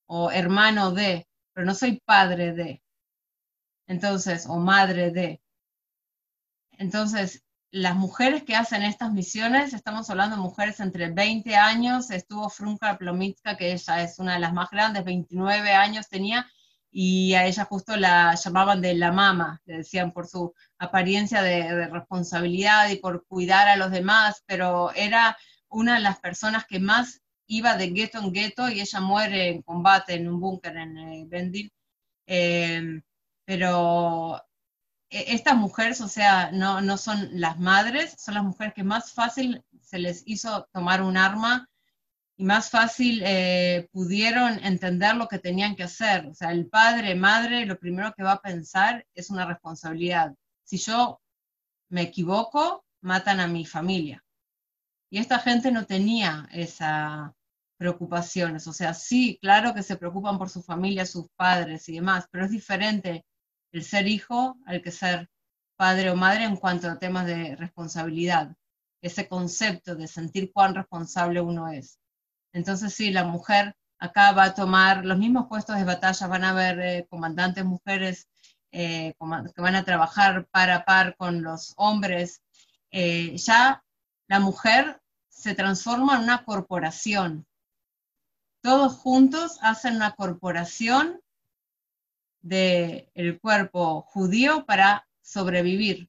o 0.07 0.31
hermano 0.31 0.93
de, 0.93 1.27
pero 1.53 1.67
no 1.67 1.75
soy 1.75 2.01
padre 2.05 2.53
de. 2.53 2.83
Entonces, 3.87 4.47
o 4.49 4.59
madre 4.59 5.11
de. 5.11 5.41
Entonces, 6.79 7.45
las 7.71 7.97
mujeres 7.97 8.45
que 8.45 8.55
hacen 8.55 8.83
estas 8.83 9.13
misiones, 9.13 9.73
estamos 9.73 10.09
hablando 10.11 10.37
de 10.37 10.43
mujeres 10.43 10.79
entre 10.81 11.11
20 11.11 11.57
años, 11.57 12.11
estuvo 12.11 12.49
Frunka 12.49 12.97
Plomitska, 12.99 13.57
que 13.57 13.73
ella 13.73 14.03
es 14.03 14.19
una 14.19 14.35
de 14.35 14.41
las 14.41 14.53
más 14.53 14.71
grandes, 14.71 15.05
29 15.05 15.73
años 15.73 16.09
tenía, 16.09 16.47
y 16.97 17.35
a 17.35 17.45
ella 17.47 17.65
justo 17.65 17.97
la 17.97 18.37
llamaban 18.37 18.81
de 18.81 18.95
la 18.95 19.11
mama, 19.11 19.61
le 19.65 19.79
decían 19.79 20.13
por 20.13 20.29
su 20.29 20.55
apariencia 20.79 21.43
de, 21.43 21.89
responsabilidad 21.89 22.89
y 22.89 22.97
por 22.99 23.27
cuidar 23.27 23.67
a 23.67 23.77
los 23.77 23.91
demás, 23.91 24.45
pero 24.47 24.93
era 24.95 25.37
una 25.69 25.95
de 25.97 26.01
las 26.03 26.21
personas 26.21 26.67
que 26.67 26.79
más 26.79 27.21
iba 27.49 27.77
de 27.77 27.89
gueto 27.91 28.19
en 28.21 28.33
gueto 28.33 28.69
y 28.69 28.81
ella 28.81 29.01
muere 29.01 29.49
en 29.49 29.63
combate 29.63 30.15
en 30.15 30.29
un 30.29 30.39
búnker 30.39 30.77
en 30.77 30.97
eh, 30.99 31.25
Bendil. 31.27 31.73
Eh, 32.29 33.03
pero 33.45 34.41
e, 35.11 35.35
estas 35.35 35.57
mujeres, 35.57 36.01
o 36.01 36.09
sea, 36.09 36.53
no, 36.53 36.81
no 36.81 36.97
son 36.97 37.29
las 37.33 37.59
madres, 37.59 38.15
son 38.19 38.35
las 38.35 38.45
mujeres 38.45 38.73
que 38.73 38.85
más 38.85 39.13
fácil 39.13 39.65
se 39.83 39.99
les 39.99 40.23
hizo 40.27 40.69
tomar 40.73 41.03
un 41.03 41.17
arma 41.17 41.69
y 42.37 42.45
más 42.45 42.71
fácil 42.71 43.23
eh, 43.25 43.89
pudieron 43.93 44.65
entender 44.65 45.17
lo 45.17 45.29
que 45.29 45.39
tenían 45.39 45.77
que 45.77 45.85
hacer. 45.85 46.27
O 46.27 46.35
sea, 46.35 46.51
el 46.51 46.69
padre, 46.69 47.15
madre, 47.15 47.67
lo 47.67 47.79
primero 47.79 48.13
que 48.17 48.25
va 48.25 48.33
a 48.33 48.43
pensar 48.43 49.07
es 49.15 49.31
una 49.31 49.47
responsabilidad. 49.47 50.35
Si 50.65 50.79
yo 50.79 51.21
me 51.91 52.03
equivoco, 52.03 52.85
matan 53.03 53.41
a 53.41 53.47
mi 53.47 53.65
familia. 53.67 54.25
Y 55.11 55.19
esta 55.19 55.39
gente 55.39 55.71
no 55.71 55.87
tenía 55.87 56.49
esa 56.53 57.35
preocupaciones. 57.77 58.67
O 58.67 58.73
sea, 58.73 58.95
sí, 58.95 59.39
claro 59.41 59.75
que 59.75 59.83
se 59.83 59.97
preocupan 59.97 60.39
por 60.39 60.49
su 60.49 60.63
familia, 60.63 61.07
sus 61.07 61.29
padres 61.37 61.89
y 61.89 61.95
demás, 61.95 62.27
pero 62.31 62.45
es 62.45 62.51
diferente 62.51 63.27
el 63.73 63.85
ser 63.85 64.07
hijo 64.09 64.57
al 64.67 64.81
que 64.83 64.91
ser 64.91 65.29
padre 65.77 66.11
o 66.11 66.17
madre 66.17 66.45
en 66.45 66.57
cuanto 66.57 66.89
a 66.89 66.99
temas 66.99 67.27
de 67.27 67.57
responsabilidad. 67.57 68.55
Ese 69.03 69.29
concepto 69.29 69.95
de 69.97 70.07
sentir 70.07 70.51
cuán 70.53 70.75
responsable 70.75 71.41
uno 71.41 71.69
es. 71.69 71.99
Entonces 72.55 72.95
sí, 72.95 73.11
la 73.11 73.25
mujer 73.25 73.77
acá 73.99 74.33
va 74.33 74.45
a 74.45 74.55
tomar 74.55 75.05
los 75.05 75.19
mismos 75.19 75.49
puestos 75.49 75.77
de 75.77 75.85
batalla, 75.85 76.27
van 76.29 76.45
a 76.45 76.51
haber 76.51 76.81
eh, 76.81 77.07
comandantes 77.11 77.65
mujeres 77.65 78.29
eh, 78.71 79.15
que 79.55 79.61
van 79.63 79.75
a 79.75 79.85
trabajar 79.85 80.47
par 80.53 80.71
a 80.71 80.85
par 80.85 81.17
con 81.17 81.43
los 81.43 81.75
hombres. 81.77 82.43
Eh, 82.93 83.37
ya 83.37 83.83
la 84.29 84.39
mujer 84.39 85.03
se 85.29 85.55
transforma 85.55 86.15
en 86.17 86.23
una 86.23 86.45
corporación. 86.45 87.45
Todos 88.63 88.95
juntos 88.95 89.59
hacen 89.61 89.97
una 89.97 90.15
corporación 90.15 91.21
del 92.41 93.41
cuerpo 93.41 94.03
judío 94.03 94.65
para 94.65 95.09
sobrevivir, 95.23 96.09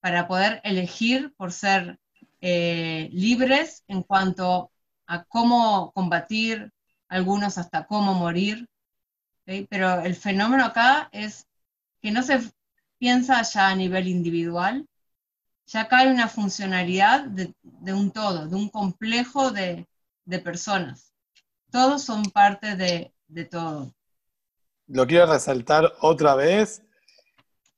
para 0.00 0.26
poder 0.26 0.60
elegir 0.64 1.32
por 1.36 1.52
ser 1.52 2.00
libres 2.40 3.84
en 3.86 4.02
cuanto 4.02 4.72
a 5.08 5.24
cómo 5.24 5.90
combatir, 5.92 6.70
algunos 7.08 7.56
hasta 7.58 7.86
cómo 7.86 8.14
morir, 8.14 8.68
pero 9.70 10.00
el 10.02 10.14
fenómeno 10.14 10.66
acá 10.66 11.08
es 11.10 11.46
que 12.02 12.10
no 12.10 12.22
se 12.22 12.40
piensa 12.98 13.40
ya 13.42 13.68
a 13.68 13.74
nivel 13.74 14.06
individual, 14.06 14.86
ya 15.66 15.82
acá 15.82 15.98
hay 15.98 16.08
una 16.08 16.28
funcionalidad 16.28 17.24
de, 17.24 17.54
un 17.92 18.10
todo, 18.10 18.46
de 18.46 18.54
un 18.54 18.68
complejo 18.68 19.50
de, 19.50 19.86
personas. 20.44 21.14
Todos 21.70 22.02
son 22.02 22.24
parte 22.24 22.76
de, 22.76 23.12
de 23.28 23.44
todo. 23.46 23.94
Lo 24.88 25.06
quiero 25.06 25.32
resaltar 25.32 25.90
otra 26.00 26.34
vez, 26.34 26.82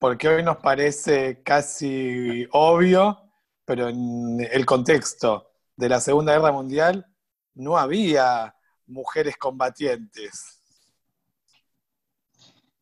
porque 0.00 0.28
hoy 0.28 0.42
nos 0.42 0.56
parece 0.56 1.42
casi 1.44 2.46
obvio, 2.50 3.20
pero 3.64 3.88
en 3.88 4.40
el 4.50 4.66
contexto 4.66 5.52
de 5.76 5.88
la 5.88 6.00
Segunda 6.00 6.32
Guerra 6.32 6.50
Mundial 6.50 7.09
no 7.54 7.76
había 7.76 8.54
mujeres 8.86 9.36
combatientes. 9.36 10.60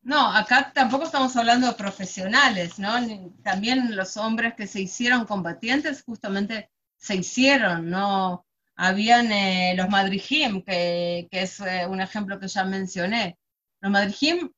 No, 0.03 0.33
acá 0.35 0.73
tampoco 0.73 1.05
estamos 1.05 1.37
hablando 1.37 1.67
de 1.67 1.75
profesionales, 1.75 2.79
¿no? 2.79 2.95
También 3.43 3.95
los 3.95 4.17
hombres 4.17 4.55
que 4.55 4.67
se 4.67 4.81
hicieron 4.81 5.27
combatientes 5.27 6.03
justamente 6.03 6.71
se 6.97 7.17
hicieron, 7.17 7.91
¿no? 7.91 8.47
Habían 8.75 9.31
eh, 9.33 9.75
los 9.77 9.89
madrijim, 9.91 10.63
que, 10.63 11.29
es 11.31 11.61
eh, 11.61 11.87
un 11.87 12.01
ejemplo 12.01 12.41
que 12.41 12.49
ya 12.49 12.65
mencioné. 12.65 13.39
Los 13.81 13.93
madrijim 13.93 14.51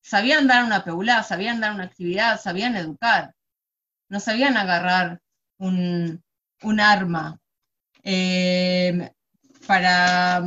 sabían 0.00 0.46
dar 0.46 0.64
una 0.64 0.84
peulá, 0.84 1.22
sabían 1.24 1.60
dar 1.60 1.74
una 1.74 1.84
actividad, 1.84 2.40
sabían 2.40 2.76
educar, 2.76 3.34
no 4.08 4.20
sabían 4.20 4.56
agarrar 4.56 5.20
un, 5.58 6.22
arma. 6.80 7.40
Eh, 8.04 9.10
para 9.66 10.44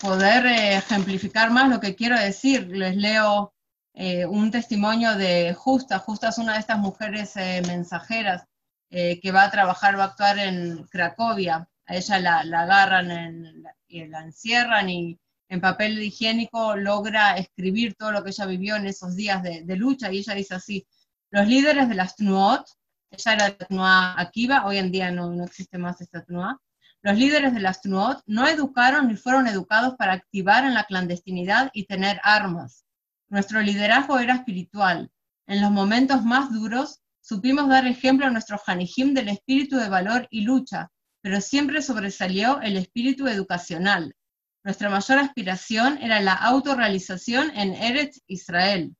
poder 0.00 0.46
eh, 0.46 0.76
ejemplificar 0.76 1.50
más 1.50 1.68
lo 1.68 1.80
que 1.80 1.94
quiero 1.94 2.18
decir, 2.18 2.68
les 2.68 2.96
leo 2.96 3.52
eh, 3.94 4.26
un 4.26 4.50
testimonio 4.50 5.16
de 5.16 5.54
Justa. 5.54 5.98
Justa 5.98 6.28
es 6.28 6.38
una 6.38 6.54
de 6.54 6.60
estas 6.60 6.78
mujeres 6.78 7.36
eh, 7.36 7.62
mensajeras 7.66 8.44
que 8.90 9.32
va 9.32 9.44
a 9.44 9.50
trabajar, 9.50 9.98
va 9.98 10.04
a 10.04 10.06
actuar 10.06 10.38
en 10.38 10.84
Cracovia. 10.84 11.68
A 11.86 11.94
ella 11.94 12.18
la, 12.20 12.62
agarran 12.62 13.62
y 13.86 14.06
la 14.06 14.20
encierran 14.20 14.88
y 14.88 15.18
en 15.50 15.60
papel 15.60 16.02
higiénico 16.02 16.74
logra 16.74 17.36
escribir 17.36 17.94
todo 17.96 18.12
lo 18.12 18.24
que 18.24 18.30
ella 18.30 18.46
vivió 18.46 18.76
en 18.76 18.86
esos 18.86 19.14
días 19.14 19.42
de, 19.42 19.76
lucha 19.76 20.10
y 20.10 20.18
ella 20.18 20.32
dice 20.34 20.54
así, 20.54 20.86
los 21.30 21.46
líderes 21.46 21.90
de 21.90 21.96
las 21.96 22.16
TNUOT, 22.16 22.66
ella 23.10 23.32
era 23.34 23.56
la 23.68 24.14
Akiva, 24.14 24.64
hoy 24.64 24.78
en 24.78 24.90
día 24.90 25.10
no, 25.10 25.30
no 25.32 25.44
existe 25.44 25.76
más 25.76 26.00
esta 26.00 26.24
TNUA, 26.24 26.58
los 27.02 27.16
líderes 27.16 27.54
de 27.54 27.60
las 27.60 27.80
TNUOT 27.80 28.22
no 28.26 28.48
educaron 28.48 29.06
ni 29.06 29.16
fueron 29.16 29.46
educados 29.46 29.94
para 29.96 30.14
activar 30.14 30.64
en 30.64 30.74
la 30.74 30.84
clandestinidad 30.84 31.70
y 31.72 31.86
tener 31.86 32.20
armas. 32.24 32.84
Nuestro 33.28 33.60
liderazgo 33.60 34.18
era 34.18 34.34
espiritual. 34.34 35.10
En 35.46 35.60
los 35.60 35.70
momentos 35.70 36.24
más 36.24 36.52
duros 36.52 37.00
supimos 37.20 37.68
dar 37.68 37.86
ejemplo 37.86 38.26
a 38.26 38.30
nuestro 38.30 38.60
Hanijim 38.66 39.14
del 39.14 39.28
espíritu 39.28 39.76
de 39.76 39.88
valor 39.88 40.26
y 40.30 40.40
lucha, 40.40 40.90
pero 41.20 41.40
siempre 41.40 41.82
sobresalió 41.82 42.60
el 42.62 42.76
espíritu 42.76 43.28
educacional. 43.28 44.16
Nuestra 44.64 44.90
mayor 44.90 45.18
aspiración 45.18 45.98
era 45.98 46.20
la 46.20 46.34
autorrealización 46.34 47.50
en 47.56 47.74
Eretz 47.74 48.20
Israel. 48.26 48.96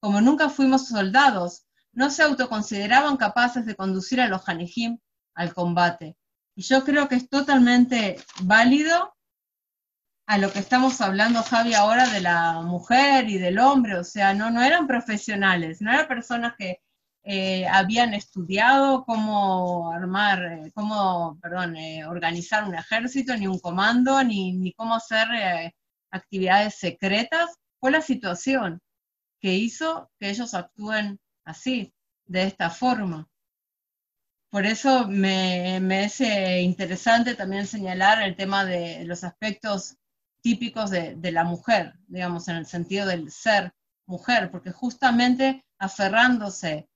Como 0.00 0.20
nunca 0.20 0.48
fuimos 0.48 0.88
soldados, 0.88 1.64
no 1.92 2.10
se 2.10 2.22
autoconsideraban 2.22 3.16
capaces 3.16 3.66
de 3.66 3.74
conducir 3.74 4.20
a 4.20 4.28
los 4.28 4.48
Hanijim 4.48 4.98
al 5.34 5.52
combate. 5.54 6.16
Y 6.54 6.62
yo 6.62 6.84
creo 6.84 7.08
que 7.08 7.16
es 7.16 7.28
totalmente 7.28 8.16
válido 8.42 9.14
a 10.26 10.38
lo 10.38 10.52
que 10.52 10.60
estamos 10.60 11.00
hablando, 11.00 11.42
Javi, 11.42 11.74
ahora 11.74 12.08
de 12.08 12.20
la 12.20 12.62
mujer 12.62 13.28
y 13.28 13.38
del 13.38 13.58
hombre, 13.58 13.96
o 13.96 14.04
sea, 14.04 14.34
no, 14.34 14.50
no 14.50 14.62
eran 14.62 14.86
profesionales, 14.86 15.80
no 15.80 15.92
eran 15.92 16.08
personas 16.08 16.54
que 16.58 16.80
eh, 17.24 17.66
habían 17.68 18.14
estudiado 18.14 19.04
cómo 19.04 19.92
armar, 19.92 20.42
eh, 20.44 20.72
cómo, 20.74 21.38
perdón, 21.40 21.76
eh, 21.76 22.04
organizar 22.04 22.64
un 22.64 22.74
ejército, 22.74 23.36
ni 23.36 23.46
un 23.46 23.58
comando, 23.60 24.22
ni, 24.24 24.52
ni 24.52 24.72
cómo 24.72 24.94
hacer 24.94 25.28
actividades 26.10 26.76
secretas, 26.78 27.58
fue 27.80 27.90
la 27.90 28.00
situación 28.02 28.80
que 29.40 29.54
hizo 29.54 30.10
que 30.18 30.30
ellos 30.30 30.54
actúen 30.54 31.20
así, 31.44 31.92
de 32.26 32.44
esta 32.44 32.70
forma. 32.70 33.28
Por 34.52 34.66
eso 34.66 35.08
me, 35.08 35.78
es 36.04 36.20
interesante 36.20 37.34
también 37.34 37.66
señalar 37.66 38.22
el 38.22 38.36
tema 38.36 38.66
de 38.66 39.02
los 39.06 39.24
aspectos 39.24 39.96
típicos 40.42 40.90
de, 40.90 41.32
la 41.32 41.42
mujer, 41.42 41.94
digamos, 42.06 42.48
en 42.48 42.56
el 42.56 42.66
sentido 42.66 43.06
del 43.06 43.30
ser 43.30 43.72
mujer, 44.04 44.50
porque 44.50 44.70
justamente 44.70 45.64
aferrándose 45.78 46.86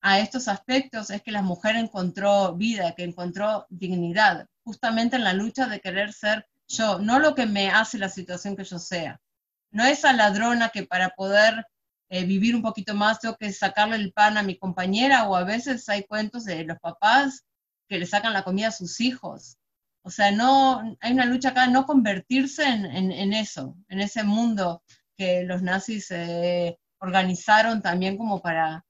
a 0.00 0.18
estos 0.18 0.48
aspectos 0.48 1.10
es 1.10 1.22
que 1.22 1.30
la 1.30 1.42
mujer 1.42 1.76
encontró 1.76 2.56
vida, 2.56 2.96
que 2.96 3.04
encontró 3.04 3.64
dignidad, 3.70 4.48
justamente 4.64 5.14
en 5.14 5.22
la 5.22 5.34
lucha 5.34 5.68
de 5.68 5.78
querer 5.78 6.12
ser 6.12 6.48
yo, 6.66 6.98
no 6.98 7.20
lo 7.20 7.36
que 7.36 7.46
me 7.46 7.70
hace 7.70 7.96
la 7.96 8.08
situación 8.08 8.56
que 8.56 8.64
yo 8.64 8.80
sea. 8.80 9.20
No 9.70 9.84
esa 9.84 10.12
ladrona 10.14 10.70
que 10.70 10.82
para 10.82 11.10
poder 11.10 11.64
eh, 12.10 12.24
vivir 12.24 12.54
un 12.54 12.62
poquito 12.62 12.94
más, 12.94 13.20
tengo 13.20 13.36
que 13.36 13.52
sacarle 13.52 13.96
el 13.96 14.12
pan 14.12 14.36
a 14.36 14.42
mi 14.42 14.58
compañera 14.58 15.28
o 15.28 15.36
a 15.36 15.44
veces 15.44 15.88
hay 15.88 16.04
cuentos 16.04 16.44
de 16.44 16.64
los 16.64 16.78
papás 16.78 17.44
que 17.88 17.98
le 17.98 18.06
sacan 18.06 18.32
la 18.32 18.44
comida 18.44 18.68
a 18.68 18.72
sus 18.72 19.00
hijos. 19.00 19.58
O 20.02 20.10
sea, 20.10 20.30
no, 20.30 20.96
hay 21.00 21.12
una 21.12 21.24
lucha 21.24 21.50
acá, 21.50 21.66
no 21.66 21.86
convertirse 21.86 22.64
en, 22.64 23.32
eso, 23.32 23.76
en 23.88 24.00
ese 24.00 24.22
mundo 24.22 24.82
que 25.16 25.44
los 25.44 25.62
nazis 25.62 26.10
eh, 26.10 26.78
organizaron 26.98 27.80
también 27.80 28.18
como 28.18 28.42
para 28.42 28.84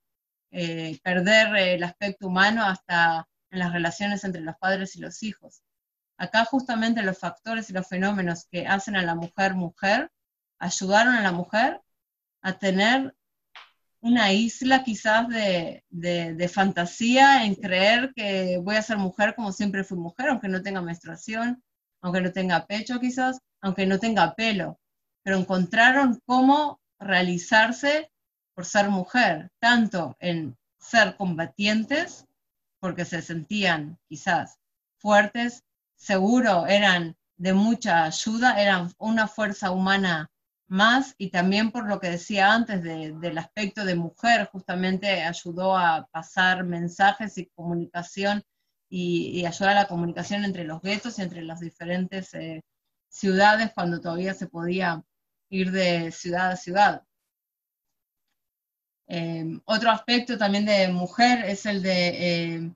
eh, 0.51 0.99
perder 1.03 1.55
el 1.55 1.83
aspecto 1.83 2.27
humano 2.27 2.65
hasta 2.65 3.27
en 3.51 3.59
las 3.59 3.71
relaciones 3.71 4.23
entre 4.23 4.41
los 4.41 4.57
padres 4.57 4.95
y 4.95 4.99
los 4.99 5.23
hijos. 5.23 5.63
Acá 6.17 6.45
justamente 6.45 7.01
los 7.01 7.17
factores 7.17 7.69
y 7.69 7.73
los 7.73 7.87
fenómenos 7.87 8.45
que 8.51 8.67
hacen 8.67 8.95
a 8.95 9.01
la 9.01 9.15
mujer 9.15 9.53
mujer 9.55 10.11
ayudaron 10.59 11.15
a 11.15 11.21
la 11.21 11.31
mujer 11.31 11.81
a 12.45 12.59
tener 12.59 13.15
una 14.01 14.31
isla 14.31 14.83
quizás 14.83 15.27
de, 15.29 15.83
de, 15.89 16.47
fantasía 16.47 17.43
en 17.43 17.55
creer 17.55 18.13
que 18.15 18.59
voy 18.63 18.75
a 18.75 18.83
ser 18.83 18.97
mujer 18.99 19.33
como 19.33 19.51
siempre 19.51 19.83
fui 19.83 19.97
mujer, 19.97 20.29
aunque 20.29 20.47
no 20.47 20.61
tenga 20.61 20.79
menstruación, 20.79 21.63
aunque 22.01 22.21
no 22.21 22.31
tenga 22.31 22.67
pecho 22.67 22.99
quizás, 22.99 23.39
aunque 23.61 23.87
no 23.87 23.97
tenga 23.97 24.35
pelo, 24.35 24.79
pero 25.23 25.39
encontraron 25.39 26.21
cómo 26.27 26.79
realizarse 26.99 28.11
por 28.53 28.65
ser 28.65 28.89
mujer, 28.89 29.49
tanto 29.59 30.15
en 30.19 30.55
ser 30.77 31.15
combatientes, 31.17 32.27
porque 32.79 33.05
se 33.05 33.23
sentían 33.23 33.97
quizás 34.07 34.59
fuertes, 34.97 35.63
seguro 35.95 36.67
eran 36.67 37.17
de 37.37 37.53
mucha 37.53 38.03
ayuda, 38.03 38.61
eran 38.61 38.93
una 38.99 39.27
fuerza 39.27 39.71
humana 39.71 40.29
más 40.75 41.15
y 41.17 41.29
también 41.31 41.71
por 41.71 41.87
lo 41.87 41.99
que 41.99 42.09
decía 42.09 42.53
antes 42.53 42.83
del 42.83 43.37
aspecto 43.37 43.85
de 43.85 43.95
mujer, 43.95 44.49
justamente 44.51 45.23
ayudó 45.23 45.77
a 45.77 46.07
pasar 46.11 46.65
mensajes 46.65 47.37
y 47.37 47.47
comunicación 47.47 48.43
y, 48.89 49.45
ayudar 49.45 49.77
a 49.77 49.81
la 49.81 49.87
comunicación 49.87 50.43
entre 50.43 50.65
los 50.65 50.81
guetos 50.81 51.17
y 51.17 51.21
entre 51.23 51.43
las 51.43 51.61
diferentes 51.61 52.33
eh, 52.33 52.61
ciudades 53.09 53.71
cuando 53.73 54.01
todavía 54.01 54.33
se 54.33 54.47
podía 54.47 55.01
ir 55.49 55.71
de 55.71 56.11
ciudad 56.11 56.51
a 56.51 56.57
ciudad. 56.57 57.03
Em, 59.07 59.61
otro 59.65 59.91
aspecto 59.91 60.37
también 60.37 60.65
de 60.65 60.87
mujer 60.89 61.45
es 61.45 61.65
el 61.65 61.81
de 61.81 62.55
eh, 62.55 62.73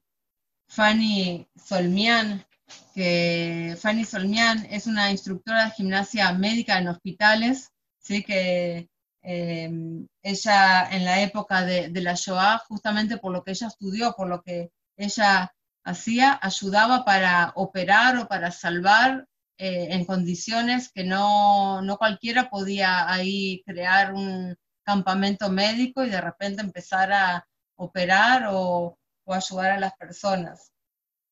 Fanny 0.69 1.47
Solmian, 1.55 2.45
que 2.93 3.75
Fanny 3.81 4.05
Solmian 4.05 4.65
es 4.69 4.87
una 4.87 5.11
instructora 5.11 5.65
de 5.65 5.71
gimnasia 5.71 6.31
médica 6.33 6.77
en 6.77 6.87
hospitales 6.87 7.71
¿sí? 8.10 8.24
que 8.24 8.89
em, 9.22 10.07
ella 10.24 10.89
en 10.91 11.05
la 11.05 11.22
época 11.22 11.64
de, 11.64 11.91
la 12.01 12.16
Shoah, 12.16 12.60
justamente 12.68 13.18
por 13.18 13.32
lo 13.32 13.43
que 13.43 13.51
ella 13.51 13.68
estudió, 13.68 14.14
por 14.14 14.28
lo 14.28 14.41
que 14.41 14.72
ella 14.97 15.53
hacía, 15.84 16.39
ayudaba 16.41 17.05
para 17.05 17.53
operar 17.55 18.18
o 18.18 18.28
para 18.28 18.51
salvar 18.51 19.28
eh, 19.60 19.89
en 19.91 20.05
condiciones 20.05 20.91
que 20.91 21.03
no, 21.03 21.82
no, 21.84 21.97
cualquiera 21.97 22.49
podía 22.49 23.12
ahí 23.12 23.62
crear 23.66 24.14
un 24.14 24.55
campamento 24.84 25.49
médico 25.51 26.03
y 26.03 26.10
de 26.10 26.22
repente 26.22 26.62
empezar 26.62 27.12
a 27.14 27.45
operar 27.76 28.47
o, 28.49 28.97
o 29.26 29.34
ayudar 29.34 29.72
a 29.72 29.80
las 29.80 29.93
personas. 29.97 30.72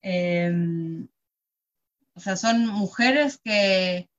Em, 0.01 1.07
o 2.15 2.19
sea, 2.19 2.35
son 2.35 2.67
mujeres 2.67 3.39
que, 3.43 4.09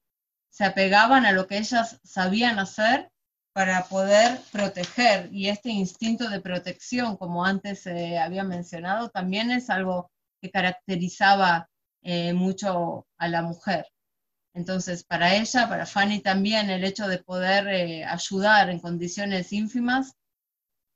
se 0.58 0.64
apegaban 0.64 1.24
a 1.24 1.30
lo 1.30 1.46
que 1.46 1.56
ellas 1.56 2.00
sabían 2.02 2.58
hacer 2.58 3.12
para 3.52 3.84
poder 3.84 4.40
proteger. 4.50 5.28
Y 5.32 5.50
este 5.50 5.70
instinto 5.70 6.28
de 6.28 6.40
protección, 6.40 7.16
como 7.16 7.44
antes 7.44 7.82
se 7.82 8.18
había 8.18 8.42
mencionado, 8.42 9.08
también 9.08 9.52
es 9.52 9.70
algo 9.70 10.10
que 10.42 10.50
caracterizaba 10.50 11.68
eh, 12.02 12.32
mucho 12.32 13.06
a 13.18 13.28
la 13.28 13.42
mujer. 13.42 13.86
Entonces, 14.52 15.04
para 15.04 15.36
ella, 15.36 15.68
para 15.68 15.86
Fanny 15.86 16.22
también, 16.22 16.70
el 16.70 16.82
hecho 16.82 17.06
de 17.06 17.18
poder 17.18 17.68
eh, 17.68 18.04
ayudar 18.04 18.68
en 18.68 18.80
condiciones 18.80 19.52
ínfimas 19.52 20.16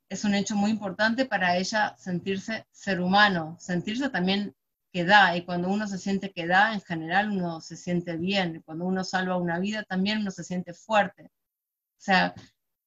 es 0.09 0.25
un 0.25 0.35
hecho 0.35 0.57
muy 0.57 0.71
importante 0.71 1.25
para 1.25 1.55
ella 1.55 1.95
sentirse 1.97 2.65
ser 2.69 2.99
humano, 2.99 3.55
sentirse 3.61 4.09
también 4.09 4.53
que 4.93 5.07
y 5.35 5.41
cuando 5.43 5.69
uno 5.69 5.87
se 5.87 5.97
siente 5.97 6.31
que 6.31 6.45
da, 6.45 6.73
en 6.73 6.81
general 6.81 7.31
uno 7.31 7.61
se 7.61 7.75
siente 7.75 8.15
bien, 8.15 8.61
cuando 8.63 8.85
uno 8.85 9.03
salva 9.03 9.37
una 9.37 9.57
vida 9.59 9.83
también 9.83 10.19
uno 10.19 10.29
se 10.29 10.43
siente 10.43 10.73
fuerte. 10.73 11.25
O 11.25 12.01
sea, 12.05 12.35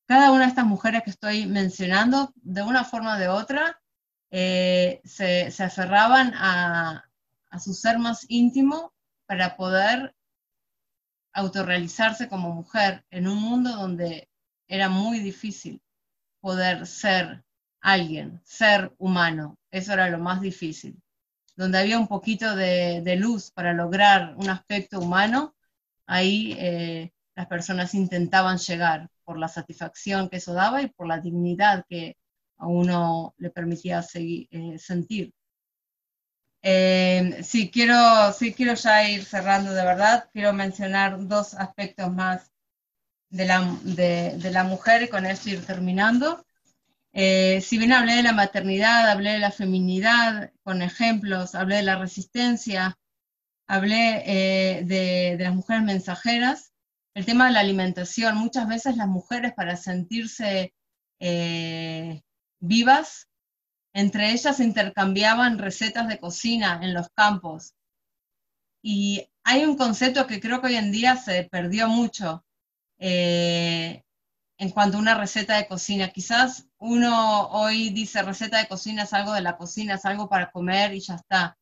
cada 0.06 0.30
una 0.30 0.42
de 0.42 0.48
estas 0.50 0.66
mujeres 0.66 1.02
que 1.02 1.10
estoy 1.10 1.46
mencionando, 1.46 2.32
de 2.36 2.62
una 2.62 2.84
forma 2.84 3.16
o 3.16 3.18
de 3.18 3.28
otra, 3.28 3.80
eh, 4.30 5.00
se, 5.04 5.52
aferraban 5.64 6.32
a, 6.34 7.10
a 7.50 7.58
su 7.58 7.74
ser 7.74 7.98
más 7.98 8.24
íntimo 8.28 8.94
para 9.26 9.56
poder 9.56 10.14
autorrealizarse 11.32 12.28
como 12.28 12.54
mujer 12.54 13.04
en 13.10 13.26
un 13.26 13.38
mundo 13.38 13.72
donde 13.72 14.30
era 14.68 14.88
muy 14.88 15.18
difícil 15.18 15.82
poder 16.40 16.86
ser 16.86 17.44
alguien, 17.80 18.40
ser 18.44 18.94
humano. 18.98 19.58
Eso 19.72 19.92
era 19.92 20.08
lo 20.08 20.18
más 20.18 20.40
difícil 20.40 21.02
donde 21.56 21.78
había 21.78 21.98
un 21.98 22.06
poquito 22.06 22.54
de, 22.54 23.16
luz 23.18 23.50
para 23.50 23.72
lograr 23.72 24.34
un 24.36 24.50
aspecto 24.50 25.00
humano, 25.00 25.56
ahí 26.06 26.54
eh, 26.58 27.12
las 27.34 27.46
personas 27.46 27.94
intentaban 27.94 28.58
llegar 28.58 29.08
por 29.24 29.38
la 29.38 29.48
satisfacción 29.48 30.28
que 30.28 30.36
eso 30.36 30.52
daba 30.52 30.82
y 30.82 30.88
por 30.88 31.06
la 31.08 31.18
dignidad 31.18 31.84
que 31.88 32.16
a 32.58 32.66
uno 32.66 33.34
le 33.38 33.50
permitía 33.50 34.02
seguir, 34.02 34.48
eh, 34.50 34.78
sentir. 34.78 35.32
Eh, 36.62 37.42
sí, 37.42 37.70
quiero, 37.70 38.32
sí, 38.32 38.52
quiero 38.52 38.74
ya 38.74 39.08
ir 39.08 39.24
cerrando 39.24 39.72
de 39.72 39.84
verdad. 39.84 40.28
Quiero 40.32 40.52
mencionar 40.52 41.26
dos 41.26 41.54
aspectos 41.54 42.12
más 42.12 42.50
de 43.30 43.46
la, 43.46 43.60
de 43.84 44.50
la 44.50 44.64
mujer 44.64 45.02
y 45.02 45.08
con 45.08 45.26
esto 45.26 45.50
ir 45.50 45.64
terminando. 45.64 46.44
Eh, 47.18 47.62
si 47.62 47.78
bien 47.78 47.94
hablé 47.94 48.16
de 48.16 48.22
la 48.22 48.34
maternidad, 48.34 49.08
hablé 49.08 49.30
de 49.32 49.38
la 49.38 49.50
feminidad 49.50 50.52
con 50.62 50.82
ejemplos, 50.82 51.54
hablé 51.54 51.76
de 51.76 51.82
la 51.82 51.96
resistencia, 51.96 52.98
hablé 53.66 54.22
eh, 54.26 54.84
de, 54.84 55.42
las 55.42 55.54
mujeres 55.54 55.82
mensajeras, 55.82 56.74
el 57.14 57.24
tema 57.24 57.46
de 57.46 57.52
la 57.52 57.60
alimentación, 57.60 58.36
muchas 58.36 58.68
veces 58.68 58.98
las 58.98 59.08
mujeres 59.08 59.54
para 59.54 59.78
sentirse 59.78 60.74
eh, 61.18 62.20
vivas, 62.60 63.28
entre 63.94 64.32
ellas 64.32 64.60
intercambiaban 64.60 65.58
recetas 65.58 66.08
de 66.08 66.18
cocina 66.18 66.80
en 66.82 66.92
los 66.92 67.08
campos. 67.14 67.72
Y 68.82 69.26
hay 69.42 69.64
un 69.64 69.78
concepto 69.78 70.26
que 70.26 70.38
creo 70.38 70.60
que 70.60 70.66
hoy 70.66 70.76
en 70.76 70.92
día 70.92 71.16
se 71.16 71.44
perdió 71.44 71.88
mucho, 71.88 72.44
en 74.58 74.70
cuanto 74.70 74.96
a 74.96 75.00
una 75.00 75.14
receta 75.14 75.56
de 75.56 75.66
cocina. 75.66 76.08
Quizás 76.08 76.66
uno 76.78 77.48
hoy 77.48 77.90
dice 77.90 78.22
receta 78.22 78.58
de 78.58 78.68
cocina 78.68 79.02
es 79.02 79.12
algo 79.12 79.32
de 79.32 79.42
la 79.42 79.56
cocina, 79.56 79.94
es 79.94 80.04
algo 80.04 80.28
para 80.28 80.50
comer 80.50 80.94
y 80.94 81.00
ya 81.00 81.16
está. 81.16 81.58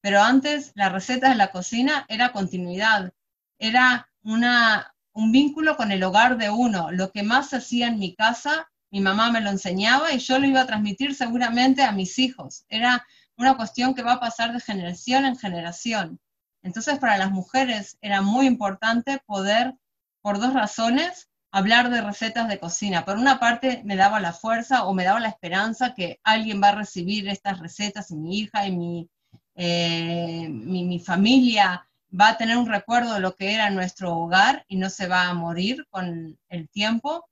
Pero 0.00 0.22
antes 0.22 0.72
la 0.74 0.88
receta 0.88 1.28
de 1.28 1.34
la 1.34 1.50
cocina 1.50 2.06
era 2.08 2.32
continuidad, 2.32 3.12
era 3.58 4.08
una, 4.22 4.94
un 5.12 5.32
vínculo 5.32 5.76
con 5.76 5.90
el 5.90 6.02
hogar 6.02 6.36
de 6.36 6.50
uno. 6.50 6.90
Lo 6.92 7.10
que 7.10 7.22
más 7.22 7.50
se 7.50 7.56
hacía 7.56 7.88
en 7.88 7.98
mi 7.98 8.14
casa, 8.14 8.70
mi 8.90 9.00
mamá 9.00 9.30
me 9.30 9.40
lo 9.40 9.50
enseñaba 9.50 10.12
y 10.12 10.18
yo 10.18 10.38
lo 10.38 10.46
iba 10.46 10.60
a 10.60 10.66
transmitir 10.66 11.14
seguramente 11.14 11.82
a 11.82 11.92
mis 11.92 12.18
hijos. 12.18 12.64
Era 12.68 13.04
una 13.36 13.56
cuestión 13.56 13.94
que 13.94 14.02
va 14.02 14.14
a 14.14 14.20
pasar 14.20 14.52
de 14.52 14.60
generación 14.60 15.24
en 15.24 15.36
generación. 15.36 16.20
Entonces 16.62 16.98
para 16.98 17.18
las 17.18 17.30
mujeres 17.30 17.98
era 18.00 18.22
muy 18.22 18.46
importante 18.46 19.20
poder, 19.26 19.74
por 20.22 20.38
dos 20.40 20.54
razones, 20.54 21.28
hablar 21.56 21.88
de 21.88 22.02
recetas 22.02 22.48
de 22.48 22.58
cocina. 22.58 23.06
Por 23.06 23.16
una 23.16 23.40
parte 23.40 23.80
me 23.82 23.96
daba 23.96 24.20
la 24.20 24.34
fuerza 24.34 24.84
o 24.84 24.92
me 24.92 25.04
daba 25.04 25.20
la 25.20 25.30
esperanza 25.30 25.94
que 25.94 26.20
alguien 26.22 26.60
va 26.62 26.68
a 26.68 26.74
recibir 26.74 27.28
estas 27.28 27.60
recetas 27.60 28.10
y 28.10 28.16
mi 28.16 28.40
hija 28.40 28.68
y 28.68 29.08
eh, 29.54 30.48
mi, 30.50 30.84
mi, 30.84 31.00
familia 31.00 31.88
va 32.12 32.28
a 32.28 32.36
tener 32.36 32.58
un 32.58 32.66
recuerdo 32.66 33.14
de 33.14 33.20
lo 33.20 33.34
que 33.34 33.54
era 33.54 33.70
nuestro 33.70 34.14
hogar 34.14 34.66
y 34.68 34.76
no 34.76 34.90
se 34.90 35.08
va 35.08 35.28
a 35.28 35.32
morir 35.32 35.86
con 35.88 36.38
el 36.50 36.68
tiempo. 36.68 37.26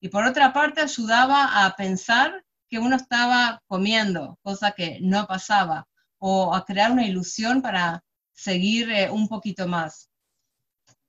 Y 0.00 0.08
por 0.08 0.24
otra 0.24 0.52
parte 0.52 0.80
ayudaba 0.80 1.64
a 1.64 1.76
pensar 1.76 2.44
que 2.68 2.80
uno 2.80 2.96
estaba 2.96 3.62
comiendo, 3.68 4.40
cosa 4.42 4.72
que 4.72 4.98
no 5.02 5.28
pasaba, 5.28 5.86
o 6.18 6.52
a 6.52 6.64
crear 6.64 6.90
una 6.90 7.06
ilusión 7.06 7.62
para 7.62 8.02
seguir 8.32 8.90
eh, 8.90 9.08
un 9.08 9.28
poquito 9.28 9.68
más. 9.68 10.10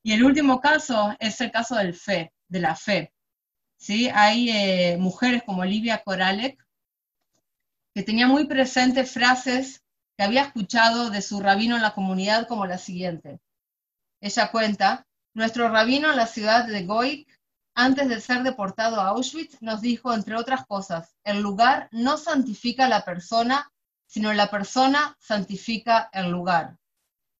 Y 0.04 0.12
el 0.12 0.22
último 0.22 0.60
caso 0.60 1.16
es 1.18 1.40
el 1.40 1.50
caso 1.50 1.74
del 1.74 1.94
fe 1.94 2.32
de 2.50 2.60
la 2.60 2.76
fe. 2.76 3.12
¿sí? 3.78 4.10
Hay 4.12 4.50
eh, 4.50 4.96
mujeres 4.98 5.42
como 5.44 5.62
Olivia 5.62 6.02
Koralek, 6.04 6.62
que 7.94 8.02
tenía 8.02 8.26
muy 8.28 8.46
presentes 8.46 9.10
frases 9.10 9.82
que 10.16 10.24
había 10.24 10.42
escuchado 10.42 11.10
de 11.10 11.22
su 11.22 11.40
rabino 11.40 11.76
en 11.76 11.82
la 11.82 11.94
comunidad 11.94 12.46
como 12.46 12.66
la 12.66 12.78
siguiente. 12.78 13.40
Ella 14.20 14.50
cuenta, 14.50 15.06
nuestro 15.34 15.68
rabino 15.68 16.10
en 16.10 16.16
la 16.16 16.26
ciudad 16.26 16.66
de 16.66 16.84
Goik, 16.84 17.40
antes 17.74 18.08
de 18.08 18.20
ser 18.20 18.42
deportado 18.42 19.00
a 19.00 19.08
Auschwitz, 19.08 19.62
nos 19.62 19.80
dijo, 19.80 20.12
entre 20.12 20.36
otras 20.36 20.66
cosas, 20.66 21.16
el 21.24 21.40
lugar 21.40 21.88
no 21.92 22.18
santifica 22.18 22.86
a 22.86 22.88
la 22.88 23.04
persona, 23.04 23.72
sino 24.06 24.32
la 24.32 24.50
persona 24.50 25.16
santifica 25.18 26.10
el 26.12 26.30
lugar. 26.30 26.76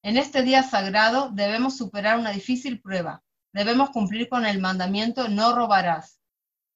En 0.02 0.16
este 0.16 0.42
día 0.42 0.62
sagrado 0.62 1.30
debemos 1.30 1.76
superar 1.76 2.18
una 2.18 2.30
difícil 2.30 2.80
prueba. 2.80 3.22
Debemos 3.52 3.90
cumplir 3.90 4.28
con 4.28 4.46
el 4.46 4.60
mandamiento 4.60 5.28
no 5.28 5.54
robarás. 5.54 6.20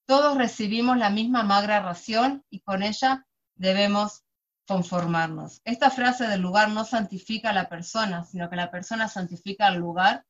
Todos 0.07 0.37
recibimos 0.37 0.99
la 0.99 1.11
misma 1.11 1.43
magra 1.43 1.81
ración 1.81 2.45
y 2.51 2.61
con 2.61 2.83
ella 2.83 3.27
debemos 3.55 4.25
conformarnos. 4.67 5.61
Esta 5.65 5.91
frase 5.91 6.27
del 6.27 6.41
lugar 6.41 6.71
no 6.71 6.85
santifica 6.85 7.51
a 7.51 7.55
la 7.55 7.69
persona, 7.69 8.25
sino 8.25 8.51
que 8.51 8.57
la 8.57 8.71
persona 8.71 9.09
santifica 9.09 9.67
al 9.67 9.77
lugar. 9.77 10.25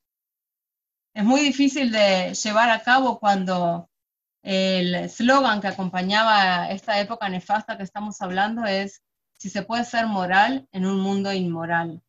Es 1.14 1.24
muy 1.24 1.40
difícil 1.40 1.92
de 1.92 2.34
llevar 2.34 2.70
a 2.70 2.82
cabo 2.82 3.18
cuando 3.18 3.88
el 4.42 4.94
eslogan 4.94 5.60
que 5.60 5.68
acompañaba 5.68 6.68
esta 6.70 7.00
época 7.00 7.28
nefasta 7.28 7.76
que 7.76 7.84
estamos 7.84 8.20
hablando 8.20 8.64
es 8.66 9.02
si 9.38 9.48
se 9.48 9.62
puede 9.62 9.84
ser 9.84 10.06
moral 10.06 10.68
en 10.72 10.84
un 10.86 11.00
mundo 11.00 11.32
inmoral. 11.32 12.02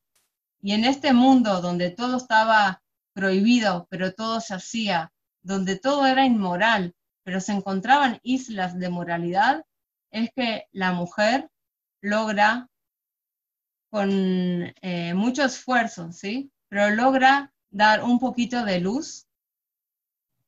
Y 0.61 0.73
en 0.73 0.83
este 0.83 1.13
mundo 1.13 1.61
donde 1.61 1.91
todo 1.91 2.17
estaba 2.17 2.81
prohibido, 3.15 3.87
pero 3.89 4.13
todo 4.13 4.41
se 4.41 4.53
hacía, 4.53 5.11
donde 5.41 5.79
todo 5.79 6.05
era 6.05 6.25
inmoral, 6.25 6.93
pero 7.23 7.39
se 7.39 7.53
encontraban 7.53 8.19
islas 8.23 8.77
de 8.77 8.89
moralidad, 8.89 9.65
es 10.11 10.29
que 10.35 10.67
la 10.73 10.91
mujer 10.91 11.49
logra 12.01 12.69
con 13.89 14.09
eh, 14.11 15.13
mucho 15.13 15.45
esfuerzo, 15.45 16.11
¿sí? 16.11 16.51
Pero 16.67 16.89
logra 16.89 17.53
dar 17.69 18.03
un 18.03 18.19
poquito 18.19 18.65
de 18.65 18.81
luz 18.81 19.27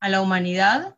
a 0.01 0.09
la 0.09 0.21
humanidad 0.21 0.97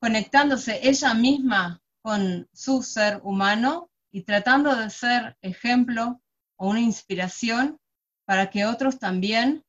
conectándose 0.00 0.86
ella 0.88 1.14
misma 1.14 1.82
con 2.02 2.48
su 2.52 2.82
ser 2.82 3.20
humano 3.24 3.90
y 4.12 4.22
tratando 4.22 4.76
de 4.76 4.90
ser 4.90 5.36
ejemplo 5.42 6.20
o 6.56 6.68
una 6.68 6.80
inspiración 6.80 7.80
para 8.24 8.50
que 8.50 8.66
otros 8.66 8.98
también 8.98 9.63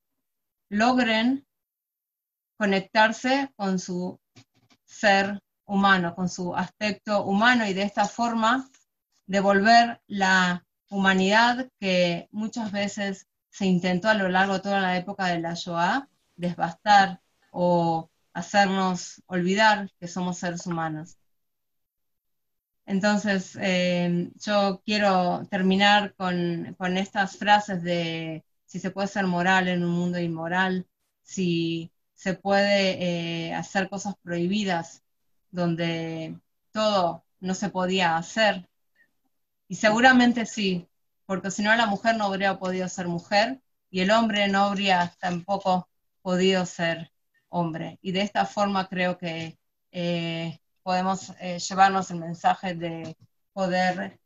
logren 0.76 1.46
conectarse 2.58 3.52
con 3.56 3.80
su 3.80 4.20
ser 4.86 5.40
humano, 5.66 6.16
con 6.16 6.30
su 6.30 6.56
aspecto 6.56 7.24
humano 7.26 7.66
y 7.66 7.74
de 7.74 7.84
esta 7.84 8.06
forma 8.06 8.70
devolver 9.26 10.02
la 10.08 10.66
humanidad 10.90 11.70
que 11.80 12.28
muchas 12.32 12.72
veces 12.72 13.28
se 13.50 13.66
intentó 13.66 14.10
a 14.10 14.14
lo 14.14 14.30
largo 14.30 14.56
de 14.56 14.60
toda 14.60 14.82
la 14.82 14.98
época 14.98 15.28
de 15.28 15.40
la 15.40 15.54
Shoah 15.54 16.08
desbastar 16.36 17.22
o 17.52 18.10
hacernos 18.34 19.24
olvidar 19.28 19.90
que 20.00 20.08
somos 20.08 20.38
seres 20.40 20.68
humanos. 20.68 21.18
Entonces, 22.86 23.58
eh, 23.62 24.32
yo 24.36 24.82
quiero 24.86 25.48
terminar 25.50 26.14
con, 26.16 26.76
estas 26.98 27.38
frases 27.38 27.82
de 27.82 28.46
si 28.76 28.82
se 28.82 28.92
puede 28.92 29.08
ser 29.08 29.26
moral 29.26 29.70
en 29.70 29.86
un 29.86 29.92
mundo 29.92 30.20
inmoral, 30.20 30.86
si 31.24 31.94
se 32.14 32.34
puede 32.34 33.48
eh, 33.48 33.54
hacer 33.54 33.88
cosas 33.88 34.16
prohibidas 34.22 35.02
donde 35.50 36.38
todo 36.74 37.24
no 37.40 37.54
se 37.54 37.70
podía 37.70 38.18
hacer. 38.18 38.68
Y 39.70 39.76
seguramente 39.76 40.46
sí, 40.46 40.90
porque 41.26 41.52
si 41.52 41.64
no 41.64 41.74
la 41.74 41.86
mujer 41.86 42.18
no 42.18 42.26
habría 42.26 42.60
podido 42.60 42.90
ser 42.90 43.08
mujer 43.08 43.62
y 43.90 44.02
el 44.02 44.12
hombre 44.12 44.50
no 44.50 44.66
habría 44.66 45.16
tampoco 45.22 45.88
podido 46.22 46.66
ser 46.66 47.14
hombre. 47.48 47.98
Y 48.02 48.12
de 48.12 48.24
esta 48.24 48.46
forma 48.46 48.90
creo 48.90 49.18
que 49.18 49.58
eh, 49.92 50.60
podemos 50.84 51.32
eh, 51.40 51.60
llevarnos 51.60 52.12
el 52.12 52.20
mensaje 52.20 52.76
de 52.76 53.16
poder 53.54 54.20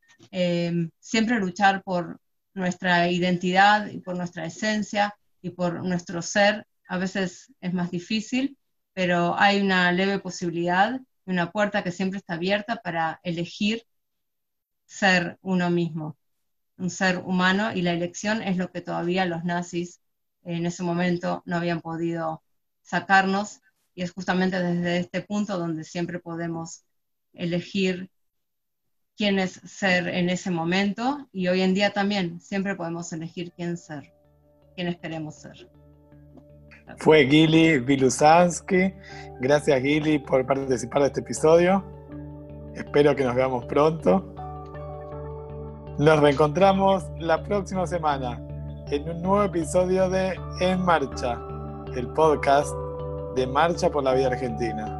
siempre 0.99 1.39
luchar 1.39 1.83
por 1.83 2.19
nuestra 2.59 3.09
identidad 3.09 3.87
y 3.87 3.99
por 3.99 4.15
nuestra 4.15 4.45
esencia 4.45 5.15
y 5.41 5.51
por 5.51 5.83
nuestro 5.85 6.21
ser. 6.21 6.67
A 6.87 6.97
veces 6.97 7.53
es 7.61 7.73
más 7.73 7.91
difícil, 7.91 8.57
pero 8.93 9.35
hay 9.37 9.61
una 9.61 9.91
leve 9.91 10.19
posibilidad 10.19 10.99
una 11.29 11.51
puerta 11.51 11.83
que 11.83 11.91
siempre 11.91 12.17
está 12.17 12.33
abierta 12.33 12.77
para 12.77 13.19
elegir 13.23 13.85
ser 14.85 15.37
uno 15.41 15.69
mismo, 15.69 16.17
un 16.77 16.89
ser 16.89 17.17
humano, 17.17 17.71
y 17.73 17.83
la 17.83 17.93
elección 17.93 18.41
es 18.41 18.57
lo 18.57 18.71
que 18.71 18.81
todavía 18.81 19.25
los 19.25 19.43
nazis 19.43 20.01
en 20.43 20.65
ese 20.65 20.81
momento 20.81 21.43
no 21.45 21.57
habían 21.57 21.81
podido 21.81 22.41
sacarnos 22.81 23.61
y 23.93 24.01
es 24.01 24.11
justamente 24.11 24.59
desde 24.61 24.97
este 24.97 25.21
punto 25.21 25.59
donde 25.59 25.83
siempre 25.83 26.19
podemos 26.19 26.83
elegir 27.33 28.09
quién 29.19 29.37
es 29.37 29.59
ser 29.65 30.07
en 30.07 30.29
ese 30.29 30.49
momento 30.49 31.27
y 31.33 31.49
hoy 31.49 31.61
en 31.61 31.73
día 31.73 31.91
también 31.91 32.39
siempre 32.39 32.73
podemos 32.75 33.11
elegir 33.11 33.51
quién 33.51 33.75
ser, 33.75 34.13
quiénes 34.75 34.95
queremos 34.97 35.35
ser. 35.35 35.69
Fue 36.99 37.27
Gili 37.27 37.79
Vilusansky. 37.79 38.93
Gracias 39.41 39.81
Gili 39.81 40.19
por 40.19 40.45
participar 40.45 41.01
de 41.01 41.07
este 41.09 41.19
episodio. 41.19 41.83
Espero 42.73 43.13
que 43.13 43.25
nos 43.25 43.35
veamos 43.35 43.65
pronto. 43.65 44.33
Nos 45.97 46.19
reencontramos 46.21 47.03
la 47.19 47.43
próxima 47.43 47.85
semana 47.87 48.41
en 48.89 49.09
un 49.09 49.21
nuevo 49.21 49.43
episodio 49.43 50.09
de 50.09 50.33
En 50.61 50.79
Marcha 50.85 51.37
el 51.93 52.07
podcast 52.13 52.73
de 53.35 53.45
Marcha 53.47 53.89
por 53.89 54.01
la 54.01 54.13
Vida 54.13 54.27
Argentina. 54.27 54.98